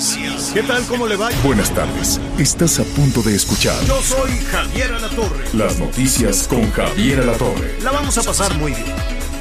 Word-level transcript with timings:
Noticias. 0.00 0.52
¿Qué 0.54 0.62
tal? 0.62 0.82
¿Cómo 0.86 1.06
le 1.06 1.16
va? 1.16 1.28
Buenas 1.44 1.70
tardes. 1.74 2.18
Estás 2.38 2.80
a 2.80 2.84
punto 2.84 3.20
de 3.22 3.34
escuchar 3.34 3.78
Yo 3.84 4.00
soy 4.00 4.30
Javier 4.50 4.92
Alatorre. 4.92 5.44
las 5.52 5.78
noticias 5.78 6.48
con 6.48 6.70
Javier 6.72 7.20
Alatorre. 7.20 7.78
La 7.82 7.90
vamos 7.90 8.16
a 8.16 8.22
pasar 8.22 8.56
muy 8.56 8.72
bien. 8.72 8.94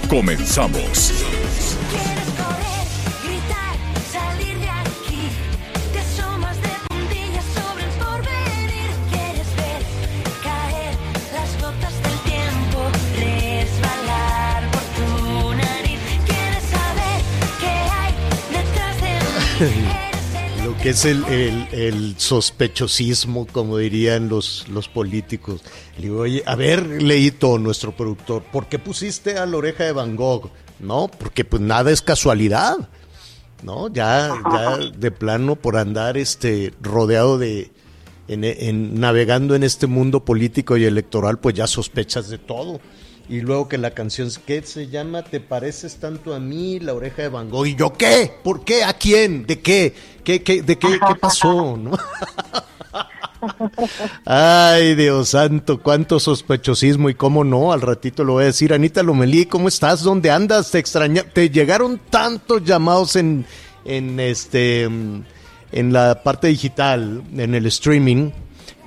Comenzamos. 0.10 1.14
Que 20.82 20.90
es 20.92 21.04
el, 21.06 21.24
el- 21.26 21.68
el 21.74 22.14
sospechosismo, 22.18 23.46
como 23.48 23.78
dirían 23.78 24.30
los, 24.30 24.66
los 24.70 24.88
políticos. 24.88 25.62
Le 25.98 26.04
digo, 26.04 26.20
oye, 26.22 26.42
a 26.46 26.56
ver, 26.56 27.02
Leito, 27.04 27.58
nuestro 27.60 27.92
productor, 27.96 28.44
¿por 28.44 28.68
qué 28.68 28.80
pusiste 28.80 29.38
a 29.38 29.46
la 29.46 29.58
oreja 29.58 29.84
de 29.84 29.92
Van 29.92 30.16
Gogh? 30.16 30.50
No, 30.80 31.10
porque 31.20 31.44
pues 31.44 31.62
nada 31.62 31.92
es 31.92 32.02
casualidad. 32.02 32.78
¿No? 33.62 33.90
Ya, 33.92 34.34
ya 34.54 34.78
de 34.78 35.12
plano 35.12 35.58
por 35.58 35.76
andar 35.76 36.16
este 36.18 36.72
rodeado 36.82 37.38
de 37.38 37.72
en, 38.30 38.46
en- 38.46 38.98
navegando 39.02 39.54
en 39.54 39.64
este 39.64 39.86
mundo 39.86 40.24
político 40.24 40.78
y 40.78 40.86
electoral, 40.86 41.40
pues 41.40 41.56
ya 41.56 41.68
sospechas 41.68 42.30
de 42.30 42.38
todo. 42.38 42.80
Y 43.28 43.42
luego 43.42 43.68
que 43.68 43.78
la 43.78 43.92
canción 43.92 44.30
¿qué 44.48 44.62
se 44.64 44.88
llama? 44.88 45.24
¿Te 45.24 45.40
pareces 45.42 45.98
tanto 45.98 46.34
a 46.34 46.40
mí, 46.40 46.80
la 46.80 46.94
oreja 46.94 47.24
de 47.24 47.28
Van 47.28 47.50
Gogh? 47.50 47.68
¿Y 47.68 47.76
yo 47.76 47.92
qué? 47.94 48.32
¿Por 48.44 48.64
qué? 48.64 48.84
¿A 48.86 48.94
quién? 48.94 49.46
¿De 49.46 49.60
qué? 49.60 49.94
¿Qué, 50.30 50.44
qué, 50.44 50.62
de 50.62 50.78
qué, 50.78 51.00
qué 51.08 51.16
pasó? 51.20 51.76
¿No? 51.76 51.90
Ay, 54.26 54.94
Dios 54.94 55.30
santo, 55.30 55.82
cuánto 55.82 56.20
sospechosismo 56.20 57.10
y 57.10 57.16
cómo 57.16 57.44
no, 57.44 57.74
al 57.74 57.82
ratito 57.82 58.24
lo 58.24 58.34
voy 58.34 58.44
a 58.44 58.46
decir. 58.46 58.72
Anita 58.72 59.02
Lomelí, 59.02 59.48
¿cómo 59.48 59.70
estás? 59.70 60.04
¿Dónde 60.04 60.30
andas? 60.30 60.70
Te 60.70 60.78
extraña, 60.78 61.24
te 61.24 61.50
llegaron 61.50 62.00
tantos 62.12 62.64
llamados 62.64 63.16
en, 63.16 63.44
en 63.86 64.20
este, 64.20 64.84
en 64.84 65.24
la 65.72 66.22
parte 66.22 66.50
digital, 66.50 67.24
en 67.36 67.56
el 67.56 67.66
streaming, 67.66 68.30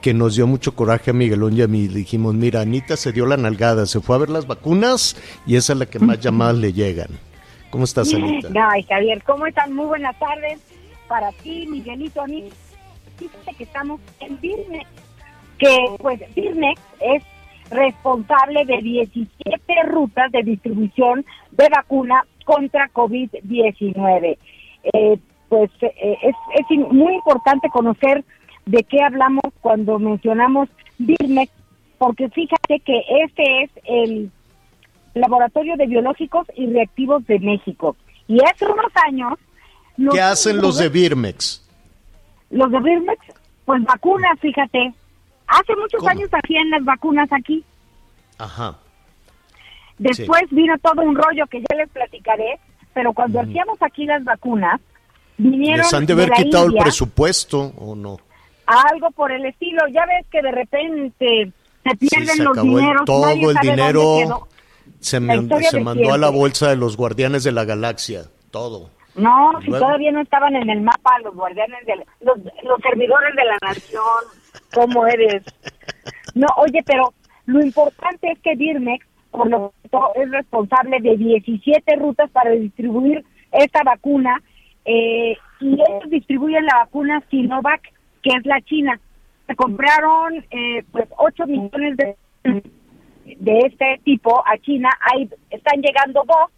que 0.00 0.14
nos 0.14 0.36
dio 0.36 0.46
mucho 0.46 0.76
coraje 0.76 1.10
a 1.10 1.12
Miguelón 1.12 1.56
y 1.56 1.62
a 1.62 1.66
mí. 1.66 1.88
Dijimos, 1.88 2.36
mira, 2.36 2.60
Anita 2.60 2.96
se 2.96 3.10
dio 3.10 3.26
la 3.26 3.36
nalgada, 3.36 3.86
se 3.86 4.00
fue 4.00 4.14
a 4.14 4.20
ver 4.20 4.30
las 4.30 4.46
vacunas 4.46 5.16
y 5.44 5.56
esa 5.56 5.72
es 5.72 5.78
la 5.80 5.86
que 5.86 5.98
más 5.98 6.20
llamadas 6.20 6.58
le 6.58 6.72
llegan. 6.72 7.08
¿Cómo 7.70 7.82
estás, 7.82 8.14
Anita? 8.14 8.48
Ay, 8.70 8.84
Javier, 8.84 9.20
¿cómo 9.24 9.44
están? 9.44 9.74
Muy 9.74 9.86
buenas 9.86 10.16
tardes 10.20 10.60
para 11.12 11.30
ti, 11.30 11.66
Miguelito, 11.68 12.22
a 12.22 12.26
mí. 12.26 12.48
Fíjate 13.18 13.54
que 13.54 13.64
estamos 13.64 14.00
en 14.20 14.40
Birnex, 14.40 14.88
que 15.58 15.76
pues 15.98 16.18
Birnex 16.34 16.80
es 17.00 17.22
responsable 17.68 18.64
de 18.64 18.78
17 18.78 19.82
rutas 19.88 20.32
de 20.32 20.42
distribución 20.42 21.26
de 21.50 21.68
vacuna 21.68 22.24
contra 22.46 22.88
COVID-19. 22.94 24.38
Eh, 24.84 25.18
pues 25.50 25.70
eh, 25.82 26.16
es, 26.22 26.34
es 26.54 26.78
muy 26.90 27.16
importante 27.16 27.68
conocer 27.68 28.24
de 28.64 28.82
qué 28.84 29.02
hablamos 29.02 29.44
cuando 29.60 29.98
mencionamos 29.98 30.70
Birnex, 30.96 31.52
porque 31.98 32.30
fíjate 32.30 32.80
que 32.80 33.04
este 33.22 33.64
es 33.64 33.70
el 33.84 34.30
Laboratorio 35.12 35.76
de 35.76 35.88
Biológicos 35.88 36.46
y 36.56 36.68
Reactivos 36.68 37.26
de 37.26 37.38
México. 37.38 37.96
Y 38.28 38.42
hace 38.42 38.64
unos 38.64 38.90
años... 39.06 39.34
¿Qué 40.10 40.20
hacen 40.20 40.58
los 40.58 40.78
de 40.78 40.88
Birmex? 40.88 41.62
Los 42.50 42.70
de 42.70 42.80
Birmex, 42.80 43.20
pues 43.64 43.82
vacunas, 43.84 44.38
fíjate. 44.40 44.92
Hace 45.46 45.76
muchos 45.76 45.98
¿Cómo? 46.00 46.10
años 46.10 46.28
hacían 46.32 46.70
las 46.70 46.84
vacunas 46.84 47.28
aquí. 47.32 47.64
Ajá. 48.38 48.76
Después 49.98 50.42
vino 50.50 50.74
todo 50.78 51.02
un 51.02 51.14
rollo 51.14 51.46
que 51.46 51.60
ya 51.60 51.76
les 51.76 51.88
platicaré, 51.90 52.58
pero 52.94 53.12
cuando 53.12 53.40
hacíamos 53.40 53.80
aquí 53.82 54.04
las 54.04 54.24
vacunas, 54.24 54.80
vinieron 55.38 55.78
¿Les 55.78 55.94
han 55.94 56.06
de 56.06 56.12
haber 56.14 56.28
la 56.30 56.36
quitado 56.36 56.64
el 56.64 56.70
India, 56.70 56.82
presupuesto 56.82 57.72
o 57.78 57.94
no? 57.94 58.18
algo 58.66 59.10
por 59.10 59.30
el 59.32 59.44
estilo. 59.44 59.82
Ya 59.92 60.06
ves 60.06 60.26
que 60.30 60.40
de 60.40 60.50
repente 60.50 61.52
se 61.84 61.90
Sí, 61.90 62.08
pierden 62.08 62.36
se 62.36 62.42
los 62.44 62.52
acabó 62.56 62.68
el- 62.68 62.76
dineros, 62.84 63.04
todo 63.04 63.26
nadie 63.26 63.44
el 63.46 63.54
sabe 63.54 63.70
dinero 63.70 64.48
se, 65.00 65.20
me- 65.20 65.48
se 65.70 65.76
de 65.78 65.84
mandó 65.84 66.12
a 66.14 66.18
la 66.18 66.30
bolsa 66.30 66.68
de 66.70 66.76
los 66.76 66.96
guardianes 66.96 67.44
de 67.44 67.52
la 67.52 67.64
galaxia, 67.64 68.22
todo. 68.50 68.88
No, 69.16 69.52
si 69.60 69.68
Luego- 69.70 69.84
todavía 69.86 70.12
no 70.12 70.20
estaban 70.22 70.56
en 70.56 70.70
el 70.70 70.80
mapa 70.80 71.18
los 71.22 71.34
guardianes 71.34 71.84
de 71.86 71.96
la- 71.96 72.04
los, 72.20 72.38
los 72.64 72.80
servidores 72.80 73.34
de 73.36 73.44
la 73.44 73.58
nación, 73.60 74.02
¿cómo 74.74 75.06
eres? 75.06 75.42
No, 76.34 76.46
oye, 76.56 76.82
pero 76.86 77.12
lo 77.46 77.60
importante 77.60 78.30
es 78.32 78.38
que 78.40 78.54
Birmex, 78.56 79.04
por 79.30 79.48
lo 79.50 79.72
tanto, 79.90 80.12
es 80.14 80.30
responsable 80.30 80.98
de 81.00 81.16
17 81.16 81.96
rutas 81.96 82.30
para 82.30 82.50
distribuir 82.52 83.24
esta 83.50 83.82
vacuna 83.82 84.42
eh, 84.84 85.36
y 85.60 85.74
ellos 85.74 86.08
distribuyen 86.10 86.64
la 86.64 86.78
vacuna 86.84 87.22
Sinovac, 87.30 87.82
que 88.22 88.30
es 88.30 88.46
la 88.46 88.60
China. 88.62 88.98
Se 89.46 89.54
compraron 89.56 90.44
eh, 90.50 90.84
pues 90.90 91.06
8 91.18 91.46
millones 91.46 91.96
de, 91.98 92.16
de 93.24 93.58
este 93.66 94.00
tipo 94.04 94.42
a 94.46 94.56
China, 94.58 94.88
ahí 95.12 95.28
están 95.50 95.80
llegando 95.82 96.22
dos 96.26 96.50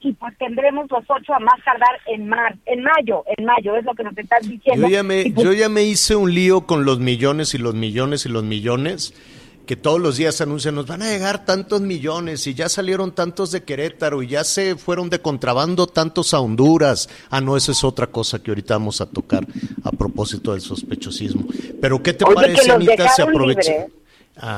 y 0.00 0.12
pues 0.12 0.36
tendremos 0.38 0.90
los 0.90 1.04
ocho 1.08 1.34
a 1.34 1.40
más 1.40 1.62
tardar 1.64 1.98
en 2.06 2.28
mar, 2.28 2.56
en 2.66 2.82
mayo, 2.82 3.24
en 3.36 3.44
mayo 3.44 3.76
es 3.76 3.84
lo 3.84 3.94
que 3.94 4.04
nos 4.04 4.16
están 4.16 4.42
diciendo. 4.42 4.86
Yo 4.86 4.92
ya, 4.92 5.02
me, 5.02 5.30
pues, 5.32 5.44
yo 5.44 5.52
ya 5.52 5.68
me 5.68 5.82
hice 5.82 6.14
un 6.14 6.32
lío 6.32 6.66
con 6.66 6.84
los 6.84 7.00
millones 7.00 7.54
y 7.54 7.58
los 7.58 7.74
millones 7.74 8.24
y 8.24 8.28
los 8.28 8.44
millones, 8.44 9.14
que 9.66 9.76
todos 9.76 10.00
los 10.00 10.16
días 10.16 10.40
anuncian, 10.40 10.76
nos 10.76 10.86
van 10.86 11.02
a 11.02 11.10
llegar 11.10 11.44
tantos 11.44 11.80
millones 11.80 12.46
y 12.46 12.54
ya 12.54 12.68
salieron 12.68 13.12
tantos 13.12 13.50
de 13.50 13.64
Querétaro 13.64 14.22
y 14.22 14.28
ya 14.28 14.44
se 14.44 14.76
fueron 14.76 15.10
de 15.10 15.20
contrabando 15.20 15.86
tantos 15.88 16.32
a 16.32 16.40
Honduras. 16.40 17.08
Ah, 17.28 17.40
no, 17.40 17.56
esa 17.56 17.72
es 17.72 17.82
otra 17.82 18.06
cosa 18.06 18.42
que 18.42 18.50
ahorita 18.50 18.74
vamos 18.74 19.00
a 19.00 19.06
tocar 19.10 19.46
a 19.82 19.90
propósito 19.90 20.52
del 20.52 20.60
sospechosismo. 20.60 21.44
Pero 21.80 22.02
¿qué 22.02 22.14
te 22.14 22.24
Oye, 22.24 22.34
parece, 22.34 22.70
Anita, 22.70 23.08
se 23.08 23.22
aprovecha? 23.22 23.72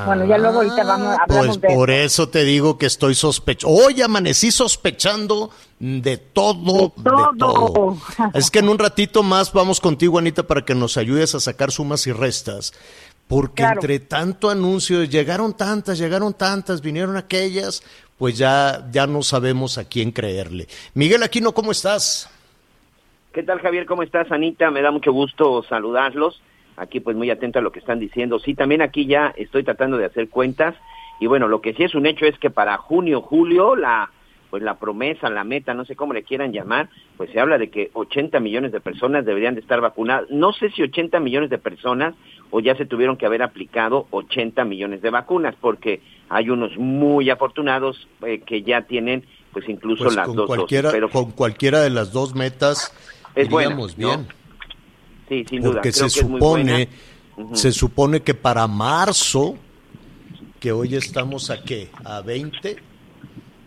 Bueno, 0.05 0.25
ya 0.25 0.37
luego 0.37 0.57
ahorita 0.57 0.83
vamos- 0.83 1.07
Ah, 1.17 1.23
hablamos 1.23 1.57
Pues 1.57 1.61
de 1.61 1.75
por 1.75 1.89
eso. 1.89 2.23
eso 2.23 2.29
te 2.29 2.43
digo 2.43 2.77
que 2.77 2.85
estoy 2.85 3.15
sospechando. 3.15 3.75
Hoy 3.75 4.01
amanecí 4.01 4.51
sospechando 4.51 5.49
de 5.79 6.17
todo, 6.17 6.93
de 6.95 7.03
todo. 7.03 7.71
todo. 7.73 7.97
Es 8.33 8.51
que 8.51 8.59
en 8.59 8.69
un 8.69 8.77
ratito 8.77 9.23
más 9.23 9.51
vamos 9.53 9.79
contigo, 9.79 10.19
Anita, 10.19 10.43
para 10.43 10.63
que 10.63 10.75
nos 10.75 10.97
ayudes 10.97 11.33
a 11.35 11.39
sacar 11.39 11.71
sumas 11.71 12.05
y 12.07 12.11
restas. 12.11 12.73
Porque 13.27 13.63
Claro. 13.63 13.75
entre 13.81 13.99
tanto 13.99 14.49
anuncio, 14.49 15.03
llegaron 15.05 15.53
tantas, 15.55 15.97
llegaron 15.97 16.33
tantas, 16.33 16.81
vinieron 16.81 17.15
aquellas, 17.15 17.81
pues 18.17 18.37
ya, 18.37 18.87
ya 18.91 19.07
no 19.07 19.23
sabemos 19.23 19.77
a 19.77 19.85
quién 19.85 20.11
creerle. 20.11 20.67
Miguel 20.93 21.23
Aquino, 21.23 21.53
¿cómo 21.53 21.71
estás? 21.71 22.29
¿Qué 23.33 23.41
tal, 23.43 23.61
Javier? 23.61 23.85
¿Cómo 23.85 24.03
estás, 24.03 24.29
Anita? 24.31 24.69
Me 24.69 24.81
da 24.81 24.91
mucho 24.91 25.13
gusto 25.13 25.63
saludarlos. 25.69 26.41
Aquí, 26.81 26.99
pues, 26.99 27.15
muy 27.15 27.29
atento 27.29 27.59
a 27.59 27.61
lo 27.61 27.71
que 27.71 27.79
están 27.79 27.99
diciendo. 27.99 28.39
Sí, 28.39 28.55
también 28.55 28.81
aquí 28.81 29.05
ya 29.05 29.33
estoy 29.37 29.63
tratando 29.63 29.97
de 29.97 30.05
hacer 30.05 30.29
cuentas. 30.29 30.75
Y 31.19 31.27
bueno, 31.27 31.47
lo 31.47 31.61
que 31.61 31.73
sí 31.73 31.83
es 31.83 31.93
un 31.93 32.07
hecho 32.07 32.25
es 32.25 32.37
que 32.39 32.49
para 32.49 32.77
junio, 32.77 33.21
julio, 33.21 33.75
la 33.75 34.09
pues 34.49 34.61
la 34.61 34.77
promesa, 34.77 35.29
la 35.29 35.45
meta, 35.45 35.73
no 35.73 35.85
sé 35.85 35.95
cómo 35.95 36.11
le 36.13 36.23
quieran 36.23 36.51
llamar, 36.51 36.89
pues 37.15 37.31
se 37.31 37.39
habla 37.39 37.57
de 37.57 37.69
que 37.69 37.89
80 37.93 38.41
millones 38.41 38.73
de 38.73 38.81
personas 38.81 39.25
deberían 39.25 39.55
de 39.55 39.61
estar 39.61 39.79
vacunadas. 39.79 40.29
No 40.29 40.51
sé 40.51 40.69
si 40.71 40.81
80 40.81 41.21
millones 41.21 41.49
de 41.49 41.57
personas 41.57 42.15
o 42.49 42.59
ya 42.59 42.75
se 42.75 42.85
tuvieron 42.85 43.15
que 43.15 43.25
haber 43.25 43.43
aplicado 43.43 44.07
80 44.11 44.65
millones 44.65 45.01
de 45.01 45.09
vacunas, 45.09 45.55
porque 45.61 46.01
hay 46.27 46.49
unos 46.49 46.77
muy 46.77 47.29
afortunados 47.29 48.09
eh, 48.27 48.41
que 48.41 48.61
ya 48.61 48.81
tienen 48.81 49.23
pues 49.53 49.67
incluso 49.69 50.03
Pues 50.03 50.15
las 50.15 50.27
con 50.27 50.35
dos 50.35 50.47
cualquiera, 50.47 50.89
dosis. 50.89 50.95
Pero 50.95 51.09
con 51.09 51.31
cualquiera 51.31 51.81
de 51.81 51.89
las 51.89 52.11
dos 52.11 52.35
metas 52.35 52.93
Es 53.35 53.49
buena, 53.49 53.69
iríamos 53.69 53.97
¿no? 53.97 54.07
bien. 54.07 54.27
Sí, 55.31 55.45
sin 55.49 55.61
duda. 55.61 55.73
Porque 55.75 55.91
creo 55.91 56.09
se 56.09 56.19
que 56.19 56.25
supone, 56.27 56.89
Ujú. 57.37 57.55
se 57.55 57.71
supone 57.71 58.21
que 58.21 58.33
para 58.33 58.67
marzo, 58.67 59.55
que 60.59 60.71
hoy 60.71 60.95
estamos 60.95 61.49
a 61.49 61.63
qué, 61.63 61.89
a 62.03 62.21
20, 62.21 62.75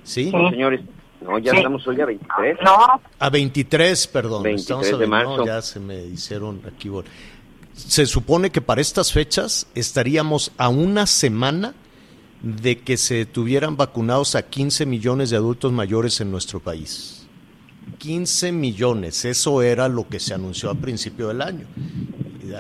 ¿sí? 0.05 0.31
No, 0.31 0.51
señores, 0.51 0.81
No, 1.21 1.39
ya 1.39 1.53
Sí. 1.53 1.57
estamos 1.57 1.87
hoy 1.89 1.99
a 2.03 2.05
23. 2.05 2.59
No, 2.63 2.77
A 3.19 3.31
23, 3.31 4.07
perdón. 4.09 4.43
23 4.43 4.61
estamos 4.63 4.93
a 4.93 4.97
de 4.99 5.07
no, 5.07 5.11
marzo. 5.11 5.47
ya 5.47 5.63
se 5.63 5.81
me 5.81 6.05
hicieron 6.05 6.61
aquí. 6.67 6.91
Se 7.73 8.05
supone 8.05 8.51
que 8.51 8.61
para 8.61 8.83
estas 8.83 9.11
fechas 9.11 9.67
estaríamos 9.75 10.53
a 10.59 10.69
una 10.69 11.07
semana 11.07 11.73
de 12.43 12.79
que 12.79 12.99
se 12.99 13.25
tuvieran 13.25 13.75
vacunados 13.79 14.35
a 14.35 14.43
15 14.43 14.85
millones 14.85 15.31
de 15.31 15.37
adultos 15.39 15.73
mayores 15.73 16.21
en 16.21 16.31
nuestro 16.31 16.61
país. 16.61 17.24
15 17.99 18.53
millones, 18.53 19.25
eso 19.25 19.63
era 19.63 19.89
lo 19.89 20.09
que 20.09 20.21
se 20.21 20.35
anunció 20.35 20.71
a 20.71 20.75
principio 20.75 21.29
del 21.29 21.43
año. 21.43 21.67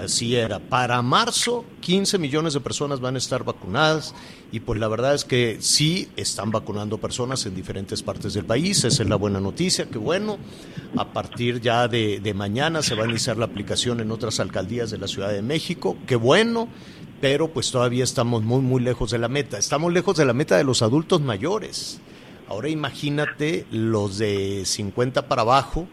Así 0.02 0.34
era. 0.34 0.58
Para 0.58 1.00
marzo, 1.02 1.64
15 1.80 2.18
millones 2.18 2.54
de 2.54 2.60
personas 2.60 3.00
van 3.00 3.14
a 3.16 3.18
estar 3.18 3.44
vacunadas 3.44 4.14
y 4.50 4.60
pues 4.60 4.80
la 4.80 4.88
verdad 4.88 5.14
es 5.14 5.24
que 5.24 5.58
sí 5.60 6.08
están 6.16 6.50
vacunando 6.50 6.98
personas 6.98 7.44
en 7.46 7.54
diferentes 7.54 8.02
partes 8.02 8.34
del 8.34 8.44
país. 8.44 8.84
Esa 8.84 9.02
es 9.02 9.08
la 9.08 9.16
buena 9.16 9.40
noticia, 9.40 9.86
que 9.86 9.98
bueno, 9.98 10.38
a 10.96 11.12
partir 11.12 11.60
ya 11.60 11.86
de, 11.88 12.20
de 12.20 12.34
mañana 12.34 12.82
se 12.82 12.94
va 12.94 13.04
a 13.04 13.08
iniciar 13.08 13.36
la 13.36 13.44
aplicación 13.44 14.00
en 14.00 14.10
otras 14.10 14.40
alcaldías 14.40 14.90
de 14.90 14.98
la 14.98 15.08
Ciudad 15.08 15.30
de 15.30 15.42
México. 15.42 15.96
Qué 16.06 16.16
bueno, 16.16 16.68
pero 17.20 17.52
pues 17.52 17.70
todavía 17.70 18.04
estamos 18.04 18.42
muy, 18.42 18.60
muy 18.60 18.82
lejos 18.82 19.10
de 19.10 19.18
la 19.18 19.28
meta. 19.28 19.58
Estamos 19.58 19.92
lejos 19.92 20.16
de 20.16 20.24
la 20.24 20.32
meta 20.32 20.56
de 20.56 20.64
los 20.64 20.82
adultos 20.82 21.20
mayores. 21.20 22.00
Ahora 22.48 22.68
imagínate 22.68 23.66
los 23.70 24.18
de 24.18 24.62
50 24.64 25.28
para 25.28 25.42
abajo 25.42 25.88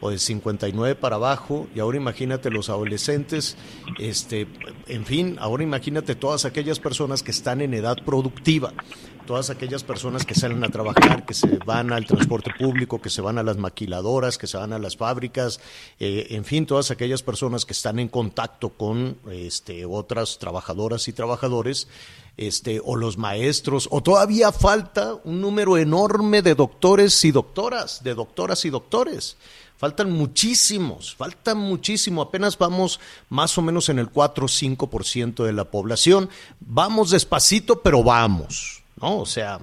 o 0.00 0.10
de 0.10 0.18
59 0.18 0.94
para 0.96 1.16
abajo 1.16 1.68
y 1.74 1.80
ahora 1.80 1.96
imagínate 1.96 2.50
los 2.50 2.68
adolescentes, 2.68 3.56
este, 3.98 4.46
en 4.88 5.06
fin, 5.06 5.36
ahora 5.40 5.62
imagínate 5.62 6.14
todas 6.14 6.44
aquellas 6.44 6.80
personas 6.80 7.22
que 7.22 7.30
están 7.30 7.60
en 7.60 7.74
edad 7.74 7.96
productiva, 8.04 8.72
todas 9.26 9.50
aquellas 9.50 9.84
personas 9.84 10.24
que 10.24 10.34
salen 10.34 10.64
a 10.64 10.68
trabajar, 10.68 11.26
que 11.26 11.34
se 11.34 11.58
van 11.58 11.92
al 11.92 12.06
transporte 12.06 12.52
público, 12.58 13.00
que 13.00 13.10
se 13.10 13.20
van 13.20 13.38
a 13.38 13.42
las 13.42 13.58
maquiladoras, 13.58 14.38
que 14.38 14.46
se 14.46 14.56
van 14.56 14.72
a 14.72 14.78
las 14.78 14.96
fábricas, 14.96 15.60
eh, 15.98 16.28
en 16.30 16.44
fin, 16.44 16.64
todas 16.64 16.90
aquellas 16.90 17.22
personas 17.22 17.66
que 17.66 17.72
están 17.72 17.98
en 17.98 18.08
contacto 18.08 18.70
con 18.70 19.18
este, 19.30 19.84
otras 19.84 20.38
trabajadoras 20.38 21.08
y 21.08 21.12
trabajadores, 21.12 21.88
este, 22.36 22.80
o 22.84 22.96
los 22.96 23.18
maestros, 23.18 23.88
o 23.90 24.02
todavía 24.02 24.52
falta 24.52 25.14
un 25.24 25.40
número 25.40 25.76
enorme 25.76 26.42
de 26.42 26.54
doctores 26.54 27.24
y 27.24 27.32
doctoras, 27.32 28.02
de 28.02 28.14
doctoras 28.14 28.64
y 28.64 28.70
doctores. 28.70 29.36
Faltan 29.78 30.10
muchísimos, 30.10 31.14
faltan 31.14 31.58
muchísimo. 31.58 32.22
Apenas 32.22 32.56
vamos 32.56 32.98
más 33.28 33.58
o 33.58 33.62
menos 33.62 33.90
en 33.90 33.98
el 33.98 34.08
4 34.08 34.46
o 34.46 34.48
5% 34.48 35.44
de 35.44 35.52
la 35.52 35.64
población. 35.64 36.30
Vamos 36.60 37.10
despacito, 37.10 37.82
pero 37.82 38.02
vamos, 38.02 38.75
¿no? 39.00 39.18
O 39.18 39.26
sea, 39.26 39.60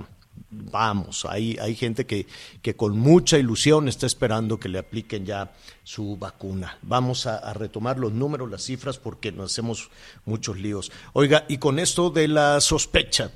vamos. 0.50 1.26
Hay, 1.26 1.58
hay 1.60 1.76
gente 1.76 2.06
que, 2.06 2.28
que 2.62 2.76
con 2.76 2.98
mucha 2.98 3.38
ilusión 3.38 3.88
está 3.88 4.06
esperando 4.06 4.60
que 4.60 4.70
le 4.70 4.80
apliquen 4.80 5.26
ya 5.26 5.52
su 5.84 6.18
vacuna. 6.18 6.78
Vamos 6.82 7.26
a, 7.28 7.54
retomar 7.54 8.00
los 8.00 8.14
números, 8.14 8.50
las 8.50 8.64
cifras, 8.64 8.98
porque 8.98 9.32
nos 9.32 9.52
hacemos 9.52 9.90
muchos 10.26 10.58
líos. 10.58 10.92
Oiga, 11.14 11.46
y 11.48 11.58
con 11.58 11.80
esto 11.80 12.10
de 12.10 12.28
la 12.28 12.62
sospecha, 12.62 13.32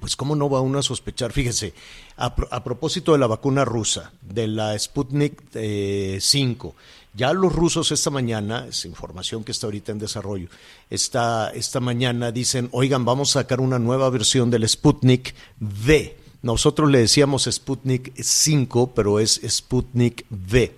pues 0.00 0.16
cómo 0.16 0.34
no 0.34 0.48
va 0.48 0.60
uno 0.60 0.78
a 0.78 0.82
sospechar, 0.82 1.32
fíjese, 1.32 1.74
a, 2.16 2.26
a 2.50 2.64
propósito 2.64 3.12
de 3.12 3.18
la 3.18 3.26
vacuna 3.26 3.64
rusa, 3.64 4.12
de 4.22 4.48
la 4.48 4.78
Sputnik 4.78 5.42
eh, 5.54 6.18
5, 6.20 6.74
ya 7.14 7.32
los 7.32 7.52
rusos 7.52 7.92
esta 7.92 8.10
mañana, 8.10 8.66
es 8.68 8.84
información 8.84 9.44
que 9.44 9.52
está 9.52 9.66
ahorita 9.66 9.92
en 9.92 9.98
desarrollo, 9.98 10.48
esta, 10.88 11.50
esta 11.50 11.80
mañana 11.80 12.32
dicen, 12.32 12.68
oigan, 12.72 13.04
vamos 13.04 13.30
a 13.30 13.40
sacar 13.40 13.60
una 13.60 13.78
nueva 13.78 14.08
versión 14.10 14.50
del 14.50 14.68
Sputnik 14.68 15.34
V. 15.60 16.16
Nosotros 16.42 16.90
le 16.90 16.98
decíamos 16.98 17.48
Sputnik 17.50 18.12
5, 18.16 18.92
pero 18.94 19.20
es 19.20 19.40
Sputnik 19.46 20.24
V. 20.30 20.74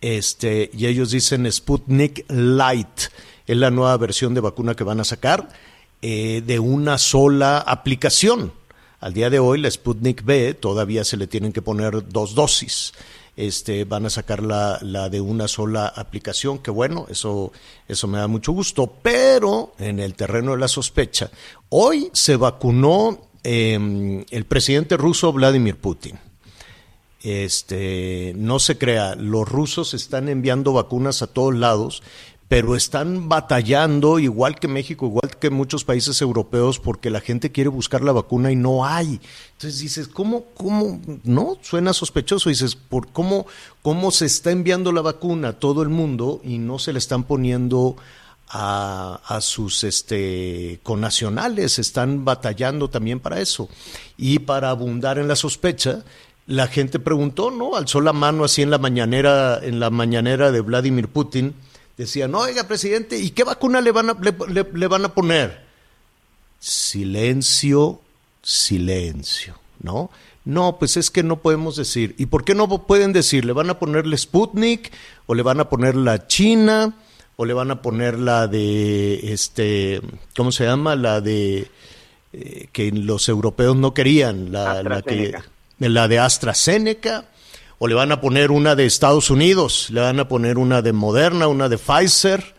Este, 0.00 0.70
y 0.72 0.86
ellos 0.86 1.10
dicen 1.10 1.50
Sputnik 1.50 2.24
Light, 2.28 3.00
es 3.46 3.56
la 3.56 3.70
nueva 3.70 3.96
versión 3.96 4.34
de 4.34 4.40
vacuna 4.40 4.74
que 4.74 4.84
van 4.84 5.00
a 5.00 5.04
sacar 5.04 5.48
eh, 6.00 6.42
de 6.46 6.58
una 6.58 6.98
sola 6.98 7.58
aplicación. 7.58 8.52
Al 9.00 9.14
día 9.14 9.30
de 9.30 9.38
hoy, 9.38 9.60
la 9.60 9.70
Sputnik 9.70 10.24
B 10.24 10.54
todavía 10.54 11.04
se 11.04 11.16
le 11.16 11.26
tienen 11.26 11.52
que 11.52 11.62
poner 11.62 12.08
dos 12.08 12.34
dosis. 12.34 12.92
Este, 13.38 13.84
van 13.84 14.04
a 14.04 14.10
sacar 14.10 14.42
la, 14.42 14.80
de 15.08 15.20
una 15.20 15.46
sola 15.46 15.86
aplicación, 15.86 16.58
que 16.58 16.72
bueno, 16.72 17.06
eso, 17.08 17.52
eso 17.86 18.08
me 18.08 18.18
da 18.18 18.26
mucho 18.26 18.50
gusto. 18.50 18.92
Pero 19.00 19.74
en 19.78 20.00
el 20.00 20.14
terreno 20.14 20.50
de 20.50 20.58
la 20.58 20.66
sospecha, 20.66 21.30
hoy 21.68 22.10
se 22.12 22.34
vacunó 22.34 23.20
eh, 23.44 24.24
el 24.28 24.44
presidente 24.44 24.96
ruso 24.96 25.32
Vladimir 25.32 25.76
Putin. 25.76 26.18
Este, 27.22 28.32
no 28.36 28.58
se 28.58 28.76
crea, 28.76 29.14
los 29.14 29.48
rusos 29.48 29.94
están 29.94 30.28
enviando 30.28 30.72
vacunas 30.72 31.22
a 31.22 31.28
todos 31.28 31.54
lados, 31.54 32.02
pero 32.48 32.74
están 32.74 33.28
batallando, 33.28 34.18
igual 34.18 34.58
que 34.58 34.68
México, 34.68 35.04
igual 35.04 35.36
que 35.38 35.50
muchos 35.50 35.84
países 35.84 36.22
europeos, 36.22 36.80
porque 36.80 37.10
la 37.10 37.20
gente 37.20 37.52
quiere 37.52 37.68
buscar 37.68 38.02
la 38.02 38.12
vacuna 38.12 38.50
y 38.50 38.56
no 38.56 38.86
hay. 38.86 39.20
Entonces 39.52 39.80
dices, 39.80 40.08
¿cómo, 40.08 40.46
cómo? 40.54 40.98
No, 41.24 41.58
suena 41.60 41.92
sospechoso. 41.92 42.48
Dices, 42.48 42.74
¿por 42.74 43.08
cómo, 43.08 43.46
cómo 43.82 44.10
se 44.10 44.24
está 44.24 44.50
enviando 44.50 44.92
la 44.92 45.02
vacuna 45.02 45.48
a 45.48 45.58
todo 45.58 45.82
el 45.82 45.90
mundo 45.90 46.40
y 46.42 46.56
no 46.56 46.78
se 46.78 46.94
le 46.94 46.98
están 46.98 47.24
poniendo 47.24 47.96
a, 48.48 49.20
a 49.26 49.42
sus 49.42 49.84
este, 49.84 50.80
connacionales? 50.82 51.78
Están 51.78 52.24
batallando 52.24 52.88
también 52.88 53.20
para 53.20 53.40
eso. 53.40 53.68
Y 54.16 54.38
para 54.38 54.70
abundar 54.70 55.18
en 55.18 55.28
la 55.28 55.36
sospecha, 55.36 56.02
la 56.46 56.66
gente 56.66 56.98
preguntó, 56.98 57.50
¿no? 57.50 57.76
Alzó 57.76 58.00
la 58.00 58.14
mano 58.14 58.42
así 58.44 58.62
en 58.62 58.70
la 58.70 58.78
mañanera, 58.78 59.60
en 59.62 59.80
la 59.80 59.90
mañanera 59.90 60.50
de 60.50 60.62
Vladimir 60.62 61.08
Putin. 61.08 61.54
Decían, 61.98 62.34
oiga, 62.34 62.66
presidente, 62.66 63.18
¿y 63.18 63.30
qué 63.30 63.44
vacuna 63.44 63.80
le 63.82 63.90
van 63.92 64.08
a, 64.10 64.14
le, 64.20 64.32
le- 64.48 64.66
le 64.72 64.86
van 64.86 65.04
a 65.04 65.12
poner? 65.14 65.62
Silencio, 66.60 68.00
silencio, 68.42 69.58
¿no? 69.82 70.10
No, 70.44 70.78
pues 70.78 70.96
es 70.96 71.10
que 71.10 71.22
no 71.22 71.40
podemos 71.40 71.76
decir. 71.76 72.14
¿Y 72.18 72.26
por 72.26 72.44
qué 72.44 72.54
no 72.54 72.86
pueden 72.86 73.12
decir? 73.12 73.44
¿Le 73.44 73.52
van 73.52 73.68
a 73.68 73.78
ponerle 73.78 74.16
Sputnik? 74.16 74.90
¿O 75.26 75.34
le 75.34 75.42
van 75.42 75.60
a 75.60 75.68
poner 75.68 75.94
la 75.96 76.26
China? 76.26 76.94
¿O 77.36 77.44
le 77.44 77.52
van 77.52 77.70
a 77.70 77.82
poner 77.82 78.18
la 78.18 78.46
de, 78.48 79.32
este, 79.32 80.00
¿cómo 80.36 80.50
se 80.50 80.64
llama? 80.64 80.96
La 80.96 81.20
de, 81.20 81.70
eh, 82.32 82.68
que 82.72 82.90
los 82.92 83.28
europeos 83.28 83.76
no 83.76 83.92
querían, 83.94 84.50
la, 84.50 84.82
la 84.82 85.02
que, 85.02 85.34
la 85.78 86.08
de 86.08 86.18
AstraZeneca, 86.18 87.26
o 87.78 87.86
le 87.86 87.94
van 87.94 88.12
a 88.12 88.20
poner 88.20 88.50
una 88.50 88.74
de 88.74 88.86
Estados 88.86 89.30
Unidos, 89.30 89.88
le 89.90 90.00
van 90.00 90.20
a 90.20 90.28
poner 90.28 90.58
una 90.58 90.82
de 90.82 90.92
Moderna, 90.92 91.46
una 91.48 91.68
de 91.68 91.78
Pfizer, 91.78 92.54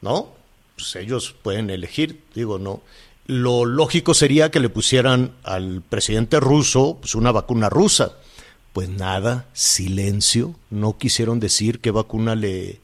¿no? 0.00 0.28
Pues 0.76 0.96
ellos 0.96 1.34
pueden 1.42 1.70
elegir, 1.70 2.22
digo, 2.34 2.58
no. 2.58 2.82
Lo 3.26 3.64
lógico 3.64 4.14
sería 4.14 4.50
que 4.50 4.60
le 4.60 4.68
pusieran 4.68 5.32
al 5.44 5.82
presidente 5.88 6.40
ruso 6.40 6.98
pues, 7.00 7.14
una 7.14 7.32
vacuna 7.32 7.68
rusa. 7.68 8.16
Pues 8.72 8.88
nada, 8.88 9.46
silencio, 9.52 10.54
no 10.70 10.96
quisieron 10.96 11.40
decir 11.40 11.80
qué 11.80 11.90
vacuna 11.90 12.34
le, 12.34 12.80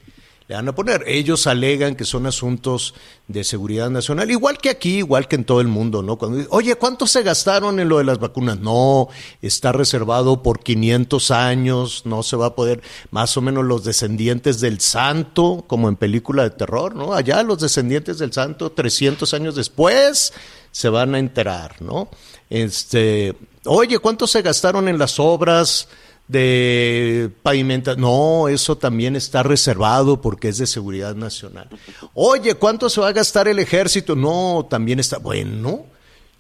le 0.49 0.55
van 0.55 0.67
a 0.67 0.75
poner. 0.75 1.05
Ellos 1.07 1.47
alegan 1.47 1.95
que 1.95 2.07
son 2.07 2.26
asuntos 2.26 2.95
de 3.26 3.45
seguridad 3.45 3.90
nacional, 3.90 4.31
igual 4.31 4.57
que 4.57 4.71
aquí, 4.71 4.97
igual 4.97 5.28
que 5.28 5.37
en 5.37 5.45
todo 5.45 5.61
el 5.61 5.69
mundo, 5.69 6.02
¿no? 6.02 6.17
Cuando 6.17 6.49
oye, 6.50 6.75
¿cuánto 6.76 7.07
se 7.07 7.23
gastaron 7.23 7.78
en 7.81 7.88
lo 7.90 7.99
de 7.99 8.05
las 8.05 8.19
vacunas? 8.19 8.59
No, 8.59 9.09
está 9.43 9.73
reservado 9.73 10.43
por 10.43 10.61
500 10.61 11.31
años, 11.31 12.02
no 12.07 12.23
se 12.23 12.37
va 12.37 12.47
a 12.47 12.55
poder, 12.55 12.81
más 13.11 13.37
o 13.37 13.43
menos 13.43 13.67
los 13.67 13.85
descendientes 13.85 14.59
del 14.61 14.81
santo, 14.81 15.67
como 15.67 15.90
en 15.90 15.97
película 15.97 16.45
de 16.45 16.50
terror, 16.50 16.95
¿no? 16.97 17.12
Allá 17.12 17.43
los 17.43 17.61
descendientes 17.61 18.19
del 18.19 18.33
santo, 18.33 18.73
300 18.73 19.35
años 19.35 19.55
después, 19.55 20.33
se 20.73 20.88
van 20.88 21.14
a 21.14 21.19
enterar, 21.19 21.83
¿no? 21.83 22.09
Este, 22.49 23.37
oye, 23.67 23.99
¿cuánto 23.99 24.26
se 24.26 24.40
gastaron 24.40 24.88
en 24.88 24.97
las 24.97 25.21
obras? 25.21 25.88
De 26.28 27.30
pavimentación. 27.42 28.02
No, 28.02 28.49
eso 28.49 28.76
también 28.76 29.16
está 29.16 29.42
reservado 29.42 30.20
porque 30.20 30.49
es 30.49 30.58
de 30.58 30.66
seguridad 30.66 31.16
nacional. 31.16 31.68
Oye, 32.14 32.54
¿cuánto 32.54 32.88
se 32.90 33.00
va 33.00 33.08
a 33.08 33.12
gastar 33.12 33.49
el 33.49 33.58
ejército? 33.58 34.14
No, 34.14 34.66
también 34.68 35.00
está. 35.00 35.18
Bueno, 35.18 35.87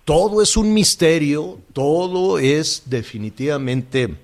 todo 0.04 0.42
es 0.42 0.56
un 0.56 0.72
misterio, 0.72 1.58
todo 1.72 2.38
es 2.38 2.82
definitivamente 2.86 4.14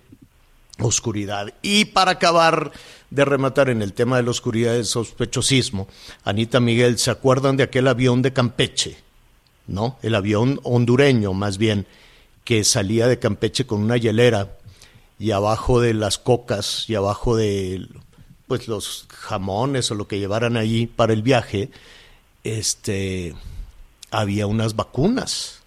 oscuridad. 0.78 1.52
Y 1.62 1.87
para 1.87 2.12
acabar 2.12 2.73
de 3.11 3.25
rematar 3.25 3.71
en 3.71 3.80
el 3.80 3.92
tema 3.92 4.16
de 4.16 4.25
la 4.25 4.30
oscuridad 4.30 4.73
del 4.73 4.85
sospechosismo, 4.85 5.88
Anita 6.25 6.61
Miguel, 6.61 6.99
¿se 6.99 7.11
acuerdan 7.11 7.56
de 7.56 7.62
aquel 7.62 7.88
avión 7.88 8.23
de 8.23 8.33
Campeche? 8.33 8.97
¿No? 9.66 9.99
El 10.02 10.14
avión 10.14 10.61
hondureño, 10.62 11.33
más 11.33 11.56
bien, 11.56 11.87
que 12.44 12.64
salía 12.64 13.06
de 13.06 13.18
Campeche 13.18 13.66
con 13.66 13.80
una 13.80 13.97
hielera 13.97 14.59
y 15.25 15.31
abajo 15.31 15.81
de 15.81 15.95
las 15.95 16.19
cocas 16.19 16.85
y 16.87 16.97
abajo 16.97 17.35
de 17.35 17.87
pues 18.47 18.69
los 18.69 19.07
jamones 19.09 19.90
o 19.90 19.95
lo 19.95 20.07
que 20.07 20.19
llevaran 20.19 20.59
allí 20.59 20.87
para 20.87 21.14
el 21.14 21.23
viaje, 21.23 21.71
este 22.45 23.35
había 24.11 24.47
unas 24.47 24.76
vacunas, 24.76 25.62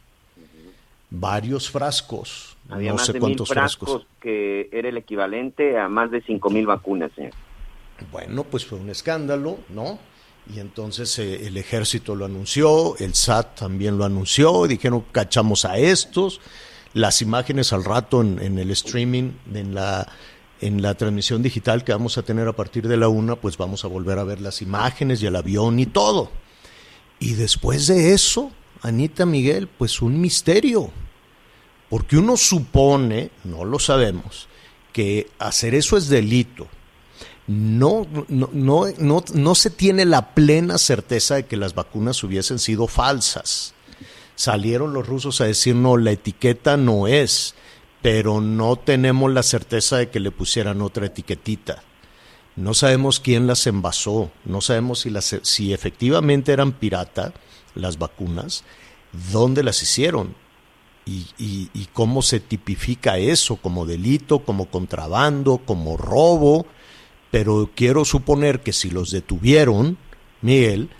varios 1.09 1.71
frascos 1.71 2.55
Había 2.69 2.91
no 2.91 2.97
más 2.97 3.07
sé 3.07 3.13
de 3.13 3.19
mil 3.19 3.21
cuántos 3.21 3.49
frascos, 3.49 3.89
frascos. 3.89 4.07
que 4.21 4.69
era 4.71 4.89
el 4.89 4.97
equivalente 4.97 5.75
a 5.79 5.89
más 5.89 6.11
de 6.11 6.21
cinco 6.21 6.51
mil 6.51 6.67
vacunas, 6.67 7.11
señor. 7.15 7.33
Bueno, 8.11 8.43
pues 8.43 8.63
fue 8.63 8.77
un 8.77 8.91
escándalo, 8.91 9.57
¿no? 9.69 9.97
Y 10.53 10.59
entonces 10.59 11.17
eh, 11.17 11.47
el 11.47 11.57
ejército 11.57 12.13
lo 12.13 12.25
anunció, 12.25 12.95
el 12.99 13.15
SAT 13.15 13.55
también 13.61 13.97
lo 13.97 14.05
anunció, 14.05 14.67
y 14.67 14.69
dijeron, 14.69 15.03
cachamos 15.11 15.65
a 15.65 15.79
estos. 15.79 16.41
Las 16.93 17.21
imágenes 17.21 17.73
al 17.73 17.83
rato 17.83 18.21
en, 18.21 18.57
el 18.57 18.71
streaming, 18.71 19.31
en 19.53 19.75
la, 19.75 20.07
en 20.61 20.81
la 20.81 20.95
transmisión 20.95 21.43
digital 21.43 21.83
que 21.83 21.91
vamos 21.91 22.17
a 22.17 22.23
tener 22.23 22.47
a 22.47 22.53
partir 22.53 22.87
de 22.87 22.97
la 22.97 23.07
una, 23.07 23.35
pues 23.35 23.57
vamos 23.57 23.85
a 23.85 23.87
volver 23.87 24.19
a 24.19 24.23
ver 24.23 24.41
las 24.41 24.61
imágenes 24.61 25.21
y 25.21 25.27
el 25.27 25.35
avión 25.35 25.79
y 25.79 25.85
todo. 25.85 26.31
Y 27.19 27.33
después 27.33 27.87
de 27.87 28.13
eso, 28.13 28.51
Anita 28.81 29.25
Miguel, 29.25 29.67
pues 29.67 30.01
un 30.01 30.19
misterio. 30.19 30.91
Porque 31.89 32.17
uno 32.17 32.35
supone, 32.37 33.31
no 33.43 33.63
lo 33.63 33.79
sabemos, 33.79 34.47
que 34.91 35.29
hacer 35.39 35.73
eso 35.75 35.97
es 35.97 36.09
delito. 36.09 36.67
No, 37.47 38.05
no, 38.27 38.49
no, 38.51 38.87
no, 38.97 39.23
no 39.33 39.55
se 39.55 39.69
tiene 39.69 40.03
la 40.03 40.33
plena 40.33 40.77
certeza 40.77 41.35
de 41.35 41.45
que 41.45 41.55
las 41.55 41.73
vacunas 41.75 42.21
hubiesen 42.23 42.59
sido 42.59 42.87
falsas. 42.87 43.73
Salieron 44.37 44.93
los 44.93 45.07
rusos 45.07 45.41
a 45.41 45.45
decir, 45.45 45.73
no, 45.73 45.97
la 45.97 46.11
etiqueta 46.11 46.77
no 46.77 47.07
es, 47.07 47.55
pero 48.03 48.39
no 48.39 48.75
tenemos 48.75 49.33
la 49.33 49.41
certeza 49.41 49.97
de 49.97 50.09
que 50.11 50.19
le 50.19 50.29
pusieran 50.29 50.83
otra 50.83 51.07
etiquetita. 51.07 51.81
No 52.55 52.75
sabemos 52.75 53.19
quién 53.19 53.47
las 53.47 53.65
envasó, 53.65 54.29
no 54.45 54.61
sabemos 54.61 55.07
si, 55.41 55.73
efectivamente 55.73 56.53
eran 56.53 56.73
pirata 56.73 57.33
las 57.73 57.97
vacunas, 57.97 58.63
dónde 59.31 59.63
las 59.63 59.81
hicieron 59.81 60.35
y, 61.03 61.25
y 61.73 61.87
cómo 61.91 62.21
se 62.21 62.39
tipifica 62.39 63.17
eso 63.17 63.55
como 63.55 63.87
delito, 63.87 64.45
como 64.45 64.67
contrabando, 64.67 65.57
como 65.65 65.97
robo. 65.97 66.67
Pero 67.31 67.71
quiero 67.73 68.05
suponer 68.05 68.59
que 68.59 68.71
si 68.71 68.91
los 68.91 69.09
detuvieron, 69.09 69.97
Miguel, 70.43 70.91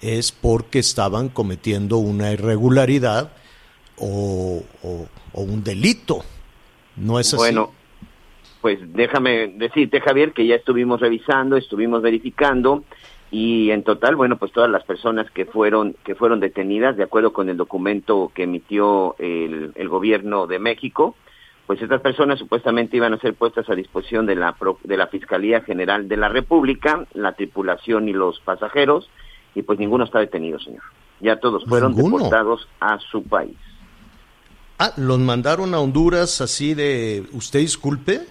es 0.00 0.32
porque 0.32 0.78
estaban 0.78 1.28
cometiendo 1.28 1.98
una 1.98 2.32
irregularidad 2.32 3.32
o, 3.96 4.62
o- 4.82 5.06
un 5.40 5.64
delito. 5.64 6.22
¿No 6.96 7.18
es 7.18 7.28
así? 7.34 7.36
Bueno, 7.36 7.72
pues 8.60 8.78
déjame 8.92 9.48
decirte, 9.56 10.00
Javier, 10.00 10.32
que 10.32 10.46
ya 10.46 10.54
estuvimos 10.54 11.00
revisando, 11.00 11.56
estuvimos 11.56 12.02
verificando 12.02 12.84
y 13.30 13.70
en 13.72 13.82
total, 13.82 14.14
bueno, 14.14 14.36
pues 14.38 14.52
todas 14.52 14.70
las 14.70 14.84
personas 14.84 15.28
que 15.32 15.44
fueron 15.44 15.96
que 16.04 16.14
fueron 16.14 16.38
detenidas, 16.38 16.96
de 16.96 17.02
acuerdo 17.02 17.32
con 17.32 17.48
el 17.48 17.56
documento 17.56 18.30
que 18.32 18.44
emitió 18.44 19.16
el, 19.18 19.72
el 19.74 19.88
gobierno 19.88 20.46
de 20.46 20.60
México, 20.60 21.16
pues 21.66 21.82
estas 21.82 22.00
personas 22.00 22.38
supuestamente 22.38 22.96
iban 22.96 23.12
a 23.12 23.18
ser 23.18 23.34
puestas 23.34 23.68
a 23.68 23.74
disposición 23.74 24.24
de 24.26 24.36
la 24.36 24.54
de 24.84 24.96
la 24.96 25.08
Fiscalía 25.08 25.62
General 25.62 26.06
de 26.08 26.16
la 26.16 26.28
República, 26.28 27.06
la 27.12 27.32
tripulación 27.32 28.08
y 28.08 28.12
los 28.12 28.38
pasajeros, 28.40 29.10
y 29.54 29.62
pues 29.62 29.78
ninguno 29.78 30.04
está 30.04 30.18
detenido, 30.20 30.58
señor. 30.58 30.82
Ya 31.20 31.36
todos 31.38 31.64
fueron 31.64 31.94
¿Ninguno? 31.94 32.16
deportados 32.16 32.68
a 32.80 32.98
su 32.98 33.22
país. 33.22 33.56
Ah, 34.78 34.92
los 34.96 35.18
mandaron 35.20 35.72
a 35.74 35.78
Honduras 35.80 36.40
así 36.40 36.74
de, 36.74 37.24
usted 37.32 37.60
disculpe. 37.60 38.22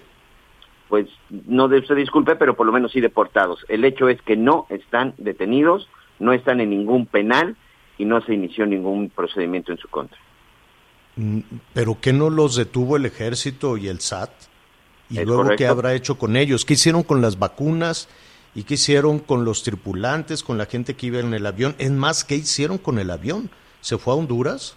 pues 0.88 1.08
no 1.46 1.66
de 1.68 1.84
se 1.86 1.94
disculpe, 1.94 2.36
pero 2.36 2.54
por 2.54 2.66
lo 2.66 2.72
menos 2.72 2.92
sí 2.92 3.00
deportados. 3.00 3.64
El 3.68 3.84
hecho 3.84 4.08
es 4.08 4.20
que 4.22 4.36
no 4.36 4.66
están 4.68 5.14
detenidos, 5.16 5.88
no 6.18 6.32
están 6.32 6.60
en 6.60 6.70
ningún 6.70 7.06
penal 7.06 7.56
y 7.98 8.04
no 8.04 8.20
se 8.20 8.34
inició 8.34 8.66
ningún 8.66 9.08
procedimiento 9.10 9.72
en 9.72 9.78
su 9.78 9.88
contra. 9.88 10.18
Mm, 11.16 11.40
¿Pero 11.72 11.98
qué 12.00 12.12
no 12.12 12.28
los 12.30 12.56
detuvo 12.56 12.96
el 12.96 13.06
ejército 13.06 13.76
y 13.76 13.88
el 13.88 14.00
SAT? 14.00 14.30
¿Y 15.10 15.18
Es 15.18 15.26
luego 15.26 15.50
qué 15.56 15.66
habrá 15.66 15.94
hecho 15.94 16.16
con 16.18 16.36
ellos? 16.36 16.64
¿Qué 16.64 16.74
hicieron 16.74 17.02
con 17.02 17.20
las 17.20 17.38
vacunas? 17.38 18.08
¿Y 18.54 18.64
qué 18.64 18.74
hicieron 18.74 19.18
con 19.18 19.44
los 19.44 19.62
tripulantes, 19.64 20.42
con 20.42 20.58
la 20.58 20.66
gente 20.66 20.94
que 20.94 21.06
iba 21.06 21.18
en 21.20 21.34
el 21.34 21.44
avión? 21.46 21.74
Es 21.78 21.90
más, 21.90 22.24
¿qué 22.24 22.36
hicieron 22.36 22.78
con 22.78 22.98
el 22.98 23.10
avión? 23.10 23.50
¿Se 23.80 23.98
fue 23.98 24.12
a 24.12 24.16
Honduras? 24.16 24.76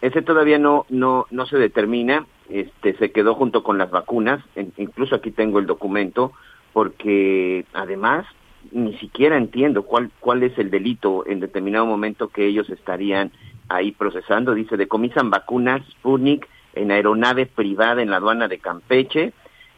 Ese 0.00 0.22
todavía 0.22 0.58
no 0.58 0.86
no 0.88 1.26
no 1.30 1.46
se 1.46 1.56
determina, 1.58 2.26
este 2.50 2.96
se 2.98 3.10
quedó 3.12 3.34
junto 3.34 3.62
con 3.62 3.78
las 3.78 3.90
vacunas, 3.90 4.44
en- 4.54 4.72
incluso 4.76 5.14
aquí 5.14 5.30
tengo 5.30 5.58
el 5.58 5.66
documento 5.66 6.32
porque 6.72 7.64
además 7.72 8.26
ni 8.72 8.96
siquiera 8.98 9.36
entiendo 9.36 9.82
cuál 9.84 10.10
cuál 10.20 10.42
es 10.42 10.56
el 10.58 10.70
delito 10.70 11.26
en 11.26 11.40
determinado 11.40 11.86
momento 11.86 12.28
que 12.28 12.46
ellos 12.46 12.68
estarían 12.70 13.32
ahí 13.68 13.92
procesando, 13.92 14.54
dice 14.54 14.76
decomisan 14.76 15.30
vacunas 15.30 15.82
Sputnik 15.92 16.46
en 16.74 16.90
aeronave 16.90 17.46
privada 17.46 18.02
en 18.02 18.10
la 18.10 18.18
aduana 18.18 18.48
de 18.48 18.58
Campeche, 18.58 19.32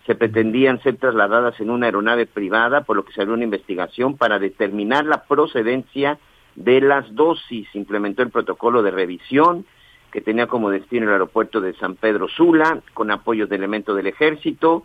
se 0.08 0.14
pretendían 0.14 0.80
ser 0.82 0.96
trasladadas 0.96 1.60
en 1.60 1.68
una 1.68 1.84
aeronave 1.84 2.24
privada, 2.24 2.80
por 2.80 2.96
lo 2.96 3.04
que 3.04 3.12
se 3.12 3.20
abrió 3.20 3.34
una 3.34 3.44
investigación 3.44 4.16
para 4.16 4.38
determinar 4.38 5.04
la 5.04 5.24
procedencia 5.24 6.18
de 6.56 6.80
las 6.80 7.14
dosis. 7.14 7.68
Implementó 7.74 8.22
el 8.22 8.30
protocolo 8.30 8.82
de 8.82 8.90
revisión 8.90 9.66
que 10.10 10.22
tenía 10.22 10.46
como 10.46 10.70
destino 10.70 11.04
el 11.04 11.12
aeropuerto 11.12 11.60
de 11.60 11.74
San 11.74 11.94
Pedro 11.94 12.26
Sula, 12.26 12.80
con 12.94 13.10
apoyo 13.10 13.46
de 13.46 13.56
elementos 13.56 13.94
del 13.94 14.06
ejército. 14.06 14.84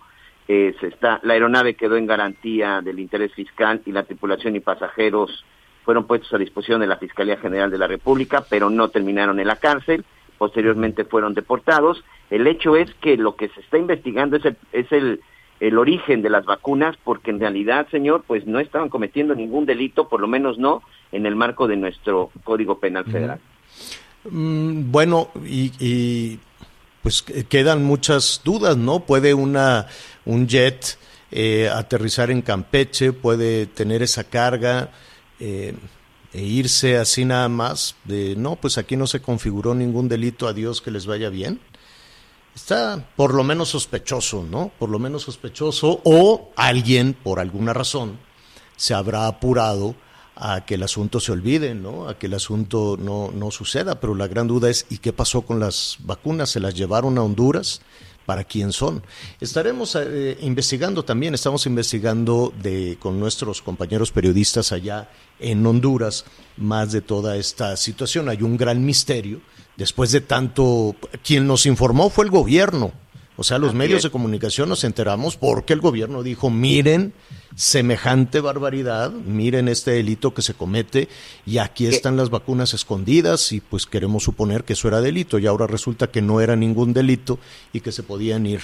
Eh, 0.50 0.76
se 0.82 0.88
está, 0.88 1.22
la 1.24 1.36
aeronave 1.36 1.76
quedó 1.76 1.96
en 1.96 2.06
garantía 2.06 2.82
del 2.82 3.00
interés 3.00 3.34
fiscal 3.34 3.82
y 3.86 3.94
la 3.94 4.04
tripulación 4.04 4.58
y 4.58 4.60
pasajeros 4.60 5.46
fueron 5.86 6.06
puestos 6.06 6.34
a 6.34 6.38
disposición 6.38 6.82
de 6.82 6.88
la 6.88 6.98
Fiscalía 6.98 7.38
General 7.38 7.72
de 7.72 7.78
la 7.78 7.88
República, 7.88 8.44
pero 8.50 8.70
no 8.70 8.90
terminaron 8.90 9.40
en 9.40 9.48
la 9.48 9.56
cárcel. 9.56 10.04
Posteriormente 10.38 11.06
fueron 11.06 11.34
deportados. 11.34 12.04
El 12.30 12.48
hecho 12.48 12.76
es 12.76 12.94
que 13.02 13.18
lo 13.18 13.36
que 13.36 13.50
se 13.50 13.60
está 13.62 13.78
investigando 13.78 14.38
es 14.38 14.46
el, 14.46 14.58
es 14.72 14.92
el, 14.92 15.22
el 15.60 15.78
origen 15.78 16.22
de 16.22 16.30
las 16.30 16.46
vacunas, 16.46 16.96
porque 17.04 17.32
en 17.32 17.40
realidad, 17.40 17.88
señor, 17.92 18.24
pues 18.28 18.46
no 18.48 18.60
estaban 18.60 18.90
cometiendo 18.90 19.36
ningún 19.36 19.66
delito, 19.66 20.10
por 20.10 20.20
lo 20.20 20.28
menos 20.28 20.58
no 20.58 20.82
en 21.12 21.26
el 21.26 21.36
marco 21.36 21.68
de 21.68 21.78
nuestro 21.78 22.32
Código 22.44 22.80
Penal 22.80 23.06
Federal. 23.06 23.40
Mm, 24.30 24.92
bueno, 24.92 25.30
y, 25.46 25.72
y, 25.80 26.40
pues 27.02 27.22
que- 27.22 27.44
quedan 27.46 27.84
muchas 27.84 28.42
dudas, 28.44 28.78
¿no? 28.78 29.02
Puede 29.02 29.34
una 29.34 29.88
un 30.26 30.48
jet 30.48 30.98
eh, 31.32 31.70
aterrizar 31.70 32.32
en 32.32 32.42
Campeche, 32.42 33.12
puede 33.12 33.66
tener 33.66 34.02
esa 34.02 34.24
carga 34.24 34.92
eh, 35.40 35.74
e 36.34 36.42
irse 36.42 36.98
así 36.98 37.26
nada 37.26 37.48
más 37.48 37.96
de 38.06 38.36
no, 38.36 38.56
pues 38.56 38.78
aquí 38.78 38.98
no 38.98 39.08
se 39.08 39.22
configuró 39.22 39.76
ningún 39.76 40.10
delito, 40.10 40.48
adiós 40.48 40.82
que 40.82 40.92
les 40.92 41.06
vaya 41.06 41.30
bien. 41.30 41.62
Está 42.56 43.08
por 43.16 43.34
lo 43.34 43.44
menos 43.44 43.70
sospechoso, 43.70 44.44
¿no? 44.44 44.72
Por 44.78 44.90
lo 44.90 45.00
menos 45.00 45.24
sospechoso 45.24 46.02
o 46.04 46.52
alguien 46.56 47.14
por 47.14 47.40
alguna 47.40 47.74
razón 47.74 48.20
se 48.76 48.94
habrá 48.94 49.28
apurado 49.28 49.96
a 50.36 50.66
que 50.66 50.76
el 50.76 50.84
asunto 50.84 51.20
se 51.20 51.32
olvide, 51.32 51.76
¿no? 51.76 52.08
A 52.08 52.18
que 52.18 52.28
el 52.28 52.34
asunto 52.34 52.98
no, 53.00 53.32
no 53.32 53.52
suceda. 53.52 54.00
Pero 54.00 54.16
la 54.16 54.28
gran 54.28 54.48
duda 54.48 54.70
es, 54.70 54.86
¿y 54.90 54.98
qué 54.98 55.14
pasó 55.14 55.44
con 55.44 55.60
las 55.60 55.98
vacunas? 56.00 56.50
¿Se 56.50 56.60
las 56.60 56.74
llevaron 56.74 57.18
a 57.18 57.24
Honduras? 57.24 57.82
¿Para 58.26 58.46
quién 58.46 58.72
son? 58.72 59.04
Estaremos 59.42 59.98
eh, 60.00 60.38
investigando 60.42 61.04
también, 61.04 61.34
estamos 61.34 61.66
investigando 61.66 62.54
de, 62.62 62.98
con 63.00 63.20
nuestros 63.20 63.62
compañeros 63.62 64.12
periodistas 64.12 64.72
allá 64.72 65.10
en 65.40 65.66
Honduras 65.66 66.24
más 66.56 66.94
de 66.94 67.02
toda 67.02 67.36
esta 67.36 67.76
situación. 67.76 68.30
Hay 68.30 68.42
un 68.42 68.56
gran 68.56 68.86
misterio. 68.86 69.42
Después 69.76 70.12
de 70.12 70.22
tanto, 70.22 70.96
quien 71.24 71.48
nos 71.48 71.66
informó 71.66 72.10
fue 72.10 72.26
el 72.26 72.32
gobierno. 72.32 72.94
O 73.36 73.44
sea, 73.44 73.58
los 73.58 73.70
Así 73.70 73.78
medios 73.78 73.98
es. 73.98 74.04
de 74.04 74.10
comunicación 74.12 74.70
nos 74.70 74.84
enteramos 74.84 75.38
porque 75.38 75.74
el 75.74 75.82
gobierno 75.82 76.22
dijo, 76.22 76.50
miren 76.50 77.14
semejante 77.56 78.40
barbaridad, 78.42 79.12
miren 79.12 79.68
este 79.68 79.92
delito 79.92 80.34
que 80.34 80.42
se 80.42 80.54
comete 80.54 81.08
y 81.46 81.58
aquí 81.58 81.88
están 81.88 82.16
las 82.18 82.30
vacunas 82.30 82.74
escondidas 82.74 83.52
y 83.52 83.60
pues 83.60 83.86
queremos 83.86 84.24
suponer 84.24 84.64
que 84.64 84.74
eso 84.74 84.88
era 84.88 85.02
delito 85.02 85.40
y 85.40 85.48
ahora 85.48 85.68
resulta 85.68 86.08
que 86.08 86.22
no 86.22 86.42
era 86.42 86.56
ningún 86.56 86.94
delito 86.94 87.40
y 87.74 87.82
que 87.82 87.92
se 87.92 88.04
podían 88.04 88.46
ir 88.46 88.62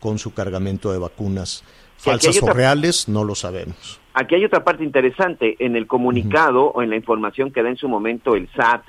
con 0.00 0.18
su 0.18 0.34
cargamento 0.34 0.92
de 0.92 0.98
vacunas 0.98 1.64
falsas 1.96 2.42
o 2.42 2.52
reales, 2.52 3.08
no 3.08 3.22
lo 3.22 3.34
sabemos. 3.34 4.00
Aquí 4.14 4.34
hay 4.34 4.44
otra 4.44 4.64
parte 4.64 4.84
interesante. 4.84 5.56
En 5.60 5.76
el 5.76 5.86
comunicado 5.86 6.64
o 6.66 6.82
en 6.82 6.90
la 6.90 6.96
información 6.96 7.52
que 7.52 7.62
da 7.62 7.70
en 7.70 7.76
su 7.76 7.88
momento 7.88 8.34
el 8.34 8.48
SAT, 8.54 8.82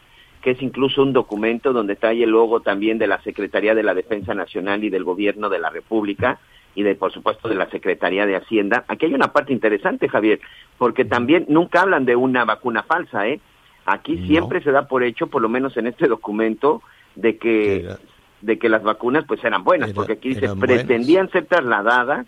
que 0.44 0.52
es 0.52 0.62
incluso 0.62 1.02
un 1.02 1.14
documento 1.14 1.72
donde 1.72 1.96
trae 1.96 2.22
el 2.22 2.30
logo 2.32 2.60
también 2.60 2.98
de 2.98 3.08
la 3.08 3.22
Secretaría 3.22 3.74
de 3.74 3.82
la 3.82 3.94
Defensa 3.94 4.34
Nacional 4.34 4.84
y 4.84 4.90
del 4.90 5.06
Gobierno 5.06 5.50
de 5.50 5.58
la 5.58 5.70
República 5.70 6.38
y 6.76 6.84
de, 6.84 6.96
por 6.96 7.12
supuesto, 7.14 7.48
de 7.48 7.56
la 7.56 7.70
Secretaría 7.70 8.26
de 8.26 8.36
Hacienda. 8.36 8.84
Aquí 8.90 9.06
hay 9.06 9.14
una 9.14 9.32
parte 9.32 9.54
interesante, 9.54 10.10
Javier, 10.10 10.42
porque 10.78 11.06
también 11.06 11.46
nunca 11.48 11.82
hablan 11.82 12.04
de 12.04 12.16
una 12.18 12.44
vacuna 12.46 12.84
falsa, 12.84 13.28
¿eh? 13.28 13.40
Aquí 13.86 14.18
No. 14.18 14.28
siempre 14.28 14.62
se 14.62 14.72
da 14.72 14.88
por 14.88 15.04
hecho, 15.04 15.28
por 15.28 15.42
lo 15.42 15.50
menos 15.50 15.78
en 15.78 15.88
este 15.88 16.08
documento, 16.08 16.82
de 17.16 17.38
que, 17.38 17.78
Era- 17.82 18.00
de 18.42 18.58
que 18.60 18.68
las 18.70 18.84
vacunas 18.84 19.24
pues 19.28 19.42
eran 19.46 19.64
buenas, 19.64 19.90
Era- 19.90 19.96
porque 19.96 20.14
aquí 20.14 20.30
dice, 20.30 20.48
buenas. 20.48 20.60
pretendían 20.60 21.30
ser 21.30 21.46
trasladadas 21.46 22.26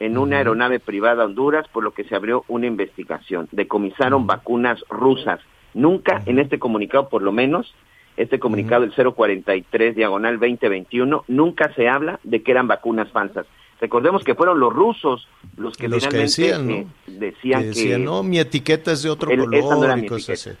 en 0.00 0.18
una 0.18 0.36
aeronave 0.38 0.80
privada 0.80 1.22
a 1.22 1.26
Honduras, 1.26 1.66
por 1.68 1.82
lo 1.82 1.92
que 1.92 2.04
se 2.04 2.14
abrió 2.14 2.44
una 2.48 2.66
investigación. 2.66 3.48
Decomisaron 3.52 4.26
vacunas 4.26 4.84
rusas. 4.90 5.40
Nunca 5.74 6.22
en 6.26 6.38
este 6.38 6.58
comunicado, 6.58 7.08
por 7.08 7.22
lo 7.22 7.32
menos, 7.32 7.74
este 8.16 8.38
comunicado 8.38 8.82
del 8.82 8.92
043 9.14 9.94
diagonal 9.94 10.38
2021, 10.40 11.24
nunca 11.28 11.72
se 11.74 11.88
habla 11.88 12.18
de 12.24 12.42
que 12.42 12.50
eran 12.50 12.66
vacunas 12.68 13.10
falsas. 13.12 13.46
Recordemos 13.80 14.24
que 14.24 14.34
fueron 14.34 14.58
los 14.58 14.72
rusos 14.72 15.28
los 15.56 15.76
que 15.76 15.88
Los 15.88 16.04
que 16.08 16.16
decían, 16.16 16.66
¿no? 16.66 16.72
eh, 16.74 16.86
decían 17.06 17.60
Que 17.60 17.68
que, 17.68 17.74
decían, 17.74 18.04
no, 18.04 18.24
mi 18.24 18.40
etiqueta 18.40 18.90
es 18.92 19.02
de 19.04 19.10
otro 19.10 19.30
el- 19.30 19.54
esa 19.54 19.74
no 19.74 19.80
color 19.80 19.98
y 19.98 20.06
cosas 20.06 20.46
así. 20.48 20.56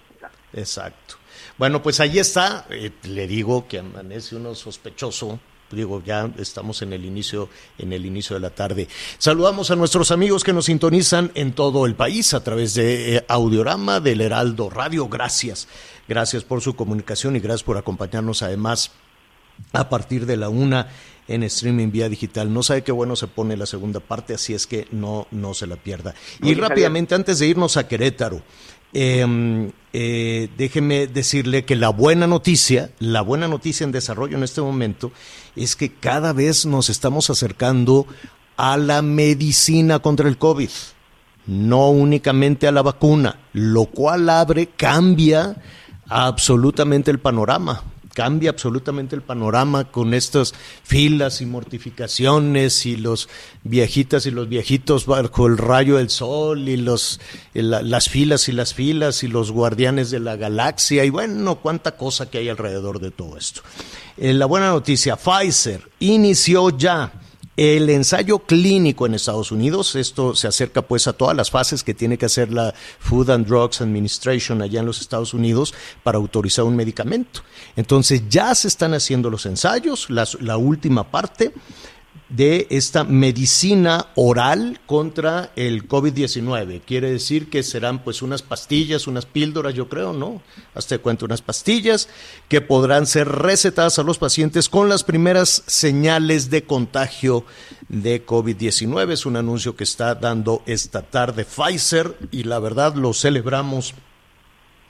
Exacto. 0.54 1.16
Bueno, 1.56 1.82
pues 1.82 1.98
ahí 1.98 2.18
está. 2.20 2.64
Eh, 2.70 2.90
le 3.08 3.26
digo 3.26 3.66
que 3.66 3.80
amanece 3.80 4.36
uno 4.36 4.54
sospechoso. 4.54 5.40
Digo, 5.70 6.02
ya 6.04 6.30
estamos 6.38 6.80
en 6.82 6.92
el 6.92 7.04
inicio, 7.04 7.48
en 7.78 7.92
el 7.92 8.06
inicio 8.06 8.34
de 8.34 8.40
la 8.40 8.50
tarde. 8.50 8.88
Saludamos 9.18 9.70
a 9.70 9.76
nuestros 9.76 10.10
amigos 10.10 10.44
que 10.44 10.52
nos 10.52 10.66
sintonizan 10.66 11.30
en 11.34 11.52
todo 11.52 11.84
el 11.84 11.94
país 11.94 12.32
a 12.32 12.42
través 12.42 12.74
de 12.74 13.16
eh, 13.16 13.24
Audiorama 13.28 14.00
del 14.00 14.20
Heraldo 14.20 14.70
Radio. 14.70 15.08
Gracias. 15.08 15.68
Gracias 16.08 16.42
por 16.42 16.62
su 16.62 16.74
comunicación 16.74 17.36
y 17.36 17.40
gracias 17.40 17.64
por 17.64 17.76
acompañarnos 17.76 18.42
además 18.42 18.92
a 19.72 19.88
partir 19.88 20.24
de 20.24 20.36
la 20.36 20.48
una 20.48 20.88
en 21.28 21.42
streaming 21.42 21.90
vía 21.90 22.08
digital. 22.08 22.52
No 22.52 22.62
sabe 22.62 22.82
qué 22.82 22.92
bueno 22.92 23.14
se 23.14 23.26
pone 23.26 23.56
la 23.56 23.66
segunda 23.66 24.00
parte, 24.00 24.34
así 24.34 24.54
es 24.54 24.66
que 24.66 24.88
no, 24.90 25.26
no 25.30 25.54
se 25.54 25.66
la 25.66 25.76
pierda. 25.76 26.14
Y 26.42 26.54
rápidamente, 26.54 27.14
antes 27.14 27.38
de 27.38 27.46
irnos 27.46 27.76
a 27.76 27.86
Querétaro, 27.86 28.42
eh, 28.92 29.70
eh, 29.92 30.48
déjeme 30.56 31.06
decirle 31.06 31.64
que 31.64 31.76
la 31.76 31.88
buena 31.88 32.26
noticia, 32.26 32.90
la 32.98 33.22
buena 33.22 33.48
noticia 33.48 33.84
en 33.84 33.92
desarrollo 33.92 34.36
en 34.36 34.44
este 34.44 34.60
momento, 34.60 35.12
es 35.56 35.76
que 35.76 35.92
cada 35.92 36.32
vez 36.32 36.66
nos 36.66 36.90
estamos 36.90 37.30
acercando 37.30 38.06
a 38.56 38.76
la 38.76 39.02
medicina 39.02 39.98
contra 40.00 40.28
el 40.28 40.38
COVID 40.38 40.70
no 41.48 41.88
únicamente 41.88 42.68
a 42.68 42.72
la 42.72 42.82
vacuna, 42.82 43.40
lo 43.54 43.86
cual 43.86 44.28
abre, 44.28 44.66
cambia 44.66 45.56
absolutamente 46.06 47.10
el 47.10 47.18
panorama, 47.18 47.82
cambia 48.18 48.50
absolutamente 48.50 49.14
el 49.14 49.22
panorama 49.22 49.84
con 49.92 50.12
estas 50.12 50.52
filas 50.82 51.40
y 51.40 51.46
mortificaciones 51.46 52.84
y 52.84 52.96
los 52.96 53.28
viejitas 53.62 54.26
y 54.26 54.32
los 54.32 54.48
viejitos 54.48 55.06
bajo 55.06 55.46
el 55.46 55.56
rayo 55.56 55.98
del 55.98 56.10
sol 56.10 56.68
y 56.68 56.76
los 56.76 57.20
la- 57.54 57.80
las 57.80 58.08
filas 58.08 58.48
y 58.48 58.52
las 58.52 58.74
filas 58.74 59.22
y 59.22 59.28
los 59.28 59.52
guardianes 59.52 60.10
de 60.10 60.18
la 60.18 60.34
galaxia 60.34 61.04
y 61.04 61.10
bueno, 61.10 61.60
cuánta 61.60 61.96
cosa 61.96 62.28
que 62.28 62.38
hay 62.38 62.48
alrededor 62.48 62.98
de 62.98 63.12
todo 63.12 63.38
esto. 63.38 63.60
Eh, 64.16 64.32
la 64.34 64.46
buena 64.46 64.70
noticia, 64.70 65.14
Pfizer 65.16 65.88
inició 66.00 66.76
ya 66.76 67.12
el 67.58 67.90
ensayo 67.90 68.38
clínico 68.38 69.04
en 69.04 69.14
Estados 69.14 69.50
Unidos, 69.50 69.96
esto 69.96 70.36
se 70.36 70.46
acerca 70.46 70.82
pues 70.82 71.08
a 71.08 71.12
todas 71.12 71.36
las 71.36 71.50
fases 71.50 71.82
que 71.82 71.92
tiene 71.92 72.16
que 72.16 72.26
hacer 72.26 72.52
la 72.52 72.72
Food 73.00 73.30
and 73.30 73.46
Drugs 73.48 73.80
Administration 73.80 74.62
allá 74.62 74.78
en 74.78 74.86
los 74.86 75.00
Estados 75.00 75.34
Unidos 75.34 75.74
para 76.04 76.18
autorizar 76.18 76.64
un 76.64 76.76
medicamento. 76.76 77.40
Entonces 77.74 78.22
ya 78.28 78.54
se 78.54 78.68
están 78.68 78.94
haciendo 78.94 79.28
los 79.28 79.44
ensayos, 79.44 80.08
las- 80.08 80.40
la 80.40 80.56
última 80.56 81.10
parte 81.10 81.52
de 82.28 82.66
esta 82.68 83.04
medicina 83.04 84.08
oral 84.14 84.80
contra 84.86 85.50
el 85.56 85.88
COVID-19. 85.88 86.82
Quiere 86.84 87.10
decir 87.10 87.48
que 87.48 87.62
serán 87.62 88.04
pues 88.04 88.20
unas 88.20 88.42
pastillas, 88.42 89.06
unas 89.06 89.24
píldoras, 89.24 89.74
yo 89.74 89.88
creo, 89.88 90.12
¿no? 90.12 90.42
Hasta 90.74 90.96
de 90.96 91.00
cuenta, 91.00 91.24
unas 91.24 91.40
pastillas 91.40 92.08
que 92.48 92.60
podrán 92.60 93.06
ser 93.06 93.28
recetadas 93.28 93.98
a 93.98 94.02
los 94.02 94.18
pacientes 94.18 94.68
con 94.68 94.88
las 94.88 95.04
primeras 95.04 95.62
señales 95.66 96.50
de 96.50 96.64
contagio 96.64 97.44
de 97.88 98.24
COVID-19. 98.26 99.12
Es 99.12 99.24
un 99.24 99.36
anuncio 99.36 99.74
que 99.74 99.84
está 99.84 100.14
dando 100.14 100.62
esta 100.66 101.02
tarde 101.02 101.46
Pfizer 101.46 102.14
y 102.30 102.44
la 102.44 102.58
verdad 102.58 102.94
lo 102.94 103.14
celebramos, 103.14 103.94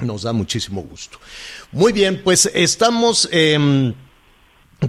nos 0.00 0.22
da 0.22 0.32
muchísimo 0.32 0.82
gusto. 0.82 1.18
Muy 1.70 1.92
bien, 1.92 2.20
pues 2.24 2.50
estamos... 2.52 3.28
em, 3.30 3.94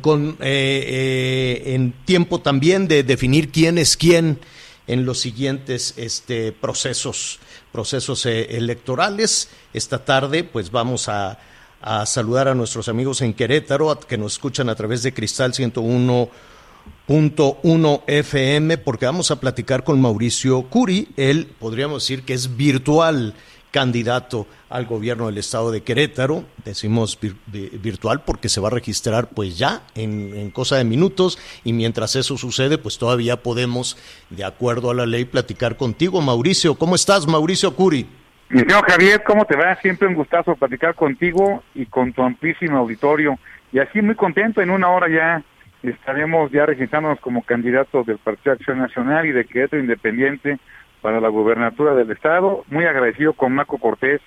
con 0.01 0.37
eh, 0.39 0.41
eh, 0.41 1.73
en 1.73 1.93
tiempo 2.05 2.41
también 2.41 2.87
de 2.87 3.01
definir 3.03 3.51
quién 3.51 3.79
es 3.79 3.97
quién 3.97 4.39
en 4.85 5.05
los 5.05 5.19
siguientes 5.19 5.95
este, 5.97 6.51
procesos 6.51 7.39
procesos 7.71 8.25
eh, 8.25 8.57
electorales. 8.57 9.49
Esta 9.73 10.03
tarde 10.05 10.43
pues 10.43 10.71
vamos 10.71 11.07
a, 11.09 11.39
a 11.81 12.05
saludar 12.05 12.47
a 12.47 12.55
nuestros 12.55 12.87
amigos 12.87 13.21
en 13.21 13.33
Querétaro 13.33 13.99
que 13.99 14.17
nos 14.17 14.33
escuchan 14.33 14.69
a 14.69 14.75
través 14.75 15.01
de 15.01 15.13
Cristal 15.13 15.53
101.1 15.53 18.03
FM 18.05 18.77
porque 18.77 19.07
vamos 19.07 19.31
a 19.31 19.39
platicar 19.39 19.83
con 19.83 19.99
Mauricio 19.99 20.61
Curi. 20.69 21.07
Él 21.17 21.47
podríamos 21.59 22.03
decir 22.03 22.21
que 22.23 22.35
es 22.35 22.55
virtual 22.55 23.33
candidato 23.71 24.47
al 24.69 24.85
gobierno 24.85 25.27
del 25.27 25.37
estado 25.37 25.71
de 25.71 25.81
Querétaro, 25.81 26.43
decimos 26.65 27.19
vir- 27.21 27.35
vi- 27.47 27.69
virtual 27.81 28.21
porque 28.25 28.49
se 28.49 28.59
va 28.59 28.67
a 28.67 28.71
registrar 28.71 29.29
pues 29.29 29.57
ya 29.57 29.81
en, 29.95 30.49
cosa 30.51 30.77
de 30.77 30.83
minutos 30.83 31.37
y 31.63 31.73
mientras 31.73 32.15
eso 32.15 32.37
sucede 32.37 32.77
pues 32.77 32.97
todavía 32.97 33.37
podemos 33.43 33.97
de 34.29 34.43
acuerdo 34.43 34.89
a 34.91 34.93
la 34.95 35.05
ley 35.05 35.25
platicar 35.25 35.77
contigo 35.77 36.21
Mauricio, 36.21 36.75
¿cómo 36.75 36.95
estás 36.95 37.27
Mauricio 37.27 37.75
Curi? 37.75 38.07
Mi 38.49 38.63
Javier, 38.67 39.21
¿cómo 39.23 39.45
te 39.45 39.55
va? 39.55 39.75
Siempre 39.75 40.07
un 40.07 40.15
gustazo 40.15 40.55
platicar 40.55 40.95
contigo 40.95 41.63
y 41.75 41.85
con 41.85 42.11
tu 42.13 42.23
amplísimo 42.23 42.77
auditorio. 42.79 43.37
Y 43.71 43.77
así 43.77 44.01
muy 44.01 44.15
contento, 44.15 44.59
en 44.59 44.71
una 44.71 44.89
hora 44.89 45.07
ya 45.07 45.43
estaremos 45.83 46.51
ya 46.51 46.65
registrándonos 46.65 47.19
como 47.19 47.43
candidatos 47.43 48.07
del 48.07 48.17
Partido 48.17 48.53
Acción 48.53 48.79
Nacional 48.79 49.27
y 49.27 49.31
de 49.33 49.45
Querétaro 49.45 49.81
Independiente 49.83 50.57
para 51.01 51.19
la 51.19 51.29
gubernatura 51.29 51.93
del 51.95 52.11
Estado. 52.11 52.63
Muy 52.67 52.85
agradecido 52.85 53.33
con 53.33 53.53
Marco 53.53 53.77
Cortés, 53.77 54.21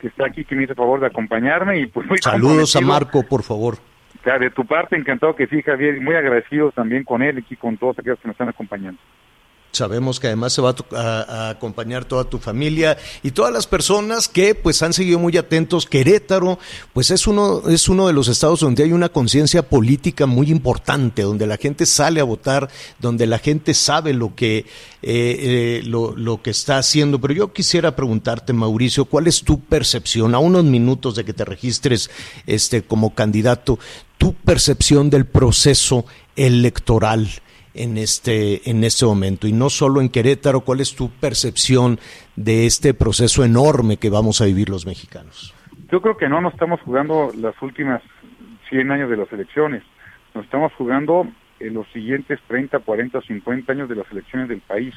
que 0.00 0.08
está 0.08 0.26
aquí, 0.26 0.44
que 0.44 0.54
me 0.54 0.64
hizo 0.64 0.74
favor 0.74 1.00
de 1.00 1.06
acompañarme. 1.06 1.78
y 1.78 1.86
pues 1.86 2.06
muy 2.06 2.18
Saludos 2.18 2.76
a. 2.76 2.80
Marco 2.80 3.22
por 3.22 3.42
favor. 3.42 3.76
De 4.24 4.50
tu 4.50 4.64
parte, 4.64 4.96
encantado 4.96 5.36
que 5.36 5.46
sí, 5.48 5.60
Javier, 5.60 5.96
y 5.96 6.00
muy 6.00 6.14
agradecido 6.14 6.72
también 6.72 7.04
con 7.04 7.20
él 7.20 7.44
y 7.48 7.56
con 7.56 7.76
todos 7.76 7.98
aquellos 7.98 8.18
que 8.20 8.28
nos 8.28 8.34
están 8.34 8.48
acompañando. 8.48 8.98
Sabemos 9.74 10.20
que 10.20 10.28
además 10.28 10.52
se 10.52 10.62
va 10.62 10.70
a, 10.92 10.96
a- 10.96 11.22
a 11.22 11.48
acompañar 11.50 12.04
toda 12.04 12.24
tu 12.24 12.38
familia 12.38 12.96
y 13.22 13.32
todas 13.32 13.52
las 13.52 13.66
personas 13.66 14.28
que 14.28 14.54
pues 14.54 14.82
han 14.82 14.92
seguido 14.92 15.18
muy 15.18 15.36
atentos. 15.36 15.86
Querétaro, 15.86 16.58
pues 16.92 17.10
es 17.10 17.26
uno, 17.26 17.68
es 17.68 17.88
uno 17.88 18.06
de 18.06 18.12
los 18.12 18.28
estados 18.28 18.60
donde 18.60 18.84
hay 18.84 18.92
una 18.92 19.08
conciencia 19.08 19.68
política 19.68 20.26
muy 20.26 20.50
importante, 20.50 21.22
donde 21.22 21.46
la 21.46 21.56
gente 21.56 21.86
sale 21.86 22.20
a 22.20 22.24
votar, 22.24 22.70
donde 23.00 23.26
la 23.26 23.38
gente 23.38 23.74
sabe 23.74 24.12
lo 24.14 24.34
que, 24.34 24.58
eh, 24.58 24.64
eh, 25.02 25.82
lo, 25.84 26.16
lo 26.16 26.40
que 26.40 26.50
está 26.50 26.78
haciendo. 26.78 27.20
Pero 27.20 27.34
yo 27.34 27.52
quisiera 27.52 27.96
preguntarte, 27.96 28.52
Mauricio, 28.52 29.04
¿cuál 29.06 29.26
es 29.26 29.42
tu 29.42 29.60
percepción 29.60 30.34
a 30.34 30.38
unos 30.38 30.64
minutos 30.64 31.16
de 31.16 31.24
que 31.24 31.32
te 31.34 31.44
registres 31.44 32.10
este, 32.46 32.82
como 32.82 33.14
candidato? 33.14 33.78
Tu 34.18 34.32
percepción 34.34 35.10
del 35.10 35.26
proceso 35.26 36.06
electoral 36.36 37.28
en 37.74 37.98
este, 37.98 38.68
en 38.70 38.84
este 38.84 39.04
momento. 39.04 39.46
Y 39.46 39.52
no 39.52 39.68
solo 39.68 40.00
en 40.00 40.08
Querétaro, 40.08 40.60
¿cuál 40.60 40.80
es 40.80 40.94
tu 40.94 41.10
percepción 41.10 41.98
de 42.36 42.66
este 42.66 42.94
proceso 42.94 43.44
enorme 43.44 43.96
que 43.96 44.10
vamos 44.10 44.40
a 44.40 44.46
vivir 44.46 44.68
los 44.68 44.86
mexicanos? 44.86 45.54
Yo 45.90 46.00
creo 46.00 46.16
que 46.16 46.28
no 46.28 46.40
nos 46.40 46.54
estamos 46.54 46.80
jugando 46.80 47.30
las 47.36 47.60
últimas 47.60 48.02
100 48.70 48.90
años 48.90 49.10
de 49.10 49.16
las 49.16 49.30
elecciones, 49.32 49.82
nos 50.34 50.44
estamos 50.44 50.72
jugando 50.74 51.28
en 51.60 51.74
los 51.74 51.86
siguientes 51.92 52.40
30, 52.48 52.80
40, 52.80 53.20
50 53.20 53.72
años 53.72 53.88
de 53.88 53.96
las 53.96 54.10
elecciones 54.10 54.48
del 54.48 54.60
país. 54.60 54.94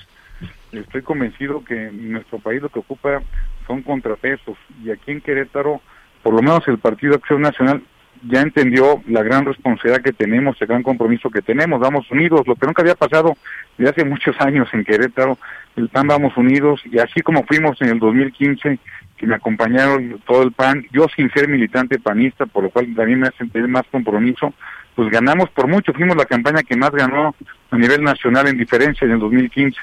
Estoy 0.72 1.02
convencido 1.02 1.64
que 1.64 1.92
nuestro 1.92 2.40
país 2.40 2.62
lo 2.62 2.70
que 2.70 2.80
ocupa 2.80 3.22
son 3.66 3.82
contrapesos 3.84 4.58
y 4.84 4.92
aquí 4.92 5.12
en 5.12 5.22
Querétaro, 5.22 5.82
por 6.24 6.34
lo 6.34 6.42
menos 6.42 6.68
el 6.68 6.80
Partido 6.80 7.16
Acción 7.16 7.42
Nacional 7.42 7.84
ya 8.24 8.42
entendió 8.42 9.02
la 9.08 9.24
gran 9.24 9.46
responsabilidad 9.46 10.04
que 10.04 10.14
tenemos, 10.14 10.60
el 10.62 10.68
gran 10.68 10.84
compromiso 10.84 11.30
que 11.30 11.42
tenemos, 11.42 11.80
vamos 11.80 12.10
unidos, 12.12 12.48
lo 12.48 12.56
que 12.56 12.66
nunca 12.66 12.82
había 12.82 12.96
pasado 12.96 13.38
desde 13.78 13.92
hace 13.92 14.06
muchos 14.06 14.36
años 14.40 14.68
en 14.74 14.84
Querétaro, 14.84 15.38
el 15.76 15.90
PAN 15.90 16.08
vamos 16.08 16.36
unidos 16.38 16.82
y 16.86 17.00
así 17.00 17.22
como 17.22 17.44
fuimos 17.44 17.82
en 17.82 17.90
el 17.90 18.00
2015 18.00 18.80
que 19.18 19.28
me 19.28 19.36
acompañaron 19.36 20.22
todo 20.26 20.44
el 20.44 20.52
PAN, 20.52 20.86
yo 20.92 21.08
sin 21.16 21.32
ser 21.32 21.48
militante 21.48 22.00
panista, 22.00 22.46
por 22.46 22.64
lo 22.64 22.70
cual 22.70 22.94
también 22.96 23.20
me 23.20 23.28
hace 23.28 23.46
tener 23.48 23.68
más 23.68 23.86
compromiso, 23.92 24.54
pues 24.96 25.10
ganamos 25.10 25.50
por 25.50 25.68
mucho, 25.68 25.94
fuimos 25.94 26.16
la 26.16 26.26
campaña 26.26 26.64
que 26.64 26.76
más 26.76 26.92
ganó 26.92 27.36
a 27.72 27.78
nivel 27.78 28.04
nacional 28.04 28.48
en 28.48 28.58
diferencia 28.58 29.06
en 29.06 29.12
el 29.12 29.20
2015. 29.20 29.80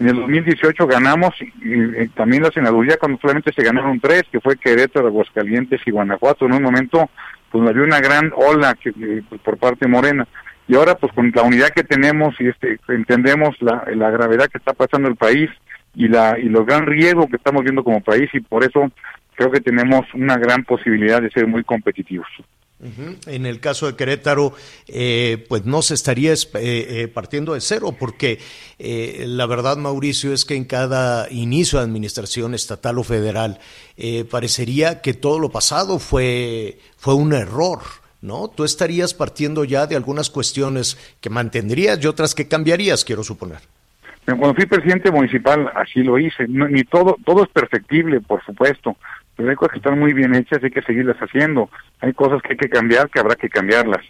En 0.00 0.08
el 0.08 0.16
2018 0.16 0.86
ganamos 0.86 1.34
y, 1.40 2.02
y 2.02 2.08
también 2.08 2.42
la 2.42 2.50
senaduría 2.50 2.96
cuando 2.96 3.18
solamente 3.18 3.52
se 3.52 3.62
ganaron 3.62 4.00
tres, 4.00 4.24
que 4.32 4.40
fue 4.40 4.56
Querétaro, 4.56 5.06
Aguascalientes 5.06 5.80
y 5.86 5.90
Guanajuato. 5.90 6.46
En 6.46 6.54
un 6.54 6.62
momento, 6.62 7.08
pues 7.52 7.68
había 7.68 7.84
una 7.84 8.00
gran 8.00 8.32
ola 8.34 8.74
que, 8.74 8.92
pues, 9.28 9.40
por 9.42 9.58
parte 9.58 9.84
de 9.84 9.88
Morena. 9.88 10.26
Y 10.66 10.74
ahora, 10.74 10.94
pues 10.94 11.12
con 11.12 11.30
la 11.34 11.42
unidad 11.42 11.68
que 11.68 11.84
tenemos 11.84 12.34
y 12.40 12.48
este 12.48 12.78
entendemos 12.88 13.54
la, 13.60 13.84
la 13.94 14.10
gravedad 14.10 14.48
que 14.48 14.58
está 14.58 14.72
pasando 14.72 15.08
el 15.08 15.16
país 15.16 15.50
y 15.94 16.08
la 16.08 16.38
y 16.38 16.44
los 16.44 16.64
gran 16.64 16.86
riesgo 16.86 17.28
que 17.28 17.36
estamos 17.36 17.62
viendo 17.62 17.84
como 17.84 18.00
país 18.00 18.30
y 18.32 18.40
por 18.40 18.64
eso 18.64 18.90
creo 19.34 19.50
que 19.50 19.60
tenemos 19.60 20.06
una 20.14 20.36
gran 20.36 20.64
posibilidad 20.64 21.20
de 21.20 21.30
ser 21.30 21.46
muy 21.46 21.64
competitivos. 21.64 22.28
En 23.26 23.46
el 23.46 23.60
caso 23.60 23.86
de 23.86 23.94
Querétaro, 23.94 24.54
eh, 24.88 25.44
pues 25.48 25.64
no 25.64 25.82
se 25.82 25.94
estaría 25.94 26.32
es- 26.32 26.46
eh, 26.54 27.02
eh, 27.02 27.08
partiendo 27.08 27.54
de 27.54 27.60
cero, 27.60 27.94
porque 27.98 28.40
eh, 28.78 29.24
la 29.28 29.46
verdad, 29.46 29.76
Mauricio, 29.76 30.32
es 30.32 30.44
que 30.44 30.56
en 30.56 30.64
cada 30.64 31.30
inicio 31.30 31.78
de 31.78 31.84
administración 31.84 32.54
estatal 32.54 32.98
o 32.98 33.04
federal 33.04 33.60
eh, 33.96 34.24
parecería 34.28 35.00
que 35.00 35.14
todo 35.14 35.38
lo 35.38 35.50
pasado 35.50 35.98
fue, 36.00 36.78
fue 36.96 37.14
un 37.14 37.32
error. 37.32 37.80
¿No? 38.20 38.46
Tú 38.48 38.62
estarías 38.62 39.14
partiendo 39.14 39.64
ya 39.64 39.88
de 39.88 39.96
algunas 39.96 40.30
cuestiones 40.30 40.96
que 41.20 41.28
mantendrías 41.28 41.98
y 42.00 42.06
otras 42.06 42.36
que 42.36 42.46
cambiarías, 42.46 43.04
quiero 43.04 43.24
suponer. 43.24 43.58
Cuando 44.24 44.54
fui 44.54 44.64
presidente 44.66 45.10
municipal, 45.10 45.68
así 45.74 46.04
lo 46.04 46.16
hice. 46.20 46.46
No- 46.46 46.68
ni 46.68 46.84
todo, 46.84 47.16
todo 47.24 47.42
es 47.42 47.48
perfectible, 47.50 48.20
por 48.20 48.40
supuesto, 48.44 48.96
pero 49.36 49.48
hay 49.50 49.56
cosas 49.56 49.72
que 49.72 49.78
están 49.78 49.98
muy 49.98 50.12
bien 50.12 50.34
hechas 50.34 50.60
y 50.62 50.66
hay 50.66 50.70
que 50.70 50.82
seguirlas 50.82 51.16
haciendo. 51.18 51.70
Hay 52.00 52.12
cosas 52.12 52.40
que 52.42 52.52
hay 52.52 52.56
que 52.56 52.68
cambiar, 52.68 53.10
que 53.10 53.20
habrá 53.20 53.34
que 53.34 53.48
cambiarlas. 53.48 54.04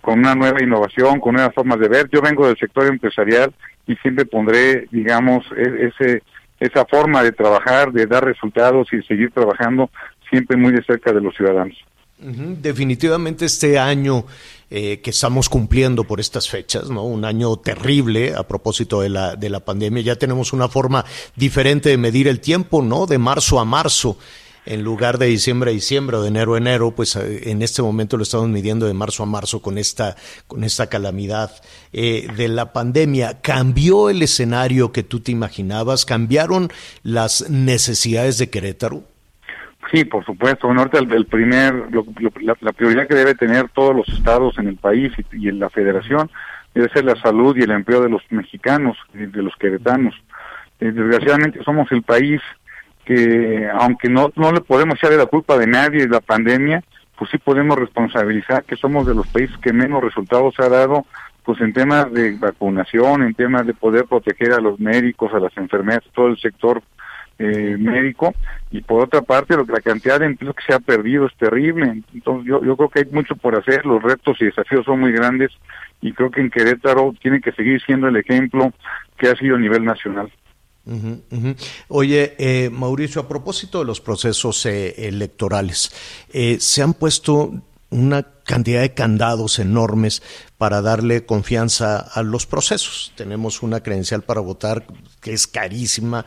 Con 0.00 0.20
una 0.20 0.34
nueva 0.34 0.62
innovación, 0.62 1.18
con 1.20 1.34
nuevas 1.34 1.54
formas 1.54 1.80
de 1.80 1.88
ver. 1.88 2.08
Yo 2.12 2.20
vengo 2.20 2.46
del 2.46 2.56
sector 2.56 2.86
empresarial 2.86 3.52
y 3.86 3.96
siempre 3.96 4.24
pondré, 4.24 4.86
digamos, 4.92 5.44
e- 5.56 5.88
ese, 5.88 6.22
esa 6.60 6.84
forma 6.86 7.22
de 7.22 7.32
trabajar, 7.32 7.92
de 7.92 8.06
dar 8.06 8.24
resultados 8.24 8.88
y 8.92 9.02
seguir 9.02 9.30
trabajando 9.32 9.90
siempre 10.30 10.56
muy 10.56 10.72
de 10.72 10.82
cerca 10.84 11.12
de 11.12 11.20
los 11.20 11.34
ciudadanos. 11.34 11.76
Ujú, 12.18 12.56
Definitivamente 12.62 13.44
este 13.44 13.78
año 13.78 14.24
eh, 14.70 15.00
que 15.00 15.10
estamos 15.10 15.48
cumpliendo 15.48 16.04
por 16.04 16.18
estas 16.18 16.48
fechas, 16.48 16.88
¿no? 16.88 17.04
Un 17.04 17.24
año 17.24 17.56
terrible 17.56 18.34
a 18.34 18.42
propósito 18.42 19.02
de 19.02 19.10
la, 19.10 19.36
de 19.36 19.50
la 19.50 19.60
pandemia. 19.60 20.02
Ya 20.02 20.16
tenemos 20.16 20.52
una 20.52 20.68
forma 20.68 21.04
diferente 21.36 21.90
de 21.90 21.98
medir 21.98 22.26
el 22.26 22.40
tiempo, 22.40 22.82
¿no? 22.82 23.06
De 23.06 23.18
marzo 23.18 23.60
a 23.60 23.64
marzo. 23.64 24.18
En 24.66 24.82
lugar 24.82 25.18
de 25.18 25.26
diciembre 25.26 25.70
a 25.70 25.74
diciembre 25.74 26.16
o 26.16 26.22
de 26.22 26.28
enero 26.28 26.54
a 26.54 26.58
enero, 26.58 26.90
pues 26.90 27.14
eh, 27.14 27.50
en 27.50 27.62
este 27.62 27.82
momento 27.82 28.16
lo 28.16 28.24
estamos 28.24 28.48
midiendo 28.48 28.86
de 28.86 28.94
marzo 28.94 29.22
a 29.22 29.26
marzo 29.26 29.62
con 29.62 29.78
esta, 29.78 30.16
con 30.48 30.64
esta 30.64 30.88
calamidad 30.88 31.52
eh, 31.92 32.26
de 32.36 32.48
la 32.48 32.72
pandemia. 32.72 33.40
¿Cambió 33.42 34.10
el 34.10 34.22
escenario 34.22 34.90
que 34.90 35.04
tú 35.04 35.20
te 35.20 35.30
imaginabas? 35.30 36.04
¿Cambiaron 36.04 36.68
las 37.04 37.48
necesidades 37.48 38.38
de 38.38 38.50
Querétaro? 38.50 39.04
Sí, 39.92 40.04
por 40.04 40.24
supuesto. 40.24 40.68
Ahorita 40.68 40.98
el, 40.98 41.26
primer, 41.26 41.72
lo- 41.92 42.04
la, 42.40 42.72
prioridad 42.72 43.06
que 43.06 43.14
debe 43.14 43.36
tener 43.36 43.68
todos 43.68 43.94
los 43.94 44.08
estados 44.08 44.58
en 44.58 44.66
el 44.66 44.76
país 44.76 45.12
y, 45.32 45.46
y 45.46 45.48
en 45.48 45.60
la 45.60 45.70
federación 45.70 46.28
debe 46.74 46.88
ser 46.88 47.04
la 47.04 47.14
salud 47.22 47.56
y 47.56 47.62
el 47.62 47.70
empleo 47.70 48.02
de 48.02 48.08
los 48.10 48.22
mexicanos, 48.30 48.96
y 49.14 49.26
de 49.26 49.42
los 49.42 49.54
queretanos. 49.56 50.14
Eh, 50.80 50.90
desgraciadamente 50.90 51.62
somos 51.64 51.90
el 51.92 52.02
país 52.02 52.40
que, 53.06 53.68
aunque 53.72 54.10
no, 54.10 54.30
no 54.34 54.52
le 54.52 54.60
podemos 54.60 54.96
echarle 54.96 55.16
la 55.16 55.26
culpa 55.26 55.56
de 55.56 55.68
nadie 55.68 56.00
de 56.02 56.08
la 56.08 56.20
pandemia, 56.20 56.82
pues 57.16 57.30
sí 57.30 57.38
podemos 57.38 57.78
responsabilizar 57.78 58.64
que 58.64 58.76
somos 58.76 59.06
de 59.06 59.14
los 59.14 59.26
países 59.28 59.56
que 59.58 59.72
menos 59.72 60.02
resultados 60.02 60.54
ha 60.58 60.68
dado 60.68 61.06
pues 61.44 61.60
en 61.60 61.72
temas 61.72 62.12
de 62.12 62.36
vacunación, 62.36 63.22
en 63.22 63.32
temas 63.32 63.64
de 63.64 63.74
poder 63.74 64.06
proteger 64.06 64.52
a 64.52 64.60
los 64.60 64.80
médicos, 64.80 65.32
a 65.32 65.38
las 65.38 65.56
enfermeras, 65.56 66.02
todo 66.12 66.26
el 66.26 66.38
sector 66.38 66.82
eh, 67.38 67.76
médico. 67.78 68.34
Y 68.72 68.80
por 68.80 69.04
otra 69.04 69.22
parte 69.22 69.56
lo 69.56 69.64
que 69.64 69.72
la 69.72 69.80
cantidad 69.80 70.18
de 70.18 70.26
empleo 70.26 70.52
que 70.52 70.64
se 70.66 70.74
ha 70.74 70.80
perdido 70.80 71.26
es 71.26 71.36
terrible. 71.36 72.02
Entonces 72.12 72.48
yo, 72.48 72.64
yo 72.64 72.76
creo 72.76 72.88
que 72.88 72.98
hay 72.98 73.04
mucho 73.12 73.36
por 73.36 73.54
hacer 73.54 73.86
los 73.86 74.02
retos 74.02 74.36
y 74.40 74.46
desafíos 74.46 74.84
son 74.84 74.98
muy 74.98 75.12
grandes 75.12 75.52
y 76.00 76.12
creo 76.12 76.32
que 76.32 76.40
en 76.40 76.50
Querétaro 76.50 77.14
tiene 77.22 77.40
que 77.40 77.52
seguir 77.52 77.80
siendo 77.82 78.08
el 78.08 78.16
ejemplo 78.16 78.72
que 79.16 79.28
ha 79.28 79.36
sido 79.36 79.54
a 79.54 79.60
nivel 79.60 79.84
nacional 79.84 80.28
Oye, 81.88 82.36
eh, 82.38 82.70
Mauricio, 82.70 83.20
a 83.20 83.28
propósito 83.28 83.80
de 83.80 83.84
los 83.84 84.00
procesos 84.00 84.64
eh, 84.66 84.94
electorales, 85.08 85.90
eh, 86.32 86.58
se 86.60 86.82
han 86.82 86.94
puesto 86.94 87.52
una 87.90 88.22
cantidad 88.44 88.80
de 88.80 88.94
candados 88.94 89.58
enormes 89.58 90.22
para 90.58 90.82
darle 90.82 91.26
confianza 91.26 91.98
a 91.98 92.22
los 92.22 92.46
procesos. 92.46 93.12
Tenemos 93.16 93.62
una 93.62 93.82
credencial 93.82 94.22
para 94.22 94.40
votar 94.40 94.86
que 95.20 95.32
es 95.32 95.46
carísima, 95.46 96.24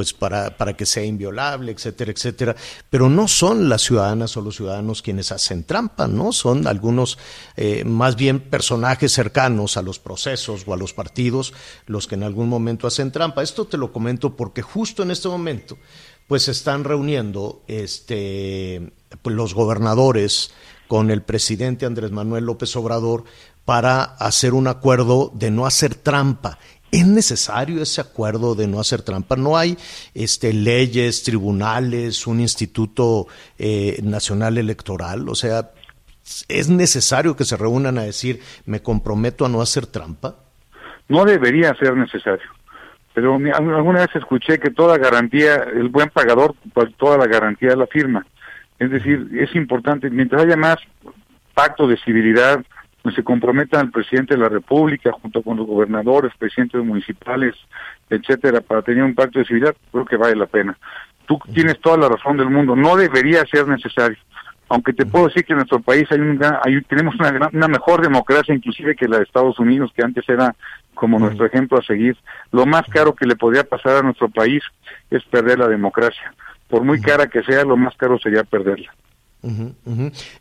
pues 0.00 0.14
para, 0.14 0.56
para 0.56 0.72
que 0.72 0.86
sea 0.86 1.04
inviolable, 1.04 1.72
etcétera, 1.72 2.10
etcétera. 2.10 2.56
Pero 2.88 3.10
no 3.10 3.28
son 3.28 3.68
las 3.68 3.82
ciudadanas 3.82 4.34
o 4.34 4.40
los 4.40 4.56
ciudadanos 4.56 5.02
quienes 5.02 5.30
hacen 5.30 5.64
trampa, 5.64 6.08
¿no? 6.08 6.32
Son 6.32 6.66
algunos, 6.66 7.18
eh, 7.54 7.84
más 7.84 8.16
bien 8.16 8.40
personajes 8.40 9.12
cercanos 9.12 9.76
a 9.76 9.82
los 9.82 9.98
procesos 9.98 10.62
o 10.66 10.72
a 10.72 10.78
los 10.78 10.94
partidos 10.94 11.52
los 11.84 12.06
que 12.06 12.14
en 12.14 12.22
algún 12.22 12.48
momento 12.48 12.86
hacen 12.86 13.12
trampa. 13.12 13.42
Esto 13.42 13.66
te 13.66 13.76
lo 13.76 13.92
comento 13.92 14.36
porque 14.36 14.62
justo 14.62 15.02
en 15.02 15.10
este 15.10 15.28
momento, 15.28 15.76
pues 16.26 16.44
se 16.44 16.52
están 16.52 16.84
reuniendo 16.84 17.62
este, 17.66 18.94
pues, 19.20 19.36
los 19.36 19.52
gobernadores 19.52 20.50
con 20.88 21.10
el 21.10 21.20
presidente 21.20 21.84
Andrés 21.84 22.10
Manuel 22.10 22.46
López 22.46 22.74
Obrador 22.74 23.24
para 23.66 24.02
hacer 24.02 24.54
un 24.54 24.66
acuerdo 24.66 25.30
de 25.34 25.50
no 25.50 25.66
hacer 25.66 25.94
trampa. 25.94 26.58
¿Es 26.92 27.06
necesario 27.06 27.82
ese 27.82 28.00
acuerdo 28.00 28.54
de 28.54 28.66
no 28.66 28.80
hacer 28.80 29.02
trampa? 29.02 29.36
No 29.36 29.56
hay 29.56 29.76
este, 30.14 30.52
leyes, 30.52 31.22
tribunales, 31.22 32.26
un 32.26 32.40
instituto 32.40 33.28
eh, 33.58 34.00
nacional 34.02 34.58
electoral. 34.58 35.28
O 35.28 35.34
sea, 35.34 35.70
¿es 36.48 36.68
necesario 36.68 37.36
que 37.36 37.44
se 37.44 37.56
reúnan 37.56 37.98
a 37.98 38.02
decir 38.02 38.40
me 38.66 38.82
comprometo 38.82 39.44
a 39.44 39.48
no 39.48 39.62
hacer 39.62 39.86
trampa? 39.86 40.36
no 41.10 41.24
debería 41.24 41.74
ser 41.74 41.94
necesario 41.96 42.48
pero 43.12 43.34
alguna 43.34 44.00
vez 44.00 44.14
escuché 44.14 44.58
que 44.58 44.70
toda 44.70 44.96
garantía 44.96 45.56
el 45.56 45.88
buen 45.88 46.08
pagador 46.08 46.54
pues, 46.72 46.94
toda 46.96 47.18
la 47.18 47.26
garantía 47.26 47.76
la 47.76 47.88
firma 47.88 48.24
es 48.78 48.90
decir 48.90 49.28
es 49.38 49.54
importante 49.54 50.08
mientras 50.08 50.44
haya 50.44 50.56
más 50.56 50.76
pacto 51.52 51.86
de 51.86 51.98
civilidad 51.98 52.64
se 53.14 53.24
comprometan 53.24 53.86
el 53.86 53.90
presidente 53.92 54.34
de 54.34 54.40
la 54.40 54.48
República 54.48 55.10
junto 55.12 55.42
con 55.42 55.56
los 55.56 55.66
gobernadores, 55.66 56.32
presidentes 56.38 56.84
municipales, 56.84 57.54
etcétera, 58.10 58.60
para 58.60 58.82
tener 58.82 59.02
un 59.04 59.14
pacto 59.14 59.38
de 59.38 59.44
civilidad, 59.46 59.74
creo 59.90 60.04
que 60.04 60.16
vale 60.16 60.36
la 60.36 60.46
pena. 60.46 60.76
Tú 61.26 61.38
tienes 61.54 61.80
toda 61.80 61.96
la 61.96 62.08
razón 62.08 62.36
del 62.36 62.50
mundo, 62.50 62.76
no 62.76 62.96
debería 62.96 63.44
ser 63.46 63.66
necesario. 63.68 64.18
Aunque 64.68 64.92
te 64.92 65.06
puedo 65.06 65.26
decir 65.26 65.44
que 65.44 65.52
en 65.52 65.58
nuestro 65.58 65.80
país 65.80 66.06
hay 66.12 66.20
un 66.20 66.36
gran- 66.36 66.58
hay- 66.64 66.80
tenemos 66.82 67.14
una, 67.16 67.30
gran- 67.32 67.50
una 67.56 67.66
mejor 67.68 68.02
democracia 68.02 68.54
inclusive 68.54 68.94
que 68.94 69.08
la 69.08 69.16
de 69.16 69.24
Estados 69.24 69.58
Unidos, 69.58 69.90
que 69.94 70.02
antes 70.04 70.28
era 70.28 70.54
como 70.94 71.18
nuestro 71.18 71.46
ejemplo 71.46 71.78
a 71.78 71.82
seguir. 71.82 72.16
Lo 72.52 72.66
más 72.66 72.82
caro 72.88 73.14
que 73.14 73.26
le 73.26 73.34
podría 73.36 73.64
pasar 73.64 73.96
a 73.96 74.02
nuestro 74.02 74.28
país 74.28 74.62
es 75.10 75.24
perder 75.24 75.58
la 75.58 75.68
democracia. 75.68 76.32
Por 76.68 76.84
muy 76.84 77.00
cara 77.00 77.26
que 77.26 77.42
sea, 77.42 77.64
lo 77.64 77.76
más 77.76 77.96
caro 77.96 78.18
sería 78.18 78.44
perderla. 78.44 78.92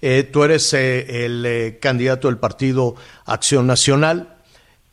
Eh, 0.01 0.23
tú 0.31 0.43
eres 0.43 0.73
eh, 0.73 1.25
el 1.25 1.45
eh, 1.45 1.79
candidato 1.81 2.27
del 2.27 2.37
partido 2.37 2.95
Acción 3.25 3.67
Nacional. 3.67 4.35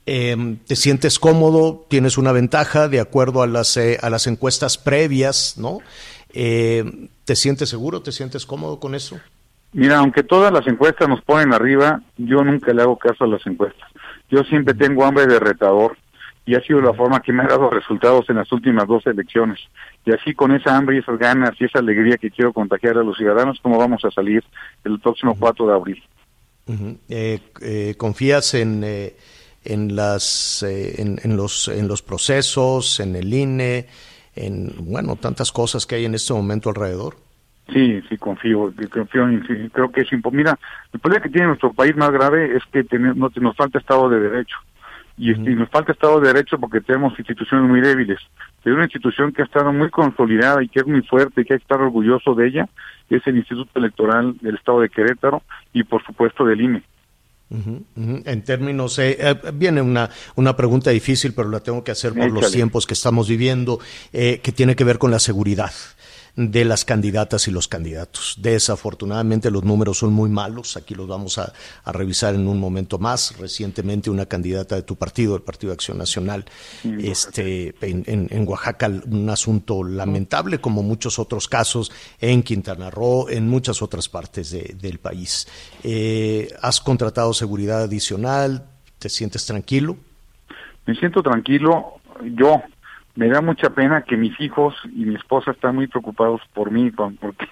Eh, 0.07 0.57
¿Te 0.66 0.77
sientes 0.77 1.19
cómodo? 1.19 1.85
¿Tienes 1.88 2.16
una 2.16 2.31
ventaja 2.31 2.88
de 2.88 3.01
acuerdo 3.01 3.42
a 3.42 3.49
las, 3.49 3.77
eh, 3.77 3.99
a 4.01 4.09
las 4.09 4.29
encuestas 4.29 4.79
previas? 4.79 5.59
¿no? 5.59 5.81
Eh, 6.33 7.09
¿Te 7.25 7.35
sientes 7.35 7.69
seguro? 7.69 8.03
¿Te 8.03 8.12
sientes 8.12 8.47
cómodo 8.47 8.79
con 8.79 8.95
eso? 8.95 9.19
Mira, 9.73 9.99
aunque 9.99 10.23
todas 10.23 10.53
las 10.53 10.66
encuestas 10.69 11.09
nos 11.09 11.21
ponen 11.23 11.53
arriba, 11.53 12.01
yo 12.16 12.45
nunca 12.45 12.73
le 12.73 12.83
hago 12.83 12.97
caso 12.97 13.25
a 13.25 13.27
las 13.27 13.45
encuestas. 13.47 13.88
Yo 14.31 14.45
siempre 14.45 14.75
tengo 14.75 15.05
hambre 15.05 15.27
de 15.27 15.40
retador 15.40 15.99
y 16.46 16.54
ha 16.54 16.61
sido 16.61 16.80
la 16.80 16.94
forma 16.94 17.20
que 17.20 17.32
me 17.32 17.42
ha 17.42 17.48
dado 17.48 17.68
resultados 17.68 18.30
en 18.30 18.37
las 18.37 18.50
últimas 18.52 18.87
dos 18.87 19.04
elecciones. 19.06 19.59
Y 20.04 20.12
así 20.12 20.32
con 20.32 20.52
esa 20.52 20.76
hambre 20.76 20.96
y 20.96 20.98
esas 21.00 21.18
ganas 21.18 21.50
y 21.61 21.64
esa 21.64 21.80
alegría 21.80 22.16
que 22.16 22.30
quiero 22.30 22.52
contagiar 22.52 22.96
a 22.96 23.02
los 23.02 23.16
ciudadanos, 23.16 23.59
¿cómo 23.61 23.76
vamos 23.78 24.04
a 24.04 24.11
salir 24.12 24.44
el 24.85 25.00
próximo 25.00 25.37
4 25.38 25.66
de 25.66 25.74
abril? 25.74 26.02
Eh, 27.09 27.40
eh, 27.61 27.94
¿Confías 27.98 28.54
en, 28.54 28.82
eh, 28.85 29.16
en, 29.64 29.96
las, 29.96 30.62
eh, 30.62 31.00
en, 31.02 31.18
en 31.22 31.37
los, 31.37 31.68
en 31.68 31.88
los 31.88 32.02
procesos, 32.02 33.00
en 33.00 33.16
el 33.16 33.32
INE, 33.35 33.87
en 34.37 34.72
bueno, 34.80 35.16
tantas 35.16 35.50
cosas 35.50 35.85
que 35.85 35.96
hay 35.96 36.04
en 36.04 36.14
este 36.14 36.32
momento 36.32 36.68
alrededor? 36.68 37.16
Sí, 37.72 38.00
sí, 38.09 38.16
confío, 38.16 38.72
confío 38.92 39.28
en, 39.28 39.44
sí, 39.46 39.68
creo 39.72 39.90
que 39.90 40.02
es. 40.02 40.09
Mira, 40.30 40.56
el 40.92 41.00
problema 41.00 41.22
que 41.24 41.30
tiene 41.30 41.48
nuestro 41.48 41.72
país 41.72 41.96
más 41.96 42.12
grave 42.12 42.56
es 42.56 42.62
que 42.72 42.85
tener- 42.85 43.16
no, 43.16 43.28
nos 43.35 43.56
falta 43.56 43.78
Estado 43.80 44.09
de 44.09 44.20
Derecho. 44.20 44.56
Y, 45.18 45.33
este, 45.33 45.50
y 45.50 45.55
nos 45.55 45.70
falta 45.70 45.92
Estado 45.92 46.20
de 46.20 46.29
Derecho 46.29 46.59
porque 46.59 46.81
tenemos 46.81 47.18
instituciones 47.18 47.68
muy 47.68 47.81
débiles. 47.81 48.18
Pero 48.62 48.76
una 48.76 48.85
institución 48.85 49.33
que 49.33 49.42
ha 49.42 49.44
estado 49.46 49.72
muy 49.72 49.90
consolidada 49.90 50.62
y 50.62 50.68
que 50.68 50.81
es 50.81 50.87
muy 50.87 51.02
fuerte 51.02 51.40
y 51.40 51.44
que 51.44 51.55
hay 51.55 51.59
que 51.59 51.64
estar 51.64 51.81
orgulloso 51.81 52.35
de 52.35 52.48
ella 52.48 52.68
es 53.09 53.26
el 53.26 53.37
Instituto 53.37 53.79
Electoral 53.79 54.37
del 54.40 54.57
Estado 54.57 54.81
de 54.81 54.88
Querétaro 54.88 55.42
y 55.72 55.85
por 55.85 56.05
supuesto 56.05 56.44
del 56.44 56.61
INE. 56.61 56.83
Ujú, 57.48 57.85
ujú. 57.94 58.22
En 58.24 58.42
términos, 58.42 58.98
eh, 58.98 59.16
eh, 59.20 59.37
viene 59.55 59.81
una, 59.81 60.11
una 60.35 60.57
pregunta 60.57 60.90
difícil, 60.90 61.33
pero 61.33 61.48
la 61.48 61.61
tengo 61.61 61.85
que 61.85 61.92
hacer 61.92 62.12
por 62.12 62.31
los 62.33 62.50
tiempos 62.50 62.87
que 62.87 62.94
estamos 62.94 63.29
viviendo, 63.29 63.79
eh, 64.12 64.40
que 64.42 64.50
tiene 64.50 64.74
que 64.74 64.83
ver 64.83 64.98
con 64.98 65.12
la 65.12 65.20
seguridad. 65.20 65.70
De 66.37 66.66
las 66.66 66.85
candidatas 66.85 67.49
y 67.49 67.51
los 67.51 67.66
candidatos. 67.66 68.37
Desafortunadamente 68.38 69.51
los 69.51 69.64
números 69.64 69.99
son 69.99 70.12
muy 70.12 70.29
malos, 70.29 70.77
aquí 70.77 70.94
los 70.94 71.09
vamos 71.09 71.38
a, 71.38 71.53
a 71.83 71.92
revisar 71.92 72.35
en 72.35 72.46
un 72.46 72.61
momento 72.61 72.99
más. 72.99 73.37
Recientemente 73.38 74.11
una 74.11 74.27
candidata 74.27 74.75
de 74.77 74.83
tu 74.83 74.96
partido, 74.96 75.35
el 75.35 75.42
Partido 75.42 75.70
de 75.70 75.75
Acción 75.75 75.96
Nacional, 75.96 76.44
este, 76.85 77.75
en, 77.81 78.05
en- 78.07 78.29
en 78.31 78.46
Oaxaca, 78.49 78.88
un 79.11 79.31
asunto 79.31 79.83
lamentable, 79.83 80.61
como 80.61 80.83
muchos 80.83 81.18
otros 81.18 81.49
casos 81.49 81.90
en 82.20 82.42
Quintana 82.42 82.90
Roo, 82.90 83.29
en 83.31 83.49
muchas 83.49 83.81
otras 83.81 84.09
partes 84.09 84.51
de- 84.51 84.77
del 84.79 84.99
país. 84.99 85.49
Eh, 85.83 86.49
¿Has 86.61 86.81
contratado 86.81 87.33
seguridad 87.33 87.83
adicional? 87.83 88.66
¿Te 88.99 89.09
sientes 89.09 89.46
tranquilo? 89.46 89.96
Me 90.87 90.94
siento 90.96 91.22
tranquilo. 91.22 91.94
Yo 92.35 92.62
me 93.16 93.29
da 93.29 93.40
mucha 93.40 93.70
pena 93.70 94.02
que 94.02 94.16
mis 94.16 94.38
hijos 94.40 94.74
y 94.94 95.05
mi 95.07 95.14
esposa 95.14 95.50
están 95.52 95.74
muy 95.74 95.87
preocupados 95.87 96.42
por 96.55 96.70
mí, 96.70 96.90
porque 96.90 97.46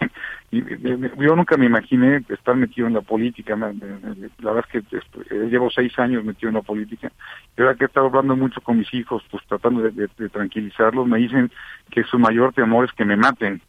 yo 0.53 1.37
nunca 1.37 1.57
me 1.57 1.67
imaginé 1.67 2.23
estar 2.29 2.55
metido 2.55 2.87
en 2.87 2.93
la 2.95 3.01
política. 3.01 3.57
La 3.57 4.53
verdad 4.53 4.65
es 4.73 4.83
que 4.83 4.97
eh, 4.99 5.49
llevo 5.51 5.71
seis 5.71 5.99
años 5.99 6.23
metido 6.25 6.49
en 6.51 6.57
la 6.57 6.63
política. 6.63 7.11
Y 7.57 7.63
ahora 7.63 7.75
que 7.75 7.85
he 7.85 7.87
estado 7.87 8.07
hablando 8.07 8.37
mucho 8.37 8.61
con 8.61 8.79
mis 8.79 8.93
hijos, 8.95 9.23
pues 9.31 9.43
tratando 9.49 9.83
de, 9.83 9.91
de- 9.91 10.11
de 10.19 10.29
tranquilizarlos, 10.29 11.07
me 11.07 11.19
dicen 11.19 11.51
que 11.91 12.05
su 12.05 12.19
mayor 12.19 12.53
temor 12.53 12.85
es 12.85 12.93
que 12.93 13.05
me 13.05 13.17
maten. 13.17 13.61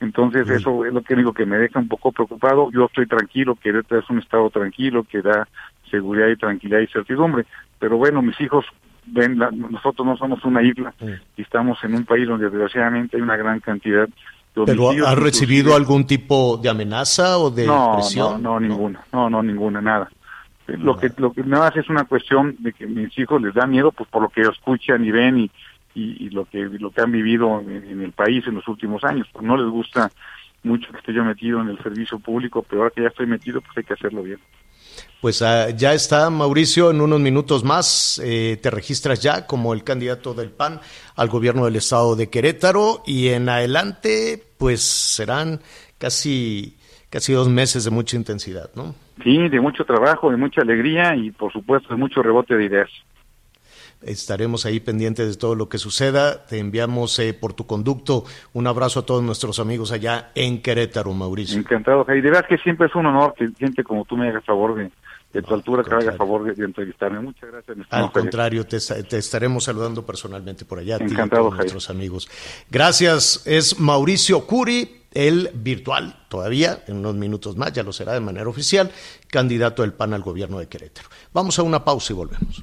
Entonces 0.00 0.46
eso 0.54 0.84
es 0.84 0.92
lo 0.92 1.02
que 1.02 1.16
digo 1.16 1.32
que 1.32 1.44
me 1.46 1.58
deja 1.58 1.78
un 1.80 1.88
poco 1.88 2.12
preocupado. 2.12 2.70
Yo 2.70 2.84
estoy 2.84 3.06
tranquilo, 3.06 3.56
Querétaro 3.56 4.00
es 4.00 4.10
un 4.10 4.18
estado 4.20 4.48
tranquilo 4.50 5.02
que 5.02 5.22
da 5.22 5.48
seguridad 5.90 6.28
y 6.28 6.36
tranquilidad 6.36 6.80
y 6.80 6.86
certidumbre. 6.86 7.46
Pero 7.80 7.96
bueno, 7.96 8.22
mis 8.22 8.40
hijos 8.40 8.64
ven, 9.12 9.38
la- 9.38 9.50
nosotros 9.50 10.06
no 10.06 10.16
somos 10.16 10.44
una 10.44 10.62
isla 10.62 10.92
y 11.36 11.42
estamos 11.42 11.78
en 11.84 11.94
un 11.94 12.04
país 12.04 12.26
donde 12.28 12.48
desgraciadamente 12.50 13.16
hay 13.16 13.22
una 13.22 13.36
gran 13.36 13.60
cantidad 13.60 14.06
de 14.08 14.12
¿Pero 14.54 14.92
inclusive- 14.92 15.14
recibido 15.14 15.74
algún 15.76 16.06
tipo 16.06 16.56
de 16.62 16.68
amenaza 16.68 17.38
o 17.38 17.50
de 17.50 17.66
no, 17.66 17.92
presión? 17.94 18.42
No, 18.42 18.58
no, 18.58 18.60
ninguna, 18.68 19.00
no, 19.12 19.30
no, 19.30 19.42
ninguna, 19.42 19.80
nada. 19.80 20.08
Eh, 20.66 20.76
Lo 20.76 20.96
que, 20.98 21.10
lo 21.16 21.32
que 21.32 21.42
nada 21.44 21.66
más 21.66 21.76
es 21.76 21.88
una 21.88 22.04
cuestión 22.04 22.56
de 22.58 22.72
que 22.72 22.86
mis 22.86 23.16
hijos 23.18 23.40
les 23.40 23.54
da 23.54 23.66
miedo, 23.66 23.92
pues 23.92 24.08
por 24.10 24.22
lo 24.22 24.28
que 24.28 24.42
escuchan 24.42 25.04
y 25.04 25.10
ven 25.10 25.38
y, 25.38 25.50
y, 25.94 26.26
y 26.26 26.30
lo 26.30 26.44
que 26.44 26.58
lo 26.64 26.90
que 26.90 27.00
han 27.00 27.12
vivido 27.12 27.60
en, 27.60 27.70
en 27.84 28.02
el 28.02 28.12
país 28.12 28.46
en 28.46 28.56
los 28.56 28.66
últimos 28.68 29.02
años. 29.04 29.26
Pues 29.32 29.44
no 29.44 29.56
les 29.56 29.66
gusta 29.70 30.10
mucho 30.64 30.90
que 30.90 30.98
esté 30.98 31.12
yo 31.14 31.24
metido 31.24 31.60
en 31.60 31.68
el 31.68 31.78
servicio 31.82 32.18
público, 32.18 32.64
pero 32.68 32.82
ahora 32.82 32.92
que 32.94 33.02
ya 33.02 33.08
estoy 33.08 33.26
metido, 33.26 33.60
pues 33.60 33.78
hay 33.78 33.84
que 33.84 33.94
hacerlo 33.94 34.22
bien. 34.22 34.38
Pues 35.20 35.42
ah, 35.42 35.70
ya 35.70 35.94
está, 35.94 36.30
Mauricio, 36.30 36.90
en 36.90 37.00
unos 37.00 37.18
minutos 37.18 37.64
más 37.64 38.20
eh, 38.24 38.56
te 38.62 38.70
registras 38.70 39.20
ya 39.20 39.46
como 39.46 39.74
el 39.74 39.82
candidato 39.82 40.32
del 40.32 40.50
PAN 40.50 40.80
al 41.16 41.28
gobierno 41.28 41.64
del 41.64 41.76
estado 41.76 42.14
de 42.14 42.30
Querétaro 42.30 43.02
y 43.04 43.28
en 43.28 43.48
adelante 43.48 44.40
pues 44.58 44.80
serán 44.80 45.60
casi, 45.98 46.76
casi 47.10 47.32
dos 47.32 47.48
meses 47.48 47.84
de 47.84 47.90
mucha 47.90 48.16
intensidad, 48.16 48.70
¿no? 48.76 48.94
Sí, 49.24 49.48
de 49.48 49.60
mucho 49.60 49.84
trabajo, 49.84 50.30
de 50.30 50.36
mucha 50.36 50.62
alegría 50.62 51.16
y 51.16 51.32
por 51.32 51.52
supuesto 51.52 51.88
de 51.88 51.96
mucho 51.96 52.22
rebote 52.22 52.56
de 52.56 52.64
ideas. 52.66 52.90
Estaremos 54.02 54.64
ahí 54.64 54.78
pendientes 54.80 55.28
de 55.28 55.36
todo 55.36 55.54
lo 55.54 55.68
que 55.68 55.78
suceda. 55.78 56.46
Te 56.46 56.58
enviamos 56.58 57.18
eh, 57.18 57.34
por 57.34 57.52
tu 57.52 57.66
conducto 57.66 58.24
un 58.52 58.66
abrazo 58.66 59.00
a 59.00 59.06
todos 59.06 59.22
nuestros 59.22 59.58
amigos 59.58 59.90
allá 59.92 60.30
en 60.34 60.62
Querétaro, 60.62 61.12
Mauricio. 61.12 61.58
Encantado, 61.58 62.04
Jair. 62.04 62.22
De 62.22 62.30
verdad 62.30 62.46
que 62.48 62.58
siempre 62.58 62.86
es 62.86 62.94
un 62.94 63.06
honor 63.06 63.34
que 63.36 63.48
gente 63.58 63.82
como 63.82 64.04
tú 64.04 64.16
me 64.16 64.28
haga 64.28 64.40
favor 64.40 64.76
de, 64.76 64.90
de 65.32 65.42
tu 65.42 65.52
altura, 65.52 65.82
que 65.82 65.94
haga 65.94 66.12
favor 66.12 66.44
de, 66.44 66.54
de 66.54 66.64
entrevistarme. 66.64 67.18
Muchas 67.20 67.50
gracias. 67.50 67.76
Al 67.90 68.12
contrario, 68.12 68.64
te, 68.66 68.76
esta- 68.76 69.02
te 69.02 69.18
estaremos 69.18 69.64
saludando 69.64 70.06
personalmente 70.06 70.64
por 70.64 70.78
allá. 70.78 70.94
a 70.94 70.98
a 70.98 71.02
Encantado, 71.02 71.44
Javier. 71.50 71.58
nuestros 71.64 71.90
amigos. 71.90 72.28
Gracias. 72.70 73.42
Es 73.46 73.80
Mauricio 73.80 74.46
Curi, 74.46 75.02
el 75.12 75.50
virtual, 75.54 76.14
todavía, 76.28 76.84
en 76.86 76.98
unos 76.98 77.16
minutos 77.16 77.56
más, 77.56 77.72
ya 77.72 77.82
lo 77.82 77.92
será 77.92 78.12
de 78.12 78.20
manera 78.20 78.48
oficial, 78.48 78.90
candidato 79.28 79.82
del 79.82 79.92
PAN 79.92 80.14
al 80.14 80.22
gobierno 80.22 80.58
de 80.60 80.68
Querétaro. 80.68 81.08
Vamos 81.32 81.58
a 81.58 81.62
una 81.64 81.84
pausa 81.84 82.12
y 82.12 82.16
volvemos. 82.16 82.62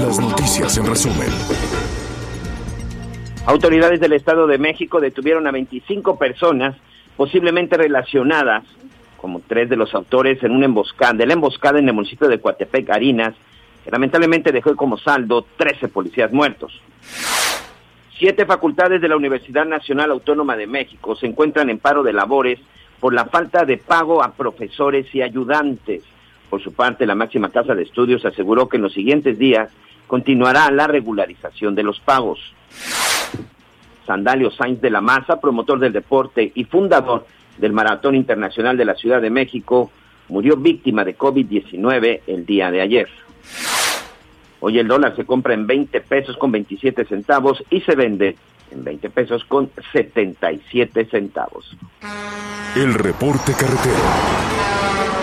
Las 0.00 0.20
noticias 0.20 0.76
en 0.78 0.86
resumen. 0.86 1.28
Autoridades 3.46 3.98
del 3.98 4.12
Estado 4.12 4.46
de 4.46 4.56
México 4.56 5.00
detuvieron 5.00 5.46
a 5.48 5.50
25 5.50 6.16
personas 6.16 6.76
posiblemente 7.16 7.76
relacionadas, 7.76 8.62
como 9.16 9.40
tres 9.40 9.68
de 9.68 9.76
los 9.76 9.92
autores, 9.94 10.40
en 10.44 10.52
una 10.52 10.66
emboscada, 10.66 11.14
de 11.14 11.26
la 11.26 11.32
emboscada 11.32 11.80
en 11.80 11.88
el 11.88 11.94
municipio 11.94 12.28
de 12.28 12.38
Coatepec, 12.38 12.90
Harinas, 12.90 13.34
que 13.84 13.90
lamentablemente 13.90 14.52
dejó 14.52 14.76
como 14.76 14.98
saldo 14.98 15.44
13 15.56 15.88
policías 15.88 16.32
muertos. 16.32 16.80
Siete 18.16 18.46
facultades 18.46 19.00
de 19.00 19.08
la 19.08 19.16
Universidad 19.16 19.66
Nacional 19.66 20.12
Autónoma 20.12 20.56
de 20.56 20.68
México 20.68 21.16
se 21.16 21.26
encuentran 21.26 21.70
en 21.70 21.78
paro 21.78 22.04
de 22.04 22.12
labores 22.12 22.60
por 23.00 23.12
la 23.12 23.24
falta 23.24 23.64
de 23.64 23.78
pago 23.78 24.22
a 24.22 24.32
profesores 24.32 25.12
y 25.12 25.22
ayudantes. 25.22 26.02
Por 26.50 26.62
su 26.62 26.72
parte, 26.72 27.06
la 27.06 27.14
máxima 27.14 27.50
casa 27.50 27.74
de 27.74 27.82
estudios 27.82 28.24
aseguró 28.24 28.68
que 28.68 28.76
en 28.76 28.82
los 28.82 28.92
siguientes 28.92 29.38
días 29.38 29.70
continuará 30.06 30.70
la 30.70 30.86
regularización 30.86 31.74
de 31.74 31.82
los 31.82 32.00
pagos. 32.00 32.40
Sandalio 34.06 34.50
Sainz 34.50 34.80
de 34.80 34.90
la 34.90 35.02
Maza, 35.02 35.40
promotor 35.40 35.78
del 35.78 35.92
deporte 35.92 36.50
y 36.54 36.64
fundador 36.64 37.26
del 37.58 37.72
Maratón 37.72 38.14
Internacional 38.14 38.76
de 38.76 38.86
la 38.86 38.94
Ciudad 38.94 39.20
de 39.20 39.30
México, 39.30 39.90
murió 40.28 40.56
víctima 40.56 41.04
de 41.04 41.16
COVID-19 41.16 42.20
el 42.26 42.46
día 42.46 42.70
de 42.70 42.80
ayer. 42.80 43.08
Hoy 44.60 44.78
el 44.78 44.88
dólar 44.88 45.14
se 45.14 45.24
compra 45.24 45.54
en 45.54 45.66
20 45.66 46.00
pesos 46.00 46.36
con 46.36 46.50
27 46.50 47.04
centavos 47.04 47.62
y 47.70 47.80
se 47.82 47.94
vende 47.94 48.36
en 48.70 48.84
20 48.84 49.10
pesos 49.10 49.44
con 49.44 49.70
77 49.92 51.04
centavos. 51.06 51.76
El 52.74 52.94
reporte 52.94 53.52
carretero. 53.52 55.17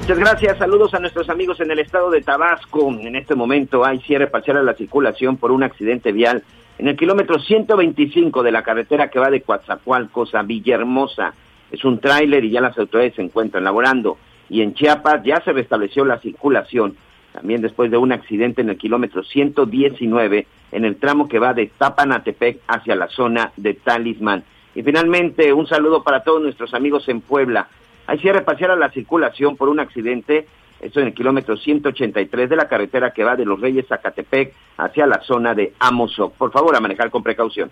Muchas 0.00 0.18
gracias, 0.18 0.58
saludos 0.58 0.94
a 0.94 0.98
nuestros 0.98 1.28
amigos 1.28 1.60
en 1.60 1.70
el 1.70 1.78
estado 1.78 2.10
de 2.10 2.22
Tabasco. 2.22 2.88
En 2.90 3.14
este 3.14 3.34
momento 3.36 3.84
hay 3.84 4.00
cierre 4.00 4.26
parcial 4.26 4.56
a 4.56 4.62
la 4.62 4.74
circulación 4.74 5.36
por 5.36 5.52
un 5.52 5.62
accidente 5.62 6.10
vial 6.10 6.42
en 6.78 6.88
el 6.88 6.96
kilómetro 6.96 7.38
125 7.38 8.42
de 8.42 8.50
la 8.50 8.62
carretera 8.62 9.08
que 9.08 9.20
va 9.20 9.30
de 9.30 9.42
Coatzacoalcos 9.42 10.34
a 10.34 10.42
Villahermosa. 10.42 11.34
Es 11.70 11.84
un 11.84 12.00
tráiler 12.00 12.44
y 12.44 12.50
ya 12.50 12.60
las 12.60 12.76
autoridades 12.76 13.14
se 13.14 13.22
encuentran 13.22 13.62
laborando. 13.62 14.16
Y 14.48 14.62
en 14.62 14.74
Chiapas 14.74 15.22
ya 15.22 15.40
se 15.44 15.52
restableció 15.52 16.04
la 16.04 16.18
circulación, 16.18 16.96
también 17.32 17.60
después 17.60 17.90
de 17.90 17.98
un 17.98 18.10
accidente 18.10 18.62
en 18.62 18.70
el 18.70 18.78
kilómetro 18.78 19.22
119 19.22 20.46
en 20.72 20.84
el 20.84 20.96
tramo 20.96 21.28
que 21.28 21.38
va 21.38 21.54
de 21.54 21.70
Tapanatepec 21.76 22.62
hacia 22.66 22.96
la 22.96 23.08
zona 23.08 23.52
de 23.56 23.74
Talismán. 23.74 24.42
Y 24.74 24.82
finalmente, 24.82 25.52
un 25.52 25.66
saludo 25.66 26.02
para 26.02 26.24
todos 26.24 26.42
nuestros 26.42 26.74
amigos 26.74 27.08
en 27.08 27.20
Puebla. 27.20 27.68
Hay 28.10 28.18
cierre 28.18 28.42
parcial 28.42 28.72
a 28.72 28.76
la 28.76 28.90
circulación 28.90 29.56
por 29.56 29.68
un 29.68 29.78
accidente, 29.78 30.48
esto 30.80 30.98
en 30.98 31.06
el 31.06 31.14
kilómetro 31.14 31.56
183 31.56 32.50
de 32.50 32.56
la 32.56 32.66
carretera 32.66 33.12
que 33.12 33.22
va 33.22 33.36
de 33.36 33.44
Los 33.44 33.60
Reyes 33.60 33.86
a 33.92 33.98
Catepec 33.98 34.52
hacia 34.78 35.06
la 35.06 35.20
zona 35.20 35.54
de 35.54 35.74
Amozoc. 35.78 36.34
Por 36.34 36.50
favor, 36.50 36.74
a 36.74 36.80
manejar 36.80 37.08
con 37.08 37.22
precaución. 37.22 37.70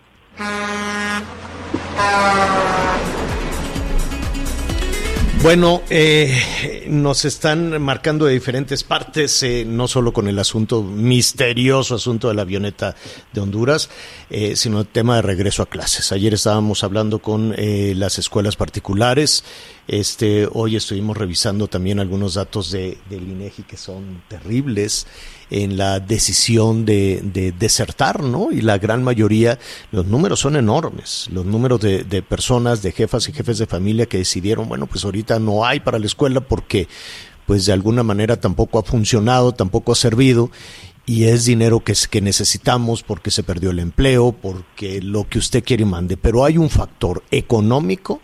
Bueno, 5.43 5.83
eh, 5.89 6.87
nos 6.89 7.25
están 7.25 7.81
marcando 7.81 8.27
de 8.27 8.35
diferentes 8.35 8.83
partes, 8.83 9.43
eh, 9.45 9.65
no 9.65 9.87
solo 9.87 10.13
con 10.13 10.27
el 10.27 10.39
asunto 10.39 10.83
misterioso, 10.83 11.95
asunto 11.95 12.29
de 12.29 12.35
la 12.35 12.43
avioneta 12.43 12.97
de 13.33 13.41
Honduras, 13.41 13.89
eh, 14.31 14.57
sino 14.57 14.81
el 14.81 14.87
tema 14.89 15.17
de 15.17 15.23
regreso 15.23 15.63
a 15.63 15.67
clases. 15.67 16.11
Ayer 16.11 16.35
estábamos 16.35 16.83
hablando 16.83 17.21
con 17.21 17.55
eh, 17.57 17.95
las 17.97 18.19
escuelas 18.19 18.57
particulares, 18.57 19.45
este, 19.89 20.47
hoy 20.53 20.77
estuvimos 20.77 21.17
revisando 21.17 21.67
también 21.67 21.99
algunos 21.99 22.35
datos 22.35 22.71
de, 22.71 22.99
del 23.09 23.23
INEGI 23.23 23.63
que 23.63 23.79
son 23.79 24.23
terribles 24.29 25.07
en 25.49 25.79
la 25.79 25.99
decisión 25.99 26.85
de, 26.85 27.23
de 27.25 27.53
desertar, 27.53 28.23
¿no? 28.23 28.53
Y 28.53 28.61
la 28.61 28.77
gran 28.77 29.03
mayoría, 29.03 29.59
los 29.91 30.05
números 30.05 30.41
son 30.41 30.57
enormes, 30.57 31.27
los 31.33 31.47
números 31.47 31.81
de, 31.81 32.05
de 32.05 32.21
personas, 32.21 32.83
de 32.83 32.93
jefas 32.93 33.31
y 33.31 33.33
jefes 33.33 33.57
de 33.57 33.67
familia 33.67 34.05
que 34.05 34.19
decidieron, 34.19 34.69
bueno, 34.69 34.87
pues 34.87 35.07
ahorita 35.07 35.39
no 35.39 35.65
hay 35.65 35.81
para 35.81 35.99
la 35.99 36.07
escuela 36.07 36.43
porque 36.43 36.87
pues 37.47 37.65
de 37.65 37.73
alguna 37.73 38.03
manera 38.03 38.39
tampoco 38.39 38.79
ha 38.79 38.83
funcionado, 38.83 39.53
tampoco 39.53 39.93
ha 39.93 39.97
servido 39.97 40.51
y 41.07 41.25
es 41.25 41.47
dinero 41.47 41.81
que, 41.81 41.95
que 42.11 42.21
necesitamos 42.21 43.03
porque 43.03 43.31
se 43.31 43.43
perdió 43.43 43.71
el 43.71 43.79
empleo, 43.79 44.33
porque 44.33 45.01
lo 45.01 45.27
que 45.27 45.39
usted 45.39 45.65
quiere 45.65 45.85
y 45.85 45.87
mande, 45.87 46.19
pero 46.19 46.45
hay 46.45 46.59
un 46.59 46.69
factor 46.69 47.23
económico 47.31 48.21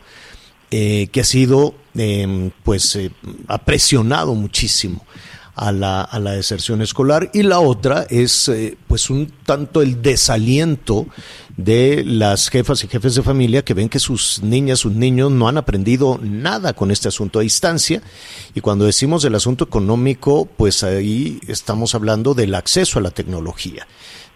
eh, 0.76 1.06
que 1.12 1.20
ha 1.20 1.24
sido 1.24 1.76
eh, 1.96 2.50
pues 2.64 2.96
eh, 2.96 3.12
ha 3.46 3.58
presionado 3.58 4.34
muchísimo 4.34 5.06
a 5.54 5.70
la, 5.70 6.02
a 6.02 6.18
la 6.18 6.32
deserción 6.32 6.82
escolar. 6.82 7.30
Y 7.32 7.44
la 7.44 7.60
otra 7.60 8.06
es 8.10 8.48
eh, 8.48 8.76
pues 8.88 9.08
un 9.08 9.32
tanto 9.46 9.82
el 9.82 10.02
desaliento 10.02 11.06
de 11.56 12.02
las 12.04 12.48
jefas 12.50 12.82
y 12.84 12.88
jefes 12.88 13.14
de 13.14 13.22
familia 13.22 13.64
que 13.64 13.74
ven 13.74 13.88
que 13.88 13.98
sus 13.98 14.42
niñas, 14.42 14.80
sus 14.80 14.92
niños 14.92 15.30
no 15.30 15.48
han 15.48 15.56
aprendido 15.56 16.18
nada 16.22 16.72
con 16.72 16.90
este 16.90 17.08
asunto 17.08 17.38
a 17.38 17.42
distancia. 17.42 18.02
Y 18.54 18.60
cuando 18.60 18.84
decimos 18.84 19.24
el 19.24 19.34
asunto 19.34 19.64
económico 19.64 20.48
pues 20.56 20.82
ahí 20.82 21.40
estamos 21.46 21.94
hablando 21.94 22.34
del 22.34 22.54
acceso 22.54 22.98
a 22.98 23.02
la 23.02 23.10
tecnología 23.10 23.86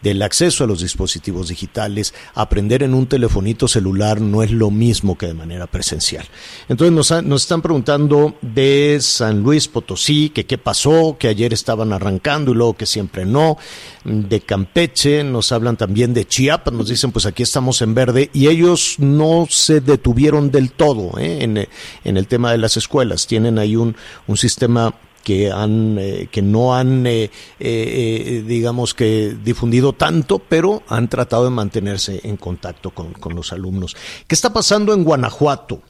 del 0.03 0.23
acceso 0.23 0.65
a 0.65 0.67
los 0.67 0.81
dispositivos 0.81 1.49
digitales, 1.49 2.15
aprender 2.35 2.83
en 2.83 2.95
un 2.95 3.07
telefonito 3.07 3.67
celular 3.67 4.21
no 4.21 4.43
es 4.43 4.51
lo 4.51 4.71
mismo 4.71 5.19
que 5.19 5.27
de 5.27 5.35
manera 5.35 5.67
presencial. 5.67 6.25
Entonces 6.69 6.95
nos, 6.95 7.25
nos 7.25 7.43
están 7.43 7.63
preguntando 7.63 8.37
de 8.41 8.99
San 9.01 9.43
Luis 9.43 9.67
Potosí, 9.69 10.31
que 10.31 10.47
qué 10.47 10.59
pasó, 10.59 11.17
que 11.19 11.29
ayer 11.29 11.53
estaban 11.53 11.93
arrancando 11.93 12.53
y 12.53 12.55
luego 12.55 12.77
que 12.77 12.87
siempre 12.87 13.27
no, 13.27 13.59
de 14.05 14.41
Campeche, 14.41 15.25
nos 15.25 15.53
hablan 15.53 15.77
también 15.77 16.15
de 16.15 16.27
Chiapas, 16.27 16.73
nos 16.73 16.89
dicen 16.89 17.08
pues 17.13 17.27
aquí 17.27 17.43
estamos 17.43 17.83
en 17.83 17.95
verde 17.95 18.31
y 18.33 18.49
ellos 18.49 18.97
no 18.99 19.47
se 19.49 19.81
detuvieron 19.81 20.51
del 20.51 20.73
todo 20.73 21.19
¿eh? 21.19 21.39
en, 21.43 22.17
el 22.17 22.27
tema 22.27 22.53
de 22.53 22.59
las 22.59 22.77
escuelas, 22.77 23.27
tienen 23.27 23.59
ahí 23.59 23.77
un, 23.77 23.97
un 24.27 24.37
sistema 24.37 24.95
que 25.29 25.51
han 25.51 25.99
eh, 25.99 26.29
que 26.31 26.41
no 26.41 26.75
han 26.75 27.07
eh, 27.07 27.25
eh, 27.25 27.31
eh, 27.61 28.45
digamos 28.47 28.95
que 28.95 29.37
difundido 29.45 29.93
tanto 29.93 30.39
pero 30.39 30.83
han 30.89 31.09
tratado 31.09 31.45
de 31.45 31.51
mantenerse 31.51 32.21
en 32.25 32.39
contacto 32.39 32.91
con, 32.91 33.13
con 33.13 33.35
los 33.35 33.53
alumnos. 33.53 33.95
Qué 34.27 34.35
está 34.35 34.53
pasando 34.53 34.95
en 34.95 35.05
Guanajuato 35.05 35.83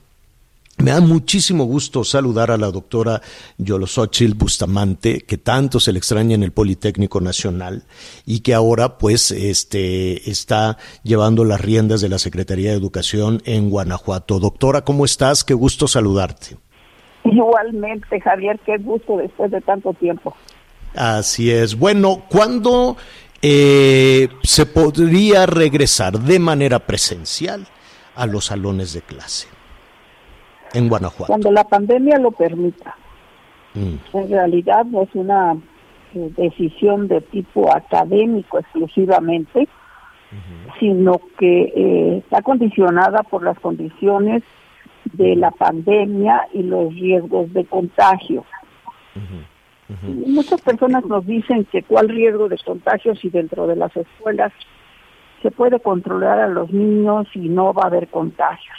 me 0.79 0.93
da 0.93 1.01
muchísimo 1.01 1.65
gusto 1.65 2.05
saludar 2.05 2.51
a 2.51 2.57
la 2.57 2.71
doctora 2.71 3.21
Yolosochil 3.59 4.35
Bustamante, 4.35 5.23
que 5.23 5.37
tanto 5.37 5.81
se 5.81 5.93
le 5.93 5.99
extraña 5.99 6.37
en 6.37 6.45
el 6.45 6.53
Politécnico 6.53 7.21
Nacional 7.21 7.83
y 8.25 8.41
que 8.41 8.55
ahora 8.55 8.97
pues 8.97 9.33
este 9.33 10.31
está 10.31 10.79
llevando 11.03 11.45
las 11.45 11.61
riendas 11.61 12.01
de 12.01 12.09
la 12.09 12.19
Secretaría 12.19 12.71
de 12.71 12.77
Educación 12.77 13.43
en 13.45 13.71
Guanajuato. 13.71 14.39
Doctora, 14.39 14.83
¿cómo 14.83 15.05
estás? 15.05 15.43
Qué 15.43 15.55
gusto 15.55 15.89
saludarte. 15.89 16.57
Igualmente, 17.25 18.21
Javier, 18.21 18.61
qué 18.65 18.79
gusto 18.79 19.17
después 19.17 19.51
de 19.51 19.61
tanto 19.61 19.93
tiempo. 19.95 20.35
Así 20.95 21.51
es. 21.51 21.77
Bueno, 21.77 22.23
¿cuándo 22.31 22.97
eh, 23.43 24.29
se 24.43 24.65
podría 24.65 25.45
regresar 25.47 26.21
de 26.21 26.39
manera 26.39 26.79
presencial 26.79 27.67
a 28.15 28.27
los 28.27 28.47
salones 28.47 28.93
de 28.93 29.03
clase 29.03 29.58
en 30.75 30.89
Guanajuato? 30.89 31.27
Cuando 31.27 31.51
la 31.51 31.65
pandemia 31.65 32.19
lo 32.19 32.31
permita. 32.31 32.95
Mm, 33.75 34.17
En 34.17 34.31
realidad 34.31 34.85
no 34.85 35.03
es 35.03 35.15
una 35.15 35.57
eh, 36.15 36.33
decisión 36.37 37.09
de 37.09 37.21
tipo 37.21 37.75
académico 37.75 38.59
exclusivamente, 38.59 39.69
sino 40.79 41.21
que 41.39 41.73
eh, 41.75 42.19
está 42.19 42.43
condicionada 42.43 43.23
por 43.23 43.43
las 43.43 43.59
condiciones 43.61 44.43
de 45.13 45.37
la 45.37 45.51
pandemia 45.51 46.49
y 46.53 46.63
los 46.63 46.95
riesgos 46.95 47.53
de 47.55 47.65
contagio. 47.65 48.45
Muchas 50.03 50.61
personas 50.61 51.05
nos 51.07 51.27
dicen 51.27 51.65
que 51.65 51.83
cuál 51.83 52.11
riesgo 52.11 52.49
de 52.49 52.59
contagio 52.59 53.15
si 53.17 53.31
dentro 53.31 53.67
de 53.67 53.77
las 53.77 53.97
escuelas 53.97 54.53
se 55.43 55.51
puede 55.51 55.81
controlar 55.81 56.41
a 56.41 56.49
los 56.49 56.71
niños 56.71 57.27
y 57.35 57.49
no 57.49 57.73
va 57.73 57.85
a 57.85 57.87
haber 57.87 58.09
contagios. 58.09 58.77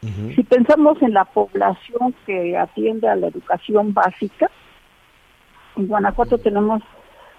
Si 0.00 0.42
pensamos 0.44 1.00
en 1.02 1.14
la 1.14 1.24
población 1.24 2.14
que 2.26 2.56
atiende 2.56 3.08
a 3.08 3.16
la 3.16 3.28
educación 3.28 3.92
básica, 3.94 4.50
en 5.76 5.88
Guanajuato 5.88 6.38
tenemos 6.38 6.82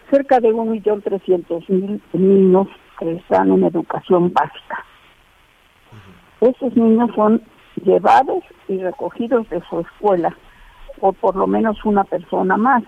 cerca 0.10 0.40
de 0.40 0.54
1.300.000 0.54 2.02
niños 2.14 2.68
que 3.00 3.14
están 3.14 3.52
en 3.52 3.64
educación 3.64 4.34
básica. 4.34 4.84
Esos 6.42 6.76
niños 6.76 7.10
son 7.16 7.42
llevados 7.84 8.44
y 8.68 8.78
recogidos 8.80 9.50
de 9.50 9.62
su 9.70 9.80
escuela 9.80 10.36
por 11.00 11.14
por 11.16 11.36
lo 11.36 11.48
menos 11.48 11.84
una 11.86 12.04
persona 12.04 12.58
más, 12.58 12.84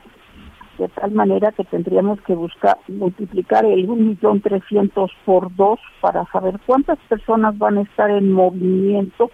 de 0.77 0.87
tal 0.89 1.11
manera 1.11 1.51
que 1.51 1.63
tendríamos 1.63 2.19
que 2.21 2.33
buscar 2.33 2.77
multiplicar 2.87 3.65
el 3.65 3.87
1.300.000 3.87 5.11
por 5.25 5.55
dos 5.55 5.79
para 6.01 6.25
saber 6.31 6.59
cuántas 6.65 6.97
personas 7.07 7.57
van 7.57 7.77
a 7.77 7.81
estar 7.81 8.09
en 8.09 8.31
movimiento 8.31 9.29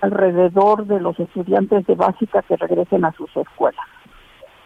alrededor 0.00 0.86
de 0.86 1.00
los 1.00 1.18
estudiantes 1.18 1.86
de 1.86 1.94
básica 1.94 2.42
que 2.42 2.56
regresen 2.56 3.04
a 3.04 3.12
sus 3.12 3.34
escuelas. 3.36 3.84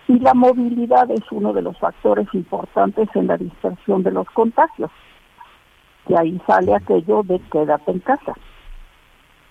Y 0.09 0.19
la 0.19 0.35
movilidad 0.35 1.11
es 1.11 1.23
uno 1.31 1.53
de 1.53 1.63
los 1.63 1.79
factores 1.79 2.27
importantes 2.33 3.09
en 3.15 3.29
la 3.29 3.37
dispersión 3.37 4.03
de 4.03 4.11
los 4.11 4.29
contagios. 4.31 4.91
Y 6.09 6.15
ahí 6.19 6.41
sale 6.47 6.75
aquello 6.75 7.23
de 7.23 7.39
quédate 7.53 7.93
en 7.93 8.01
casa. 8.01 8.35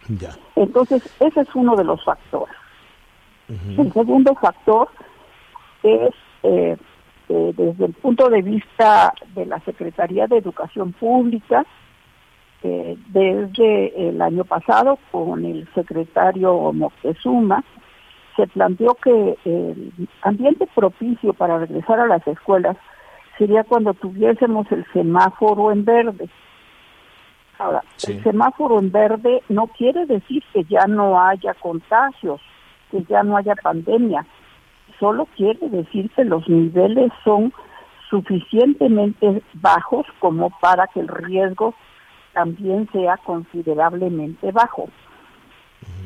Ya. 0.10 0.32
Entonces, 0.56 1.04
ese 1.20 1.42
es 1.42 1.56
uno 1.56 1.76
de 1.76 1.84
los 1.84 2.04
factores. 2.04 2.56
El 3.48 3.92
segundo 3.94 4.36
factor 4.36 4.90
es, 5.82 6.14
eh, 6.44 6.78
eh, 7.30 7.54
desde 7.56 7.86
el 7.86 7.94
punto 7.94 8.30
de 8.30 8.44
vista 8.44 9.14
de 9.34 9.46
la 9.46 9.60
Secretaría 9.62 10.28
de 10.28 10.38
Educación 10.38 10.94
Pública, 10.94 11.66
eh, 12.64 12.98
desde 13.08 14.10
el 14.10 14.22
año 14.22 14.44
pasado 14.44 15.00
con 15.12 15.46
el 15.46 15.68
secretario 15.74 16.74
Moctezuma, 16.74 17.64
se 18.36 18.48
planteó 18.48 18.96
que 18.96 19.38
el 19.46 19.92
ambiente 20.22 20.68
propicio 20.74 21.34
para 21.34 21.58
regresar 21.60 22.00
a 22.00 22.08
las 22.08 22.26
escuelas 22.28 22.78
sería 23.38 23.64
cuando 23.64 23.94
tuviésemos 23.94 24.70
el 24.72 24.86
semáforo 24.94 25.72
en 25.72 25.86
verde. 25.86 26.30
Ahora, 27.58 27.84
Sí. 27.98 28.14
el 28.14 28.24
semáforo 28.24 28.80
en 28.80 28.92
verde 28.92 29.42
no 29.50 29.68
quiere 29.68 30.06
decir 30.06 30.44
que 30.54 30.64
ya 30.66 30.86
no 30.88 31.22
haya 31.22 31.54
contagios, 31.56 32.42
que 32.92 33.04
ya 33.04 33.24
no 33.24 33.36
haya 33.38 33.56
pandemia. 33.56 34.26
Solo 35.00 35.28
quiere 35.36 35.70
decir 35.70 36.10
que 36.12 36.24
los 36.24 36.48
niveles 36.48 37.12
son 37.24 37.54
suficientemente 38.10 39.42
bajos 39.54 40.06
como 40.20 40.50
para 40.62 40.88
que 40.88 41.00
el 41.02 41.08
riesgo 41.08 41.74
también 42.34 42.90
sea 42.92 43.18
considerablemente 43.18 44.52
bajo. 44.52 44.90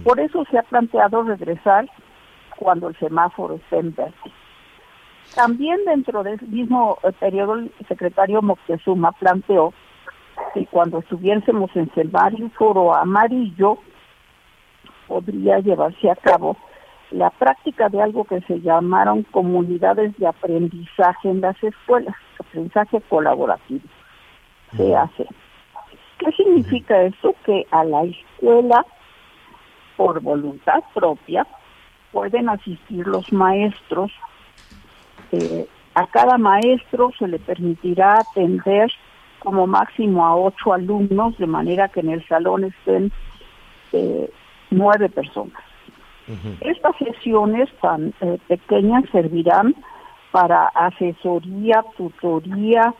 Por 0.03 0.19
eso 0.19 0.43
se 0.49 0.57
ha 0.57 0.63
planteado 0.63 1.23
regresar 1.23 1.89
cuando 2.57 2.89
el 2.89 2.97
semáforo 2.97 3.55
esté 3.55 3.79
en 3.79 3.95
verde. 3.95 4.13
También 5.35 5.79
dentro 5.85 6.23
del 6.23 6.39
mismo 6.41 6.99
eh, 7.03 7.11
periodo 7.19 7.55
el 7.55 7.73
secretario 7.87 8.41
Moctezuma 8.41 9.11
planteó 9.13 9.73
que 10.53 10.65
cuando 10.67 10.99
estuviésemos 10.99 11.71
en 11.75 11.91
semáforo 11.93 12.93
amarillo 12.93 13.79
podría 15.07 15.59
llevarse 15.59 16.09
a 16.09 16.15
cabo 16.15 16.57
la 17.11 17.29
práctica 17.29 17.89
de 17.89 18.01
algo 18.01 18.25
que 18.25 18.41
se 18.41 18.59
llamaron 18.61 19.23
comunidades 19.23 20.17
de 20.17 20.27
aprendizaje 20.27 21.29
en 21.29 21.41
las 21.41 21.61
escuelas, 21.63 22.15
aprendizaje 22.39 23.01
colaborativo, 23.01 23.85
se 24.75 24.95
hace. 24.95 25.27
¿Qué 26.23 26.31
significa 26.31 27.01
esto? 27.03 27.35
Que 27.45 27.65
a 27.71 27.83
la 27.83 28.03
escuela, 28.03 28.85
por 29.97 30.21
voluntad 30.21 30.83
propia, 30.93 31.45
pueden 32.11 32.49
asistir 32.49 33.05
los 33.05 33.31
maestros. 33.33 34.11
Eh, 35.31 35.67
a 35.95 36.07
cada 36.07 36.37
maestro 36.37 37.11
se 37.19 37.27
le 37.27 37.39
permitirá 37.39 38.19
atender 38.19 38.91
como 39.39 39.67
máximo 39.67 40.25
a 40.25 40.35
ocho 40.35 40.71
alumnos, 40.71 41.37
de 41.37 41.47
manera 41.47 41.89
que 41.89 41.99
en 41.99 42.09
el 42.09 42.25
salón 42.27 42.63
estén 42.63 43.11
eh, 43.91 44.31
nueve 44.71 45.09
personas. 45.09 45.61
Estas 46.61 46.95
sesiones 46.95 47.69
tan 47.81 48.13
eh, 48.21 48.37
pequeñas 48.47 49.03
servirán 49.11 49.75
para 50.31 50.67
asesoría, 50.67 51.83
tutoría, 51.97 52.93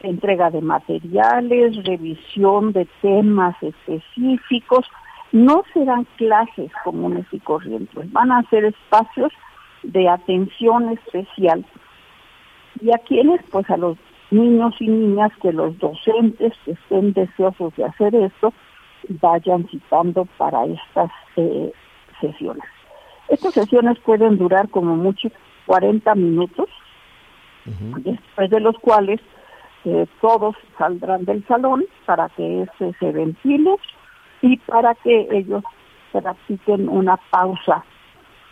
entrega 0.00 0.50
de 0.50 0.60
materiales, 0.60 1.84
revisión 1.84 2.72
de 2.72 2.86
temas 3.02 3.56
específicos. 3.62 4.86
No 5.32 5.64
serán 5.72 6.06
clases 6.16 6.70
comunes 6.84 7.26
y 7.32 7.40
corrientes, 7.40 8.10
van 8.12 8.32
a 8.32 8.42
ser 8.48 8.64
espacios 8.64 9.32
de 9.82 10.08
atención 10.08 10.90
especial. 10.90 11.64
¿Y 12.80 12.92
a 12.92 12.98
quienes? 12.98 13.42
Pues 13.50 13.68
a 13.70 13.76
los 13.76 13.96
niños 14.30 14.74
y 14.80 14.88
niñas 14.88 15.32
que 15.40 15.52
los 15.52 15.78
docentes 15.78 16.52
que 16.64 16.72
estén 16.72 17.12
deseosos 17.12 17.74
de 17.76 17.84
hacer 17.84 18.14
esto 18.14 18.52
vayan 19.20 19.66
citando 19.68 20.24
para 20.36 20.64
estas 20.66 21.10
eh, 21.36 21.72
sesiones. 22.20 22.64
Estas 23.28 23.54
sesiones 23.54 23.98
pueden 24.00 24.38
durar 24.38 24.68
como 24.68 24.96
mucho 24.96 25.28
40 25.66 26.14
minutos, 26.14 26.68
después 28.04 28.50
de 28.50 28.60
los 28.60 28.76
cuales 28.78 29.20
eh, 29.86 30.06
todos 30.20 30.54
saldrán 30.76 31.24
del 31.24 31.46
salón 31.46 31.84
para 32.04 32.28
que 32.30 32.62
este 32.62 32.92
se 32.98 33.12
ventile 33.12 33.76
y 34.42 34.56
para 34.58 34.94
que 34.96 35.28
ellos 35.30 35.62
practiquen 36.12 36.88
una 36.88 37.16
pausa 37.30 37.84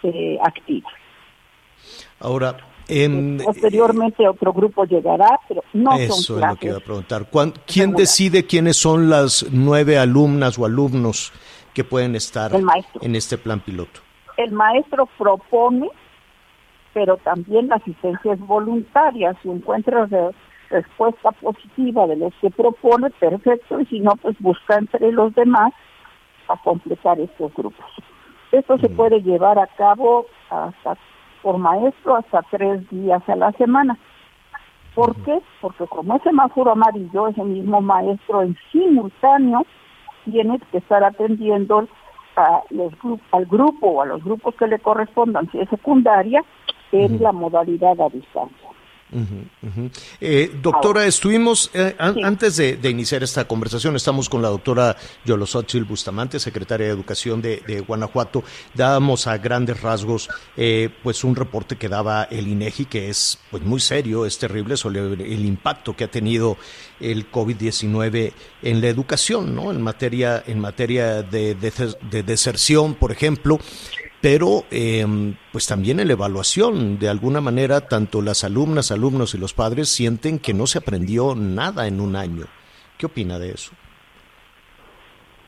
eh, 0.02 0.38
activa. 0.42 0.88
Ahora, 2.20 2.56
en, 2.88 3.38
Posteriormente 3.44 4.26
otro 4.28 4.52
grupo 4.52 4.84
llegará, 4.84 5.40
pero 5.48 5.62
no 5.72 5.92
eso 5.96 6.12
son 6.14 6.42
es 6.42 6.48
lo 6.50 6.56
que 6.56 6.66
iba 6.66 6.74
a 6.76 6.78
clases. 6.78 6.82
preguntar. 6.84 7.30
¿Cuán- 7.30 7.54
¿Quién 7.66 7.92
decide 7.92 8.46
quiénes 8.46 8.76
son 8.76 9.08
las 9.10 9.46
nueve 9.50 9.98
alumnas 9.98 10.58
o 10.58 10.66
alumnos 10.66 11.32
que 11.74 11.82
pueden 11.84 12.14
estar 12.14 12.52
en 13.00 13.14
este 13.16 13.38
plan 13.38 13.60
piloto? 13.60 14.00
El 14.36 14.52
maestro 14.52 15.06
propone, 15.18 15.88
pero 16.92 17.16
también 17.18 17.68
la 17.68 17.76
asistencia 17.76 18.34
es 18.34 18.40
voluntaria. 18.40 19.34
Si 19.42 19.48
encuentra 19.48 20.06
respuesta 20.70 21.32
positiva 21.32 22.06
de 22.06 22.16
los 22.16 22.34
que 22.40 22.50
propone, 22.50 23.10
perfecto, 23.10 23.80
y 23.80 23.86
si 23.86 24.00
no, 24.00 24.12
pues 24.16 24.36
busca 24.40 24.76
entre 24.76 25.12
los 25.12 25.34
demás 25.34 25.72
a 26.48 26.56
completar 26.62 27.18
estos 27.20 27.52
grupos. 27.54 27.86
Esto 28.52 28.78
se 28.78 28.88
puede 28.88 29.20
llevar 29.22 29.58
a 29.58 29.66
cabo 29.66 30.26
hasta 30.50 30.96
por 31.42 31.58
maestro 31.58 32.16
hasta 32.16 32.42
tres 32.50 32.88
días 32.90 33.22
a 33.28 33.36
la 33.36 33.52
semana. 33.52 33.98
¿Por 34.94 35.14
qué? 35.24 35.40
Porque 35.60 35.86
como 35.86 36.16
es 36.16 36.22
semáforo 36.22 36.72
amarillo, 36.72 37.28
ese 37.28 37.42
mismo 37.42 37.80
maestro 37.80 38.42
en 38.42 38.56
simultáneo 38.70 39.66
tiene 40.24 40.58
que 40.70 40.78
estar 40.78 41.02
atendiendo 41.02 41.88
a 42.36 42.62
los 42.70 42.92
al 43.32 43.46
grupo 43.46 43.88
o 43.88 44.02
a 44.02 44.06
los 44.06 44.24
grupos 44.24 44.54
que 44.54 44.66
le 44.66 44.78
correspondan, 44.78 45.50
si 45.50 45.60
es 45.60 45.68
secundaria, 45.68 46.42
en 46.92 47.22
la 47.22 47.32
modalidad 47.32 48.00
a 48.00 48.08
distancia. 48.08 48.68
Eh, 50.20 50.50
doctora, 50.62 51.06
estuvimos, 51.06 51.70
eh, 51.74 51.94
an- 51.98 52.24
antes 52.24 52.56
de, 52.56 52.76
de 52.76 52.90
iniciar 52.90 53.22
esta 53.22 53.46
conversación, 53.46 53.94
estamos 53.96 54.28
con 54.28 54.42
la 54.42 54.48
doctora 54.48 54.96
Yolosóchil 55.24 55.84
Bustamante, 55.84 56.38
secretaria 56.40 56.86
de 56.86 56.92
Educación 56.92 57.40
de, 57.40 57.62
de 57.66 57.80
Guanajuato. 57.80 58.42
Dábamos 58.74 59.26
a 59.26 59.38
grandes 59.38 59.80
rasgos 59.80 60.28
eh, 60.56 60.90
pues 61.02 61.24
un 61.24 61.36
reporte 61.36 61.76
que 61.76 61.88
daba 61.88 62.24
el 62.24 62.48
INEGI, 62.48 62.86
que 62.86 63.08
es 63.08 63.38
pues 63.50 63.62
muy 63.62 63.80
serio, 63.80 64.26
es 64.26 64.38
terrible 64.38 64.76
sobre 64.76 65.00
el 65.00 65.44
impacto 65.44 65.94
que 65.96 66.04
ha 66.04 66.10
tenido 66.10 66.56
el 67.00 67.30
COVID-19 67.30 68.32
en 68.62 68.80
la 68.80 68.88
educación, 68.88 69.54
¿no? 69.54 69.70
En 69.70 69.80
materia, 69.82 70.42
en 70.46 70.58
materia 70.60 71.22
de 71.22 71.54
deserción, 72.24 72.94
por 72.94 73.12
ejemplo 73.12 73.58
pero 74.24 74.64
eh, 74.70 75.04
pues 75.52 75.66
también 75.66 76.00
en 76.00 76.06
la 76.06 76.14
evaluación, 76.14 76.98
de 76.98 77.10
alguna 77.10 77.42
manera, 77.42 77.82
tanto 77.82 78.22
las 78.22 78.42
alumnas, 78.42 78.90
alumnos 78.90 79.34
y 79.34 79.38
los 79.38 79.52
padres 79.52 79.90
sienten 79.90 80.38
que 80.38 80.54
no 80.54 80.66
se 80.66 80.78
aprendió 80.78 81.34
nada 81.34 81.86
en 81.86 82.00
un 82.00 82.16
año. 82.16 82.46
¿Qué 82.96 83.04
opina 83.04 83.38
de 83.38 83.50
eso? 83.50 83.72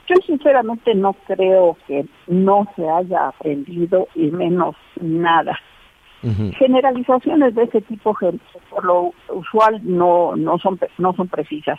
Yo 0.07 0.17
sinceramente 0.27 0.95
no 0.95 1.15
creo 1.27 1.79
que 1.87 2.05
no 2.27 2.71
se 2.77 2.87
haya 2.87 3.29
aprendido 3.29 4.09
y 4.15 4.31
menos 4.31 4.77
nada. 5.01 5.59
Generalizaciones 6.59 7.55
de 7.55 7.63
ese 7.63 7.81
tipo, 7.81 8.15
por 8.69 8.85
lo 8.85 9.15
usual, 9.31 9.81
no, 9.85 10.37
no, 10.37 10.59
son, 10.59 10.79
no 10.99 11.15
son 11.15 11.29
precisas. 11.29 11.79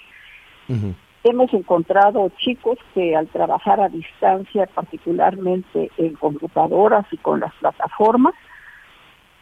ujú, 0.67 0.95
Hemos 1.29 1.53
encontrado 1.53 2.31
chicos 2.37 2.77
que 2.93 3.13
al 3.13 3.27
trabajar 3.27 3.81
a 3.81 3.89
distancia, 3.89 4.65
particularmente 4.73 5.91
en 5.97 6.13
computadoras 6.13 7.05
y 7.11 7.17
con 7.17 7.41
las 7.41 7.53
plataformas, 7.55 8.33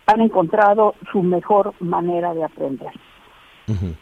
han 0.07 0.21
encontrado 0.21 0.95
su 1.11 1.21
mejor 1.21 1.73
manera 1.79 2.33
de 2.33 2.43
aprender. 2.43 2.91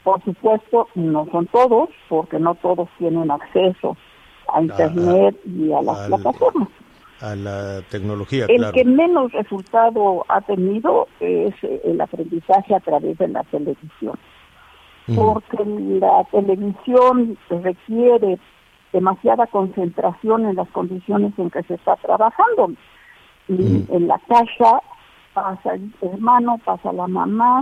Por 0.04 0.24
supuesto, 0.24 0.88
no 0.96 1.26
son 1.30 1.48
todos, 1.48 1.90
porque 2.08 2.40
no 2.40 2.56
todos 2.56 2.88
tienen 2.98 3.30
acceso 3.30 3.98
a 4.54 4.62
Internet 4.62 5.36
y 5.46 5.74
a 5.74 5.82
las 5.82 6.00
al- 6.00 6.08
plataformas. 6.08 6.70
A 7.20 7.36
la 7.36 7.82
tecnología, 7.90 8.46
El 8.50 8.58
claro. 8.58 8.74
que 8.74 8.84
menos 8.86 9.32
resultado 9.34 10.26
ha 10.30 10.40
tenido 10.42 11.08
es 11.20 11.54
el 11.86 12.00
aprendizaje 12.00 12.76
a 12.76 12.80
través 12.80 13.18
de 13.18 13.28
la 13.30 13.44
televisión, 13.44 14.18
Porque 15.08 15.66
la 15.66 16.24
televisión 16.32 17.38
requiere 17.50 18.40
demasiada 18.94 19.48
concentración 19.48 20.46
en 20.46 20.56
las 20.56 20.70
condiciones 20.70 21.34
en 21.38 21.50
que 21.50 21.62
se 21.64 21.74
está 21.74 21.98
trabajando. 21.98 22.72
Y 23.50 23.84
en 23.90 24.08
la 24.08 24.18
casa 24.30 24.80
pasa 25.34 25.74
el 25.74 25.94
hermano, 26.02 26.58
pasa 26.64 26.94
la 26.94 27.08
mamá, 27.08 27.62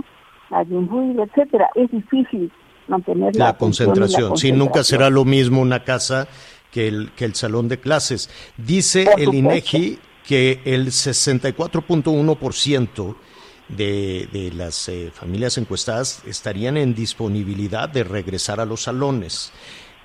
hay 0.50 0.66
un 0.70 0.88
ruido, 0.88 1.24
etcétera. 1.24 1.68
Es 1.74 1.90
difícil 1.90 2.52
mantener 2.86 3.34
la, 3.34 3.44
y 3.44 3.48
la 3.48 3.58
concentración. 3.58 4.36
Sí, 4.36 4.52
nunca 4.52 4.74
concentración. 4.74 4.84
será 4.84 5.10
lo 5.10 5.24
mismo 5.24 5.60
una 5.60 5.82
casa 5.82 6.28
que 6.70 6.86
el, 6.88 7.10
que 7.12 7.24
el 7.24 7.34
salón 7.34 7.68
de 7.68 7.80
clases. 7.80 8.30
Dice 8.56 9.08
el. 9.16 9.34
INEGI 9.34 9.98
que 10.26 10.60
el 10.64 10.88
64.1% 10.88 13.14
de, 13.68 14.28
de 14.32 14.52
las 14.52 14.88
eh, 14.88 15.10
familias 15.12 15.58
encuestadas 15.58 16.22
estarían 16.26 16.76
en 16.76 16.94
disponibilidad 16.94 17.88
de 17.88 18.04
regresar 18.04 18.60
a 18.60 18.64
los 18.64 18.82
salones. 18.82 19.52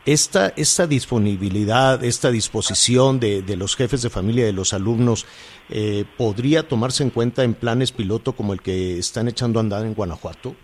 Esta, 0.06 0.54
esta 0.56 0.88
disponibilidad, 0.88 2.02
esta 2.02 2.32
disposición 2.32 3.20
de, 3.20 3.42
de 3.42 3.58
los 3.58 3.76
jefes 3.76 4.02
de 4.02 4.10
familia, 4.10 4.46
de 4.46 4.54
los 4.54 4.74
alumnos, 4.74 5.26
eh, 5.70 6.06
¿podría 6.18 6.66
tomarse 6.66 7.04
en 7.04 7.10
cuenta 7.10 7.44
en 7.44 7.54
planes 7.54 7.92
piloto 7.92 8.32
como 8.32 8.54
el 8.54 8.62
que 8.62 8.98
están 8.98 9.28
echando 9.28 9.60
a 9.60 9.64
andar 9.64 9.86
en 9.86 9.94
Guanajuato? 9.94 10.56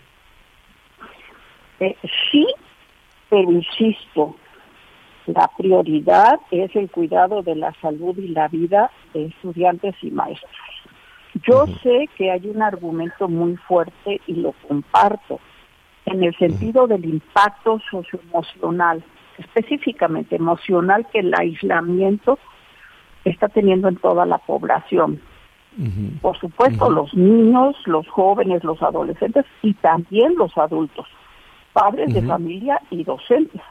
Eh, 1.81 1.93
sí, 2.31 2.47
pero 3.29 3.51
insisto, 3.51 4.37
la 5.25 5.49
prioridad 5.57 6.39
es 6.49 6.73
el 6.75 6.89
cuidado 6.89 7.41
de 7.41 7.55
la 7.55 7.73
salud 7.81 8.17
y 8.17 8.29
la 8.29 8.47
vida 8.47 8.91
de 9.13 9.25
estudiantes 9.25 9.95
y 10.01 10.11
maestros. 10.11 10.51
Yo 11.47 11.65
sé 11.81 12.09
que 12.15 12.31
hay 12.31 12.47
un 12.47 12.61
argumento 12.61 13.27
muy 13.27 13.55
fuerte 13.55 14.21
y 14.27 14.35
lo 14.35 14.53
comparto 14.67 15.39
en 16.05 16.23
el 16.23 16.35
sentido 16.37 16.87
del 16.87 17.05
impacto 17.05 17.79
socioemocional, 17.89 19.03
específicamente 19.37 20.35
emocional 20.35 21.05
que 21.11 21.19
el 21.19 21.33
aislamiento 21.33 22.39
está 23.25 23.47
teniendo 23.49 23.87
en 23.87 23.95
toda 23.97 24.25
la 24.25 24.37
población. 24.37 25.21
Por 26.21 26.37
supuesto, 26.37 26.89
los 26.89 27.13
niños, 27.15 27.75
los 27.85 28.07
jóvenes, 28.07 28.63
los 28.63 28.81
adolescentes 28.83 29.45
y 29.63 29.73
también 29.73 30.35
los 30.35 30.55
adultos, 30.57 31.07
padres 31.73 32.13
de 32.13 32.21
familia 32.21 32.79
y 32.91 33.03
docentes. 33.03 33.61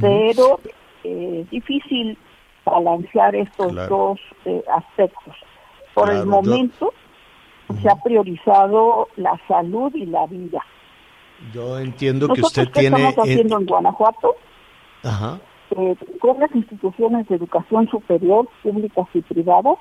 Pero 0.00 0.60
eh, 1.02 1.40
es 1.42 1.50
difícil 1.50 2.16
balancear 2.64 3.34
estos 3.34 3.72
Claro. 3.72 3.88
dos 3.88 4.20
eh, 4.44 4.62
aspectos. 4.76 5.34
Por 5.98 6.08
Claro, 6.08 6.22
el 6.22 6.24
yo- 6.24 6.30
momento 6.30 6.92
se 7.82 7.88
ha 7.90 7.96
priorizado 7.96 9.08
la 9.16 9.38
salud 9.48 9.92
y 9.94 10.06
la 10.06 10.26
vida. 10.26 10.64
Yo 11.52 11.78
entiendo 11.78 12.26
que 12.28 12.40
Nosotros 12.40 12.66
usted 12.66 12.72
qué 12.72 12.80
tiene... 12.80 13.08
estamos 13.08 13.28
haciendo 13.28 13.58
en 13.60 13.66
Guanajuato 13.66 14.36
Ajá. 15.04 15.38
eh, 15.76 15.94
con 16.20 16.40
las 16.40 16.54
instituciones 16.54 17.28
de 17.28 17.36
educación 17.36 17.88
superior, 17.88 18.48
públicas 18.62 19.06
y 19.14 19.20
privadas, 19.22 19.76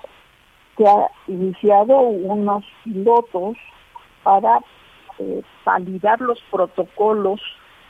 se 0.78 0.86
ha 0.88 1.08
iniciado 1.28 2.00
unos 2.00 2.64
pilotos 2.84 3.58
para 4.24 4.60
eh, 5.20 5.42
validar 5.66 6.20
los 6.22 6.40
protocolos 6.52 7.42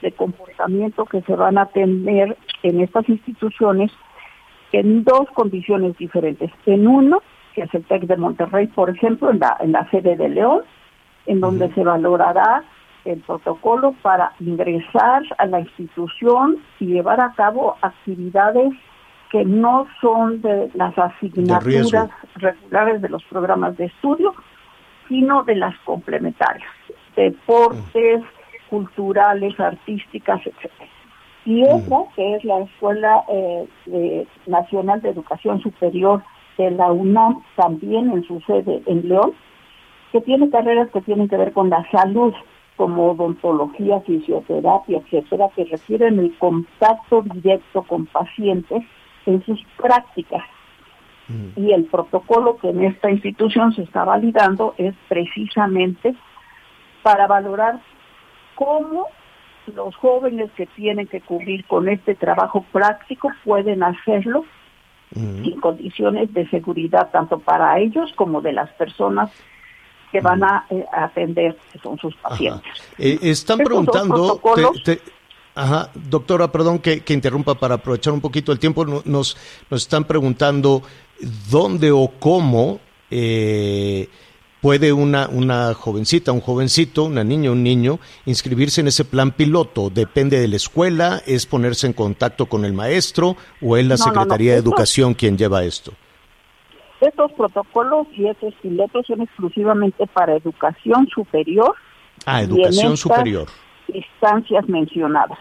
de 0.01 0.11
comportamiento 0.11 1.05
que 1.05 1.21
se 1.23 1.35
van 1.35 1.57
a 1.57 1.65
tener 1.65 2.37
en 2.63 2.81
estas 2.81 3.09
instituciones 3.09 3.91
en 4.71 5.03
dos 5.03 5.27
condiciones 5.33 5.97
diferentes. 5.97 6.51
En 6.65 6.87
uno, 6.87 7.21
que 7.57 7.63
es 7.63 7.73
el 7.73 7.83
TEC 7.85 8.03
de 8.03 8.17
Monterrey, 8.17 8.67
por 8.67 8.87
ejemplo, 8.91 9.31
en 9.31 9.39
la, 9.39 9.57
en 9.59 9.71
la 9.71 9.89
sede 9.89 10.15
de 10.15 10.29
León, 10.29 10.61
en 11.25 11.39
donde 11.39 11.73
se 11.73 11.83
valorará 11.83 12.63
el 13.03 13.19
protocolo 13.21 13.95
para 14.03 14.31
ingresar 14.39 15.23
a 15.39 15.45
la 15.47 15.61
institución 15.61 16.57
y 16.79 16.85
llevar 16.85 17.19
a 17.19 17.33
cabo 17.33 17.75
actividades 17.81 18.73
que 19.31 19.43
no 19.43 19.87
son 19.99 20.39
de 20.43 20.69
las 20.75 20.95
asignaturas 20.99 22.09
regulares 22.35 23.01
de 23.01 23.09
los 23.09 23.23
programas 23.23 23.75
de 23.77 23.85
estudio, 23.85 24.35
sino 25.07 25.43
de 25.43 25.55
las 25.55 25.75
complementarias, 25.79 26.69
deportes, 27.15 28.21
culturales, 28.69 29.59
artísticas, 29.59 30.41
etcétera. 30.45 30.91
Y 31.45 31.63
otra, 31.63 31.97
que 32.15 32.35
es 32.35 32.43
la 32.43 32.59
Escuela 32.59 33.23
eh, 33.29 33.67
de- 33.87 34.27
Nacional 34.45 35.01
de 35.01 35.09
Educación 35.09 35.59
Superior 35.61 36.21
de 36.57 36.71
la 36.71 36.91
UNAM, 36.91 37.43
también 37.55 38.11
en 38.11 38.23
su 38.23 38.39
sede 38.41 38.81
en 38.85 39.07
León, 39.07 39.33
que 40.11 40.21
tiene 40.21 40.49
carreras 40.49 40.89
que 40.91 41.01
tienen 41.01 41.27
que 41.27 41.37
ver 41.37 41.53
con 41.53 41.69
la 41.69 41.89
salud, 41.91 42.33
como 42.75 43.11
odontología, 43.11 43.99
fisioterapia, 44.01 44.99
etcétera, 44.99 45.49
que 45.55 45.65
requieren 45.65 46.19
el 46.19 46.37
contacto 46.37 47.23
directo 47.23 47.83
con 47.83 48.05
pacientes 48.05 48.83
en 49.25 49.43
sus 49.43 49.59
prácticas. 49.75 50.43
Y 51.57 51.73
el 51.73 51.83
protocolo 51.85 52.55
que 52.55 52.69
en 52.69 52.85
esta 52.85 53.11
institución 53.11 53.73
se 53.73 53.81
está 53.81 54.05
validando 54.05 54.75
es 54.77 54.95
precisamente 55.09 56.15
para 57.03 57.27
valorar 57.27 57.81
cómo 58.55 59.07
los 59.75 59.93
jóvenes 59.97 60.49
que 60.55 60.67
tienen 60.67 61.07
que 61.07 61.19
cubrir 61.19 61.65
con 61.65 61.89
este 61.89 62.15
trabajo 62.15 62.63
práctico 62.71 63.29
pueden 63.43 63.83
hacerlo 63.83 64.45
sin 65.13 65.59
condiciones 65.61 66.33
de 66.33 66.47
seguridad 66.49 67.09
tanto 67.11 67.39
para 67.39 67.79
ellos 67.79 68.11
como 68.15 68.41
de 68.41 68.53
las 68.53 68.69
personas 68.73 69.29
que 70.11 70.21
van 70.21 70.43
a, 70.43 70.65
eh, 70.69 70.85
atender, 70.91 71.57
que 71.71 71.79
son 71.79 71.97
sus 71.97 72.15
pacientes. 72.17 72.71
Eh, 72.97 73.17
están 73.21 73.59
Estos 73.59 73.65
preguntando, 73.67 74.17
dos 74.17 74.39
protocolos- 74.41 74.83
te- 74.83 74.95
te- 74.97 75.01
ajá, 75.55 75.89
doctora, 75.93 76.51
perdón 76.51 76.79
que, 76.79 77.01
que 77.01 77.13
interrumpa 77.13 77.55
para 77.55 77.75
aprovechar 77.75 78.13
un 78.13 78.21
poquito 78.21 78.51
el 78.51 78.59
tiempo, 78.59 78.85
no- 78.85 79.01
nos, 79.05 79.37
nos 79.69 79.81
están 79.81 80.03
preguntando 80.05 80.81
dónde 81.49 81.91
o 81.91 82.11
cómo 82.19 82.79
eh, 83.09 84.07
puede 84.61 84.91
una, 84.93 85.27
una 85.27 85.73
jovencita, 85.73 86.31
un 86.31 86.41
jovencito, 86.41 87.03
una 87.05 87.23
niña, 87.23 87.51
un 87.51 87.63
niño, 87.63 87.99
inscribirse 88.25 88.81
en 88.81 88.87
ese 88.87 89.05
plan 89.05 89.31
piloto. 89.31 89.89
¿Depende 89.89 90.39
de 90.39 90.47
la 90.47 90.55
escuela? 90.55 91.21
¿Es 91.25 91.45
ponerse 91.45 91.87
en 91.87 91.93
contacto 91.93 92.47
con 92.47 92.65
el 92.65 92.73
maestro? 92.73 93.35
¿O 93.61 93.77
es 93.77 93.85
la 93.85 93.95
No, 93.95 94.05
no, 94.05 94.11
no, 94.11 94.19
Secretaría 94.19 94.53
de 94.53 94.59
Educación 94.59 95.13
quien 95.13 95.37
lleva 95.37 95.63
esto? 95.63 95.91
Estos 96.99 97.31
protocolos 97.33 98.07
y 98.13 98.27
estos 98.27 98.53
pilotos 98.55 99.05
son 99.05 99.21
exclusivamente 99.21 100.07
para 100.07 100.35
educación 100.35 101.07
superior 101.13 101.75
Ah, 102.25 102.41
y 102.41 102.45
educación 102.45 102.93
estas 102.93 102.99
superior. 102.99 103.47
instancias 103.93 104.67
mencionadas. 104.67 105.37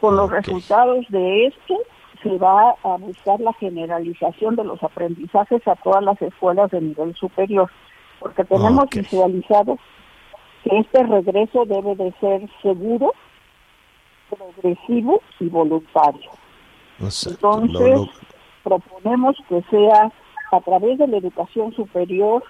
Con 0.00 0.16
los 0.16 0.28
resultados 0.30 1.06
de 1.08 1.46
esto 1.46 1.78
se 2.22 2.36
va 2.38 2.74
a 2.82 2.96
buscar 2.96 3.38
la 3.40 3.52
generalización 3.54 4.56
de 4.56 4.64
los 4.64 4.82
aprendizajes 4.82 5.66
a 5.68 5.76
todas 5.76 6.02
las 6.02 6.20
escuelas 6.20 6.70
de 6.72 6.80
nivel 6.80 7.14
superior, 7.14 7.70
porque 8.24 8.44
tenemos 8.44 8.84
Ok. 8.84 8.94
visualizado 8.94 9.78
que 10.62 10.78
este 10.78 11.02
regreso 11.02 11.66
debe 11.66 11.94
de 11.94 12.10
ser 12.20 12.48
seguro, 12.62 13.12
progresivo 14.30 15.20
y 15.40 15.50
voluntario. 15.50 16.30
Entonces, 16.98 18.00
proponemos 18.62 19.36
que 19.46 19.60
sea 19.68 20.10
a 20.52 20.60
través 20.62 20.96
de 20.96 21.06
la 21.06 21.18
educación 21.18 21.74
superior, 21.74 22.42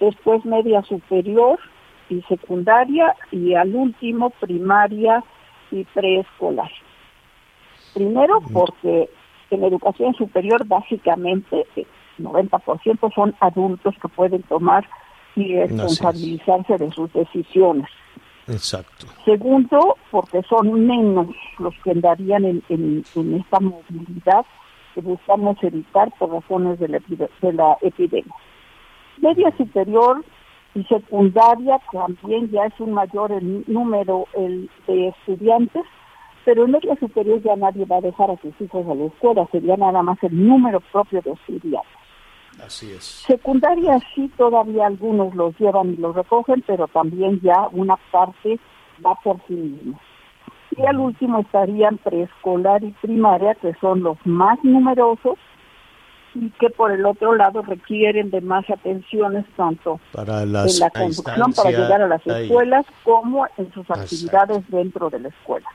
después 0.00 0.44
media 0.44 0.82
superior 0.82 1.60
y 2.10 2.20
secundaria 2.22 3.14
y 3.30 3.54
al 3.54 3.76
último 3.76 4.30
primaria 4.30 5.22
y 5.70 5.84
preescolar. 5.84 6.72
Primero 7.94 8.40
porque 8.52 9.08
en 9.50 9.62
educación 9.62 10.14
superior 10.14 10.66
básicamente 10.66 11.64
90% 12.18 13.14
son 13.14 13.34
adultos 13.40 13.94
que 14.00 14.08
pueden 14.08 14.42
tomar 14.44 14.86
y 15.34 15.54
responsabilizarse 15.56 16.78
de 16.78 16.90
sus 16.92 17.12
decisiones. 17.12 17.86
exacto. 18.48 19.06
Segundo, 19.24 19.96
porque 20.10 20.42
son 20.48 20.86
menos 20.86 21.28
los 21.58 21.74
que 21.84 21.90
andarían 21.90 22.44
en, 22.44 22.62
en- 22.68 23.04
en 23.14 23.34
esta 23.34 23.60
movilidad 23.60 24.46
que 24.94 25.00
buscamos 25.02 25.56
evitar 25.62 26.10
por 26.18 26.30
razones 26.32 26.78
de 26.78 26.88
la, 26.88 26.98
epide- 26.98 27.28
de 27.42 27.52
la 27.52 27.76
epidemia. 27.82 28.34
Media 29.20 29.52
superior 29.56 30.24
y 30.74 30.84
secundaria 30.84 31.78
también 31.92 32.50
ya 32.50 32.64
es 32.66 32.74
un 32.80 32.92
mayor 32.92 33.32
el 33.32 33.64
número 33.66 34.26
el 34.34 34.70
de 34.86 35.08
estudiantes, 35.08 35.82
pero 36.44 36.64
en 36.64 36.70
media 36.70 36.94
superior 37.00 37.42
ya 37.42 37.56
nadie 37.56 37.84
va 37.84 37.96
a 37.96 38.00
dejar 38.02 38.30
a 38.30 38.36
sus 38.40 38.58
hijos 38.60 38.86
a 38.86 38.94
la 38.94 39.06
escuela, 39.06 39.46
sería 39.50 39.76
nada 39.76 40.02
más 40.02 40.16
el 40.22 40.46
número 40.46 40.80
propio 40.92 41.20
de 41.22 41.32
estudiantes. 41.32 41.90
Así 42.64 42.90
es. 42.92 43.04
Secundaria 43.26 43.98
sí 44.14 44.30
todavía 44.36 44.86
algunos 44.86 45.34
los 45.34 45.58
llevan 45.58 45.92
y 45.94 45.96
los 45.96 46.14
recogen, 46.16 46.62
pero 46.66 46.88
también 46.88 47.40
ya 47.40 47.68
una 47.72 47.96
parte 48.10 48.58
va 49.04 49.14
por 49.22 49.36
sí 49.46 49.54
mismo. 49.54 49.98
Y 50.76 50.84
al 50.86 50.98
último 50.98 51.38
estarían 51.40 51.98
preescolar 51.98 52.82
y 52.84 52.90
primaria, 53.02 53.54
que 53.56 53.74
son 53.80 54.02
los 54.02 54.18
más 54.24 54.58
numerosos 54.62 55.38
y 56.34 56.50
que 56.58 56.68
por 56.68 56.92
el 56.92 57.06
otro 57.06 57.34
lado 57.34 57.62
requieren 57.62 58.30
de 58.30 58.42
más 58.42 58.68
atenciones 58.68 59.46
tanto 59.56 59.98
Para 60.12 60.44
las 60.44 60.74
en 60.74 60.80
la 60.80 60.90
conducción 60.90 61.52
para 61.54 61.70
llegar 61.70 62.02
a 62.02 62.08
las 62.08 62.26
ahí. 62.26 62.42
escuelas 62.44 62.84
como 63.04 63.46
en 63.56 63.72
sus 63.72 63.88
Exacto. 63.88 64.02
actividades 64.02 64.64
dentro 64.68 65.08
de 65.08 65.20
la 65.20 65.28
escuela. 65.28 65.66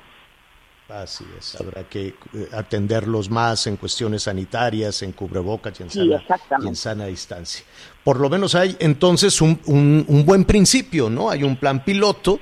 Así 0.94 1.24
es, 1.38 1.56
habrá 1.60 1.84
que 1.88 2.08
eh, 2.34 2.50
atenderlos 2.52 3.30
más 3.30 3.66
en 3.68 3.78
cuestiones 3.78 4.24
sanitarias, 4.24 5.02
en 5.04 5.14
cubrebocas 5.14 5.80
y 5.80 5.84
en, 5.84 5.90
Sí, 5.90 6.00
sana, 6.00 6.16
exactamente. 6.18 6.66
y 6.66 6.70
en 6.70 6.76
sana 6.76 7.06
distancia. 7.06 7.66
Por 8.04 8.20
lo 8.20 8.30
menos 8.30 8.56
hay 8.56 8.76
entonces 8.80 9.40
un, 9.42 9.60
un- 9.68 10.04
un 10.08 10.26
buen 10.26 10.44
principio, 10.44 11.10
¿no? 11.10 11.30
Hay 11.30 11.44
un 11.44 11.56
plan 11.56 11.84
piloto. 11.86 12.40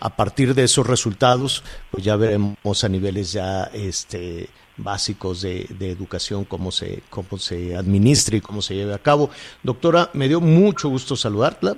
A 0.00 0.14
partir 0.16 0.54
de 0.54 0.64
esos 0.64 0.86
resultados, 0.86 1.62
pues 1.90 2.04
ya 2.04 2.16
veremos 2.16 2.84
a 2.84 2.88
niveles 2.90 3.32
ya 3.32 3.70
este, 3.72 4.50
básicos 4.76 5.40
de, 5.40 5.66
de 5.78 5.90
educación 5.92 6.44
cómo 6.44 6.72
se, 6.72 7.02
cómo 7.08 7.38
se 7.38 7.74
administra 7.74 8.36
y 8.36 8.40
cómo 8.42 8.60
se 8.60 8.74
lleve 8.74 8.92
a 8.92 8.98
cabo. 8.98 9.30
Doctora, 9.62 10.10
me 10.12 10.28
dio 10.28 10.42
mucho 10.42 10.90
gusto 10.90 11.16
saludarla. 11.16 11.76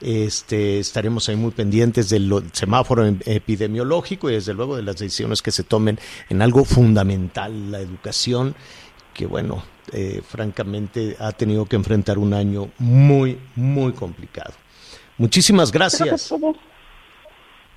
Este, 0.00 0.78
estaremos 0.78 1.28
ahí 1.28 1.36
muy 1.36 1.50
pendientes 1.50 2.08
del 2.10 2.32
semáforo 2.52 3.04
em- 3.04 3.18
epidemiológico 3.26 4.30
y 4.30 4.34
desde 4.34 4.54
luego 4.54 4.76
de 4.76 4.82
las 4.82 4.96
decisiones 4.96 5.42
que 5.42 5.50
se 5.50 5.64
tomen 5.64 5.98
en 6.28 6.40
algo 6.42 6.64
fundamental, 6.64 7.70
la 7.72 7.80
educación, 7.80 8.54
que 9.14 9.26
bueno, 9.26 9.62
eh, 9.92 10.20
francamente 10.26 11.16
ha 11.18 11.32
tenido 11.32 11.64
que 11.66 11.76
enfrentar 11.76 12.18
un 12.18 12.32
año 12.34 12.68
muy, 12.78 13.38
muy 13.56 13.92
complicado. 13.92 14.52
Muchísimas 15.16 15.70
Creo 15.72 15.80
gracias. 15.80 16.28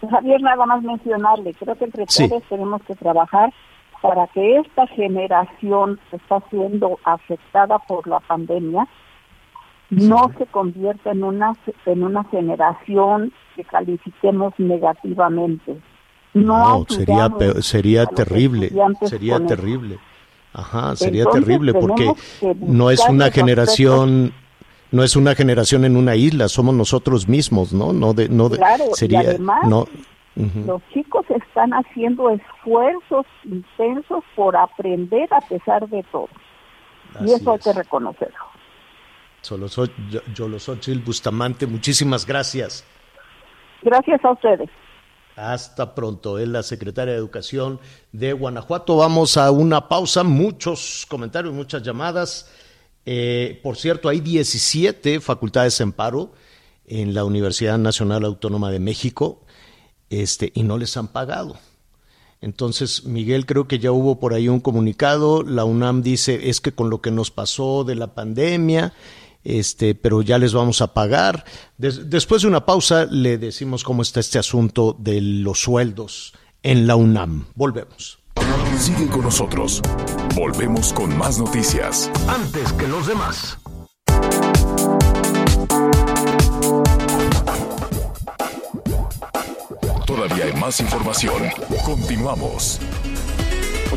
que 0.02 0.08
Javier, 0.08 0.42
nada 0.42 0.66
más 0.66 0.82
mencionarle, 0.84 1.54
creo 1.54 1.76
que 1.76 1.86
entre 1.86 2.06
Sí. 2.08 2.28
todos 2.28 2.44
tenemos 2.50 2.82
que 2.84 2.96
trabajar 2.96 3.54
para 4.02 4.26
que 4.28 4.58
esta 4.58 4.88
generación 4.88 6.00
que 6.10 6.18
está 6.18 6.42
siendo 6.50 6.98
afectada 7.04 7.78
por 7.80 8.08
la 8.08 8.20
pandemia 8.20 8.88
no 9.92 10.32
se 10.38 10.46
convierta 10.48 11.12
en 11.12 11.24
una 11.24 11.56
en 11.86 12.04
una 12.04 12.24
generación 12.26 13.32
que 13.56 13.64
califiquemos 13.64 14.54
negativamente. 14.58 15.78
No, 16.34 16.80
No, 16.80 16.86
sería, 16.88 17.30
sería 17.62 18.06
terrible, 18.06 18.72
sería 19.06 19.46
terrible. 19.46 20.00
Ajá, 20.54 20.96
sería 20.96 21.24
Entonces, 21.24 21.46
terrible 21.46 21.74
porque 21.74 22.14
no 22.60 22.90
es 22.90 23.02
una 23.08 23.32
generación, 23.32 24.34
no 24.92 25.04
es 25.04 25.16
una 25.16 25.36
generación 25.36 25.86
en 25.86 25.98
una 25.98 26.16
isla, 26.16 26.48
somos 26.48 26.74
nosotros 26.74 27.28
mismos, 27.28 27.74
¿no? 27.74 27.94
No 27.94 28.14
de, 28.14 28.30
no 28.30 28.50
de, 28.50 28.58
Claro, 28.58 28.86
y 28.92 28.96
sería, 28.96 29.20
además, 29.20 29.68
no. 29.68 29.86
Los 30.36 30.82
chicos 30.94 31.26
están 31.30 31.72
haciendo 31.72 32.30
esfuerzos 32.30 33.26
intensos 33.44 34.24
por 34.36 34.56
aprender 34.56 35.28
a 35.34 35.42
pesar 35.42 35.88
de 35.90 36.04
todo. 36.12 36.30
y 37.26 37.34
eso 37.34 37.52
hay 37.52 37.60
que 37.60 37.74
reconocerlo. 37.74 38.51
Solo 39.42 39.68
soy, 39.68 39.92
yo, 40.10 40.22
yo 40.34 40.48
lo 40.48 40.60
soy, 40.60 40.78
Bustamante, 41.04 41.66
muchísimas 41.66 42.26
gracias. 42.26 42.84
Gracias 43.82 44.24
a 44.24 44.32
ustedes. 44.32 44.70
Hasta 45.36 45.96
pronto. 45.96 46.38
Es 46.38 46.48
la 46.48 46.62
secretaria 46.62 47.14
de 47.14 47.20
Educación 47.20 47.80
de 48.12 48.34
Guanajuato. 48.34 48.98
Vamos 48.98 49.38
a 49.38 49.50
una 49.52 49.88
pausa. 49.88 50.24
Muchos 50.24 51.06
comentarios, 51.10 51.54
muchas 51.54 51.82
llamadas. 51.82 52.52
Eh, 53.06 53.60
por 53.64 53.78
cierto, 53.78 54.10
hay 54.10 54.20
17 54.20 55.20
facultades 55.20 55.80
en 55.82 55.92
paro 55.94 56.34
en 56.86 57.14
la 57.14 57.24
Universidad 57.24 57.78
Nacional 57.78 58.26
Autónoma 58.26 58.70
de 58.70 58.80
México 58.80 59.42
este, 60.10 60.52
y 60.54 60.64
no 60.64 60.78
les 60.78 60.98
han 60.98 61.08
pagado. 61.08 61.58
Entonces, 62.42 63.06
Miguel, 63.06 63.46
creo 63.46 63.68
que 63.68 63.80
ya 63.80 63.92
hubo 63.92 64.20
por 64.20 64.34
ahí 64.34 64.50
un 64.50 64.60
comunicado. 64.60 65.44
La 65.44 65.64
UNAM 65.64 66.02
dice 66.02 66.50
es 66.50 66.60
que 66.60 66.72
con 66.72 66.90
lo 66.90 67.02
que 67.02 67.12
nos 67.12 67.32
pasó 67.32 67.84
de 67.84 67.96
la 67.96 68.14
pandemia, 68.14 68.94
este, 69.44 69.96
pero 69.96 70.22
ya 70.22 70.38
les 70.38 70.54
vamos 70.54 70.82
a 70.82 70.94
pagar. 70.94 71.46
Des- 71.78 72.10
después 72.10 72.42
de 72.42 72.48
una 72.48 72.66
pausa, 72.66 73.06
le 73.06 73.38
decimos 73.38 73.84
cómo 73.84 74.02
está 74.02 74.20
este 74.20 74.40
asunto 74.40 74.96
de 75.00 75.22
los 75.22 75.60
sueldos 75.62 76.34
en 76.64 76.88
la 76.88 76.96
UNAM. 76.96 77.46
Volvemos. 77.56 78.20
Sigue 78.80 79.08
con 79.08 79.22
nosotros. 79.22 79.82
Volvemos 80.36 80.94
con 80.94 81.16
más 81.18 81.38
noticias. 81.38 82.10
Antes 82.28 82.72
que 82.74 82.88
los 82.88 83.06
demás. 83.08 83.58
Todavía 90.06 90.46
hay 90.46 90.54
más 90.54 90.80
información. 90.80 91.44
Continuamos. 91.86 92.80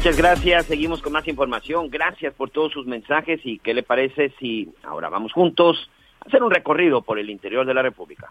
Muchas 0.05 0.19
gracias, 0.19 0.67
seguimos 0.67 1.01
con 1.01 1.15
más 1.15 1.27
información. 1.27 1.89
Gracias 1.89 2.35
por 2.35 2.51
todos 2.51 2.71
sus 2.73 2.85
mensajes 2.85 3.41
y 3.43 3.59
qué 3.59 3.73
le 3.73 3.83
parece 3.83 4.35
si 4.39 4.69
ahora 4.83 5.09
vamos 5.09 5.33
juntos 5.33 5.89
a 6.21 6.29
hacer 6.29 6.43
un 6.43 6.51
recorrido 6.51 7.01
por 7.01 7.19
el 7.19 7.31
interior 7.31 7.65
de 7.65 7.73
la 7.73 7.81
República. 7.81 8.31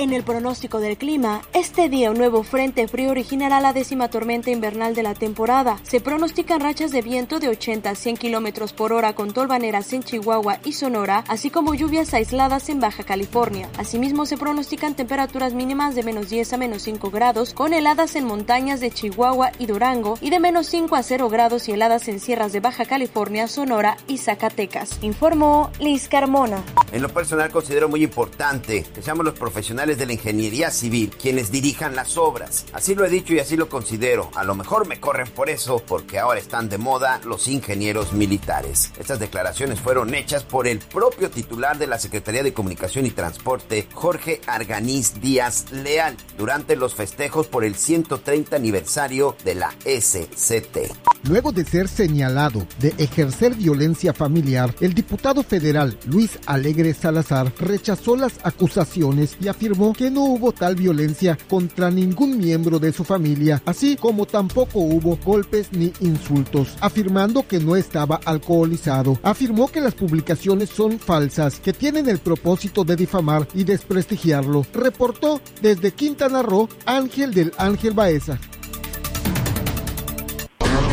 En 0.00 0.14
el 0.14 0.22
pronóstico 0.22 0.80
del 0.80 0.96
clima, 0.96 1.42
este 1.52 1.90
día 1.90 2.10
un 2.10 2.16
nuevo 2.16 2.42
frente 2.42 2.88
frío 2.88 3.10
originará 3.10 3.60
la 3.60 3.74
décima 3.74 4.08
tormenta 4.08 4.50
invernal 4.50 4.94
de 4.94 5.02
la 5.02 5.12
temporada. 5.12 5.76
Se 5.82 6.00
pronostican 6.00 6.62
rachas 6.62 6.90
de 6.90 7.02
viento 7.02 7.38
de 7.38 7.50
80 7.50 7.90
a 7.90 7.94
100 7.94 8.16
kilómetros 8.16 8.72
por 8.72 8.94
hora 8.94 9.14
con 9.14 9.34
tolvaneras 9.34 9.92
en 9.92 10.02
Chihuahua 10.02 10.58
y 10.64 10.72
Sonora, 10.72 11.24
así 11.28 11.50
como 11.50 11.74
lluvias 11.74 12.14
aisladas 12.14 12.70
en 12.70 12.80
Baja 12.80 13.04
California. 13.04 13.68
Asimismo, 13.76 14.24
se 14.24 14.38
pronostican 14.38 14.96
temperaturas 14.96 15.52
mínimas 15.52 15.94
de 15.94 16.02
menos 16.02 16.30
10 16.30 16.54
a 16.54 16.56
menos 16.56 16.80
5 16.80 17.10
grados, 17.10 17.52
con 17.52 17.74
heladas 17.74 18.16
en 18.16 18.24
montañas 18.24 18.80
de 18.80 18.90
Chihuahua 18.90 19.52
y 19.58 19.66
Durango, 19.66 20.16
y 20.22 20.30
de 20.30 20.40
menos 20.40 20.66
5 20.68 20.96
a 20.96 21.02
0 21.02 21.28
grados 21.28 21.68
y 21.68 21.72
heladas 21.72 22.08
en 22.08 22.20
sierras 22.20 22.54
de 22.54 22.60
Baja 22.60 22.86
California, 22.86 23.48
Sonora 23.48 23.98
y 24.06 24.16
Zacatecas. 24.16 24.96
Informó 25.02 25.70
Liz 25.78 26.08
Carmona. 26.08 26.64
En 26.90 27.02
lo 27.02 27.10
personal 27.10 27.52
considero 27.52 27.90
muy 27.90 28.02
importante 28.02 28.86
que 28.94 29.02
seamos 29.02 29.26
los 29.26 29.38
profesionales 29.38 29.89
de 29.98 30.06
la 30.06 30.12
ingeniería 30.12 30.70
civil 30.70 31.10
quienes 31.20 31.50
dirijan 31.50 31.94
las 31.94 32.16
obras. 32.16 32.66
Así 32.72 32.94
lo 32.94 33.04
he 33.04 33.10
dicho 33.10 33.34
y 33.34 33.40
así 33.40 33.56
lo 33.56 33.68
considero. 33.68 34.30
A 34.34 34.44
lo 34.44 34.54
mejor 34.54 34.86
me 34.86 35.00
corren 35.00 35.28
por 35.28 35.50
eso 35.50 35.82
porque 35.86 36.18
ahora 36.18 36.40
están 36.40 36.68
de 36.68 36.78
moda 36.78 37.20
los 37.24 37.48
ingenieros 37.48 38.12
militares. 38.12 38.92
Estas 38.98 39.18
declaraciones 39.18 39.80
fueron 39.80 40.14
hechas 40.14 40.44
por 40.44 40.66
el 40.66 40.78
propio 40.78 41.30
titular 41.30 41.78
de 41.78 41.86
la 41.86 41.98
Secretaría 41.98 42.42
de 42.42 42.52
Comunicación 42.52 43.06
y 43.06 43.10
Transporte, 43.10 43.88
Jorge 43.92 44.40
Arganiz 44.46 45.20
Díaz 45.20 45.70
Leal, 45.72 46.16
durante 46.36 46.76
los 46.76 46.94
festejos 46.94 47.46
por 47.46 47.64
el 47.64 47.74
130 47.74 48.56
aniversario 48.56 49.36
de 49.44 49.54
la 49.54 49.74
SCT. 49.84 50.78
Luego 51.24 51.52
de 51.52 51.64
ser 51.64 51.88
señalado 51.88 52.66
de 52.78 52.94
ejercer 52.98 53.54
violencia 53.54 54.12
familiar, 54.12 54.74
el 54.80 54.94
diputado 54.94 55.42
federal 55.42 55.98
Luis 56.06 56.38
Alegre 56.46 56.94
Salazar 56.94 57.52
rechazó 57.58 58.16
las 58.16 58.34
acusaciones 58.42 59.36
y 59.40 59.48
afirmó 59.48 59.79
que 59.96 60.10
no 60.10 60.24
hubo 60.24 60.52
tal 60.52 60.76
violencia 60.76 61.38
contra 61.48 61.90
ningún 61.90 62.36
miembro 62.36 62.78
de 62.78 62.92
su 62.92 63.02
familia, 63.02 63.62
así 63.64 63.96
como 63.96 64.26
tampoco 64.26 64.78
hubo 64.80 65.16
golpes 65.24 65.72
ni 65.72 65.92
insultos, 66.00 66.76
afirmando 66.80 67.48
que 67.48 67.58
no 67.58 67.76
estaba 67.76 68.20
alcoholizado. 68.24 69.18
Afirmó 69.22 69.68
que 69.68 69.80
las 69.80 69.94
publicaciones 69.94 70.68
son 70.68 70.98
falsas, 70.98 71.60
que 71.60 71.72
tienen 71.72 72.08
el 72.08 72.18
propósito 72.18 72.84
de 72.84 72.96
difamar 72.96 73.48
y 73.54 73.64
desprestigiarlo. 73.64 74.66
Reportó 74.74 75.40
desde 75.62 75.92
Quintana 75.92 76.42
Roo 76.42 76.68
Ángel 76.84 77.32
del 77.32 77.52
Ángel 77.56 77.94
Baeza. 77.94 78.38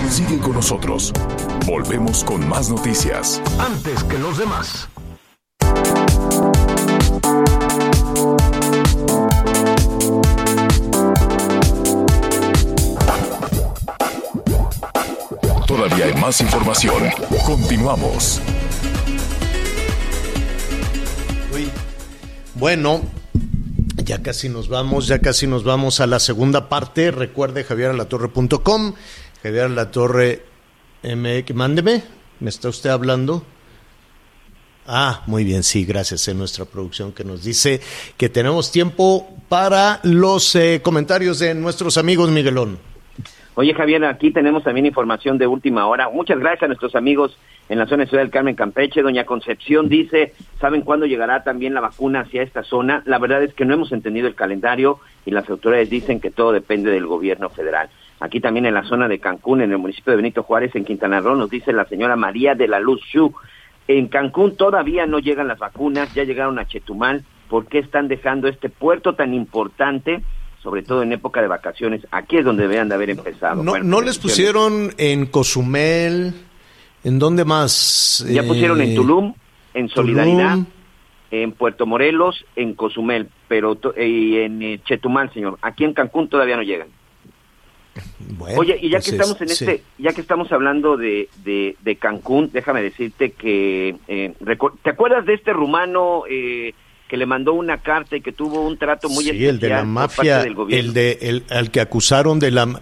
Sigue 0.09 0.39
con 0.39 0.53
nosotros. 0.53 1.11
Volvemos 1.65 2.23
con 2.23 2.47
más 2.47 2.69
noticias. 2.69 3.41
Antes 3.59 4.03
que 4.05 4.17
los 4.17 4.37
demás. 4.37 4.87
Todavía 15.67 16.05
hay 16.05 16.13
más 16.13 16.39
información. 16.39 17.03
Continuamos. 17.45 18.41
Uy. 21.53 21.69
Bueno, 22.55 23.01
ya 23.97 24.23
casi 24.23 24.47
nos 24.47 24.69
vamos, 24.69 25.07
ya 25.07 25.19
casi 25.19 25.45
nos 25.45 25.65
vamos 25.65 25.99
a 25.99 26.07
la 26.07 26.21
segunda 26.21 26.69
parte. 26.69 27.11
Recuerde 27.11 27.65
javieralatorre.com, 27.65 28.93
Javier 29.43 29.69
La 29.69 29.91
MX. 31.03 31.53
Mándeme, 31.53 32.03
¿me 32.39 32.49
está 32.49 32.69
usted 32.69 32.89
hablando? 32.89 33.43
Ah, 34.87 35.23
muy 35.27 35.43
bien, 35.43 35.63
sí, 35.63 35.83
gracias 35.83 36.29
en 36.29 36.37
nuestra 36.37 36.63
producción 36.63 37.11
que 37.11 37.25
nos 37.25 37.43
dice 37.43 37.81
que 38.15 38.29
tenemos 38.29 38.71
tiempo 38.71 39.27
para 39.49 39.99
los 40.03 40.55
eh, 40.55 40.79
comentarios 40.81 41.39
de 41.39 41.53
nuestros 41.53 41.97
amigos 41.97 42.29
Miguelón. 42.29 42.86
Oye, 43.59 43.73
Javier, 43.73 44.05
aquí 44.05 44.29
tenemos 44.29 44.61
también 44.61 44.85
información 44.85 45.39
de 45.39 45.47
última 45.47 45.87
hora. 45.87 46.11
Muchas 46.11 46.37
gracias 46.37 46.61
a 46.61 46.67
nuestros 46.67 46.93
amigos 46.93 47.39
en 47.69 47.79
la 47.79 47.87
zona 47.87 48.03
de 48.03 48.09
Ciudad 48.09 48.21
del 48.21 48.29
Carmen, 48.29 48.53
Campeche. 48.53 49.01
Doña 49.01 49.25
Concepción 49.25 49.89
dice, 49.89 50.33
¿saben 50.61 50.83
cuándo 50.83 51.07
llegará 51.07 51.43
también 51.43 51.73
la 51.73 51.81
vacuna 51.81 52.19
hacia 52.19 52.43
esta 52.43 52.61
zona? 52.61 53.01
La 53.07 53.17
verdad 53.17 53.41
es 53.41 53.55
que 53.55 53.65
no 53.65 53.73
hemos 53.73 53.91
entendido 53.91 54.27
el 54.27 54.35
calendario 54.35 54.99
y 55.25 55.31
las 55.31 55.49
autoridades 55.49 55.89
dicen 55.89 56.19
que 56.19 56.29
todo 56.29 56.51
depende 56.51 56.91
del 56.91 57.07
gobierno 57.07 57.49
federal. 57.49 57.89
Aquí 58.19 58.39
también 58.39 58.67
en 58.67 58.75
la 58.75 58.83
zona 58.83 59.07
de 59.07 59.17
Cancún, 59.17 59.61
en 59.61 59.71
el 59.71 59.79
municipio 59.79 60.11
de 60.11 60.17
Benito 60.17 60.43
Juárez, 60.43 60.75
en 60.75 60.85
Quintana 60.85 61.19
Roo, 61.19 61.35
nos 61.35 61.49
dice 61.49 61.73
la 61.73 61.85
señora 61.85 62.15
María 62.15 62.53
de 62.53 62.67
la 62.67 62.79
Luz 62.79 63.01
Shu. 63.11 63.33
En 63.87 64.07
Cancún 64.07 64.55
todavía 64.55 65.07
no 65.07 65.17
llegan 65.17 65.47
las 65.47 65.57
vacunas, 65.57 66.13
ya 66.13 66.25
llegaron 66.25 66.59
a 66.59 66.67
Chetumal. 66.67 67.25
¿Por 67.49 67.65
qué 67.65 67.79
están 67.79 68.07
dejando 68.07 68.49
este 68.49 68.69
puerto 68.69 69.15
tan 69.15 69.33
importante? 69.33 70.21
Sobre 70.67 70.83
todo 70.83 71.01
en 71.01 71.13
época 71.13 71.41
de 71.41 71.47
vacaciones. 71.47 72.05
Aquí 72.11 72.35
es 72.35 72.43
donde 72.43 72.63
deberían 72.63 72.89
de 72.89 72.95
haber 72.95 73.09
empezado. 73.11 73.63
No, 73.63 73.71
Bueno, 73.71 73.85
no 73.85 73.95
pues, 73.97 74.07
les 74.07 74.17
pusieron 74.19 74.93
en 74.97 75.25
Cozumel, 75.27 76.33
¿en 77.05 77.19
dónde 77.19 77.45
más? 77.45 78.25
Ya 78.29 78.43
pusieron 78.43 78.81
en 78.81 78.91
Eh, 78.91 78.95
Tulum, 78.95 79.33
en 79.73 79.87
Solidaridad, 79.87 80.49
Tulum. 80.55 80.65
en 81.31 81.51
Puerto 81.53 81.85
Morelos, 81.85 82.43
en 82.57 82.73
Cozumel, 82.73 83.29
pero 83.47 83.75
to- 83.75 83.93
y 83.97 84.39
en 84.39 84.61
eh, 84.61 84.81
Chetumal, 84.85 85.31
señor. 85.33 85.57
Aquí 85.61 85.85
en 85.85 85.93
Cancún 85.93 86.27
todavía 86.27 86.57
no 86.57 86.63
llegan. 86.63 86.89
Bueno, 88.37 88.59
Oye, 88.59 88.77
y 88.81 88.89
ya 88.89 88.97
pues 88.97 89.05
que 89.05 89.15
es- 89.15 89.21
estamos 89.21 89.41
en 89.41 89.49
este, 89.49 89.83
ya 89.97 90.11
que 90.11 90.19
estamos 90.19 90.51
hablando 90.51 90.97
de, 90.97 91.29
de, 91.45 91.77
de 91.81 91.95
Cancún, 91.95 92.49
déjame 92.51 92.81
decirte 92.81 93.31
que 93.31 93.95
eh, 94.09 94.33
¿te 94.83 94.89
acuerdas 94.89 95.25
de 95.25 95.33
este 95.33 95.53
rumano 95.53 96.23
eh, 96.29 96.73
que 97.07 97.17
le 97.17 97.25
mandó 97.25 97.53
una 97.53 97.77
carta 97.77 98.15
y 98.17 98.21
que 98.21 98.31
tuvo 98.31 98.61
un 98.61 98.77
trato 98.77 99.09
muy 99.09 99.23
sí, 99.23 99.29
especial 99.29 99.55
el 99.55 99.59
de 99.59 99.69
la 99.69 99.77
por 99.79 99.85
mafia, 99.85 100.33
parte 100.35 100.47
del 100.47 100.55
gobierno? 100.55 100.87
el 100.87 100.93
de 100.93 101.17
el 101.21 101.43
al 101.49 101.71
que 101.71 101.81
acusaron 101.81 102.39
de 102.39 102.51
la 102.51 102.79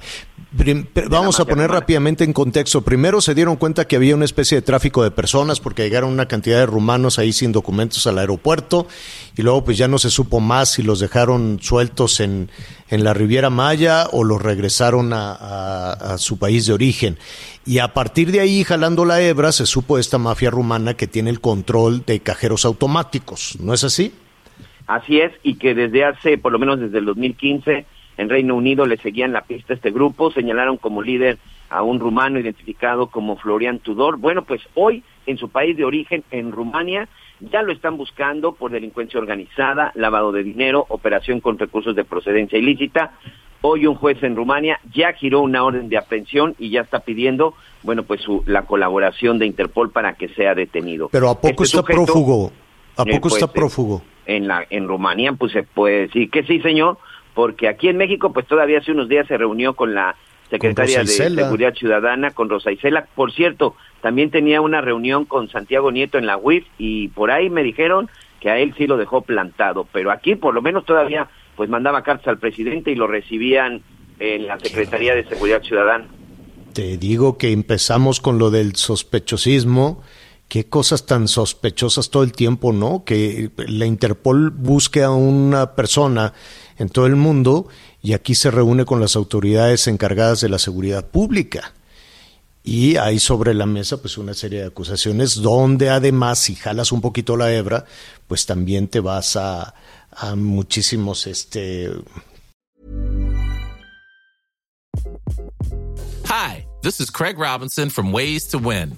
Vamos 1.09 1.39
a 1.39 1.45
poner 1.45 1.69
rápidamente 1.69 2.23
en 2.23 2.31
contexto. 2.31 2.81
Primero 2.81 3.19
se 3.19 3.35
dieron 3.35 3.57
cuenta 3.57 3.85
que 3.87 3.95
había 3.97 4.15
una 4.15 4.25
especie 4.25 4.57
de 4.57 4.61
tráfico 4.61 5.03
de 5.03 5.11
personas 5.11 5.59
porque 5.59 5.83
llegaron 5.83 6.11
una 6.11 6.27
cantidad 6.27 6.57
de 6.59 6.65
rumanos 6.65 7.19
ahí 7.19 7.33
sin 7.33 7.51
documentos 7.51 8.07
al 8.07 8.17
aeropuerto 8.19 8.87
y 9.35 9.41
luego 9.41 9.65
pues 9.65 9.77
ya 9.77 9.87
no 9.87 9.97
se 9.97 10.09
supo 10.09 10.39
más 10.39 10.71
si 10.71 10.83
los 10.83 10.99
dejaron 10.99 11.59
sueltos 11.61 12.19
en, 12.21 12.49
en 12.89 13.03
la 13.03 13.13
Riviera 13.13 13.49
Maya 13.49 14.07
o 14.11 14.23
los 14.23 14.41
regresaron 14.41 15.11
a, 15.13 15.33
a- 15.33 16.13
a 16.13 16.17
su 16.17 16.37
país 16.39 16.65
de 16.67 16.73
origen. 16.73 17.17
Y 17.65 17.79
a 17.79 17.93
partir 17.93 18.31
de 18.31 18.39
ahí, 18.39 18.63
jalando 18.63 19.03
la 19.05 19.21
hebra, 19.21 19.51
se 19.51 19.65
supo 19.65 19.97
esta 19.97 20.17
mafia 20.19 20.51
rumana 20.51 20.93
que 20.93 21.07
tiene 21.07 21.31
el 21.31 21.41
control 21.41 22.03
de 22.05 22.19
cajeros 22.21 22.63
automáticos. 22.63 23.57
¿No 23.59 23.73
es 23.73 23.83
así? 23.83 24.13
Así 24.87 25.19
es, 25.19 25.31
y 25.43 25.55
que 25.55 25.73
desde 25.73 26.05
hace, 26.05 26.37
por 26.37 26.51
lo 26.51 26.59
menos 26.59 26.79
desde 26.79 26.99
el 26.99 27.05
2015, 27.05 27.87
en 28.17 28.29
Reino 28.29 28.55
Unido 28.55 28.85
le 28.85 28.97
seguían 28.97 29.33
la 29.33 29.41
pista 29.41 29.73
a 29.73 29.75
este 29.75 29.91
grupo, 29.91 30.31
señalaron 30.31 30.77
como 30.77 31.01
líder 31.01 31.37
a 31.69 31.81
un 31.83 31.99
rumano 31.99 32.39
identificado 32.39 33.07
como 33.07 33.35
Florian 33.37 33.79
Tudor. 33.79 34.17
Bueno, 34.17 34.43
pues 34.43 34.61
hoy 34.75 35.03
en 35.25 35.37
su 35.37 35.49
país 35.49 35.75
de 35.75 35.83
origen, 35.85 36.23
en 36.31 36.51
Rumania, 36.51 37.07
ya 37.39 37.61
lo 37.63 37.71
están 37.73 37.97
buscando 37.97 38.53
por 38.53 38.71
delincuencia 38.71 39.19
organizada, 39.19 39.91
lavado 39.95 40.31
de 40.31 40.43
dinero, 40.43 40.85
operación 40.89 41.39
con 41.41 41.57
recursos 41.57 41.95
de 41.95 42.03
procedencia 42.05 42.57
ilícita. 42.57 43.11
Hoy 43.61 43.87
un 43.87 43.95
juez 43.95 44.21
en 44.21 44.35
Rumania 44.35 44.79
ya 44.93 45.11
giró 45.13 45.41
una 45.41 45.63
orden 45.63 45.89
de 45.89 45.97
aprehensión 45.97 46.53
y 46.59 46.69
ya 46.69 46.81
está 46.81 46.99
pidiendo, 46.99 47.55
bueno, 47.81 48.03
pues 48.03 48.21
su- 48.21 48.43
la 48.45 48.61
colaboración 48.67 49.39
de 49.39 49.47
Interpol 49.47 49.89
para 49.91 50.13
que 50.13 50.27
sea 50.29 50.53
detenido. 50.53 51.09
Pero 51.11 51.29
¿a 51.29 51.35
poco 51.35 51.63
Este 51.63 51.77
está 51.77 51.77
sujeto- 51.79 52.05
prófugo? 52.05 52.51
¿A 52.97 53.01
Eh, 53.01 53.05
poco 53.11 53.21
pues, 53.29 53.33
está 53.33 53.51
prófugo? 53.51 54.01
en 54.27 54.47
la 54.47 54.65
en 54.69 54.87
Rumanía 54.87 55.33
pues 55.33 55.51
se 55.51 55.63
puede 55.63 56.01
decir 56.07 56.29
que 56.31 56.43
sí 56.43 56.59
señor 56.61 56.97
porque 57.35 57.67
aquí 57.67 57.89
en 57.89 57.97
México 57.97 58.33
pues 58.33 58.47
todavía 58.47 58.79
hace 58.79 58.91
unos 58.91 59.07
días 59.07 59.27
se 59.27 59.37
reunió 59.37 59.75
con 59.75 59.93
la 59.93 60.15
secretaria 60.49 61.01
de. 61.01 61.07
Seguridad 61.07 61.75
Ciudadana 61.75 62.31
con 62.31 62.49
Rosa 62.49 62.71
Isela 62.71 63.05
por 63.13 63.31
cierto 63.31 63.75
también 64.01 64.31
tenía 64.31 64.61
una 64.61 64.81
reunión 64.81 65.25
con 65.25 65.49
Santiago 65.49 65.91
Nieto 65.91 66.17
en 66.17 66.25
la 66.25 66.37
UIF 66.37 66.65
y 66.79 67.09
por 67.09 67.29
ahí 67.29 67.51
me 67.51 67.61
dijeron 67.61 68.09
que 68.39 68.49
a 68.49 68.57
él 68.57 68.73
sí 68.77 68.87
lo 68.87 68.97
dejó 68.97 69.21
plantado 69.21 69.87
pero 69.91 70.11
aquí 70.11 70.35
por 70.35 70.55
lo 70.55 70.63
menos 70.63 70.85
todavía 70.85 71.27
pues 71.55 71.69
mandaba 71.69 72.01
cartas 72.01 72.27
al 72.27 72.39
presidente 72.39 72.91
y 72.91 72.95
lo 72.95 73.07
recibían 73.07 73.81
en 74.19 74.47
la 74.47 74.57
Secretaría 74.59 75.13
de 75.13 75.25
Seguridad 75.25 75.61
Ciudadana 75.61 76.05
Te 76.73 76.97
digo 76.97 77.37
que 77.37 77.51
empezamos 77.51 78.21
con 78.21 78.37
lo 78.37 78.49
del 78.49 78.75
sospechosismo. 78.75 80.01
Qué 80.47 80.65
cosas 80.65 81.05
tan 81.05 81.27
sospechosas 81.27 82.09
todo 82.09 82.23
el 82.23 82.31
tiempo, 82.31 82.71
¿no? 82.71 83.03
Que 83.03 83.51
la 83.67 83.85
Interpol 83.85 84.51
busque 84.51 85.03
a 85.03 85.11
una 85.11 85.75
persona 85.75 86.33
en 86.77 86.89
todo 86.89 87.07
el 87.07 87.15
mundo 87.15 87.67
y 88.01 88.13
aquí 88.13 88.35
se 88.35 88.51
reúne 88.51 88.85
con 88.85 88.99
las 88.99 89.15
autoridades 89.15 89.87
encargadas 89.87 90.41
de 90.41 90.49
la 90.49 90.59
seguridad 90.59 91.07
pública. 91.07 91.73
Y 92.63 92.97
hay 92.97 93.19
sobre 93.19 93.53
la 93.53 93.65
mesa 93.65 93.97
pues 93.97 94.17
una 94.17 94.33
serie 94.33 94.61
de 94.61 94.67
acusaciones 94.67 95.35
donde 95.35 95.89
además 95.89 96.39
si 96.39 96.55
jalas 96.55 96.91
un 96.91 97.01
poquito 97.01 97.37
la 97.37 97.53
hebra, 97.53 97.85
pues 98.27 98.45
también 98.45 98.87
te 98.87 98.99
vas 98.99 99.35
a, 99.35 99.75
a 100.11 100.35
muchísimos 100.35 101.27
este 101.27 101.91
Hi, 106.25 106.65
this 106.81 106.99
is 106.99 107.11
Craig 107.11 107.37
Robinson 107.37 107.89
from 107.89 108.11
Ways 108.11 108.47
to 108.47 108.57
Win, 108.57 108.97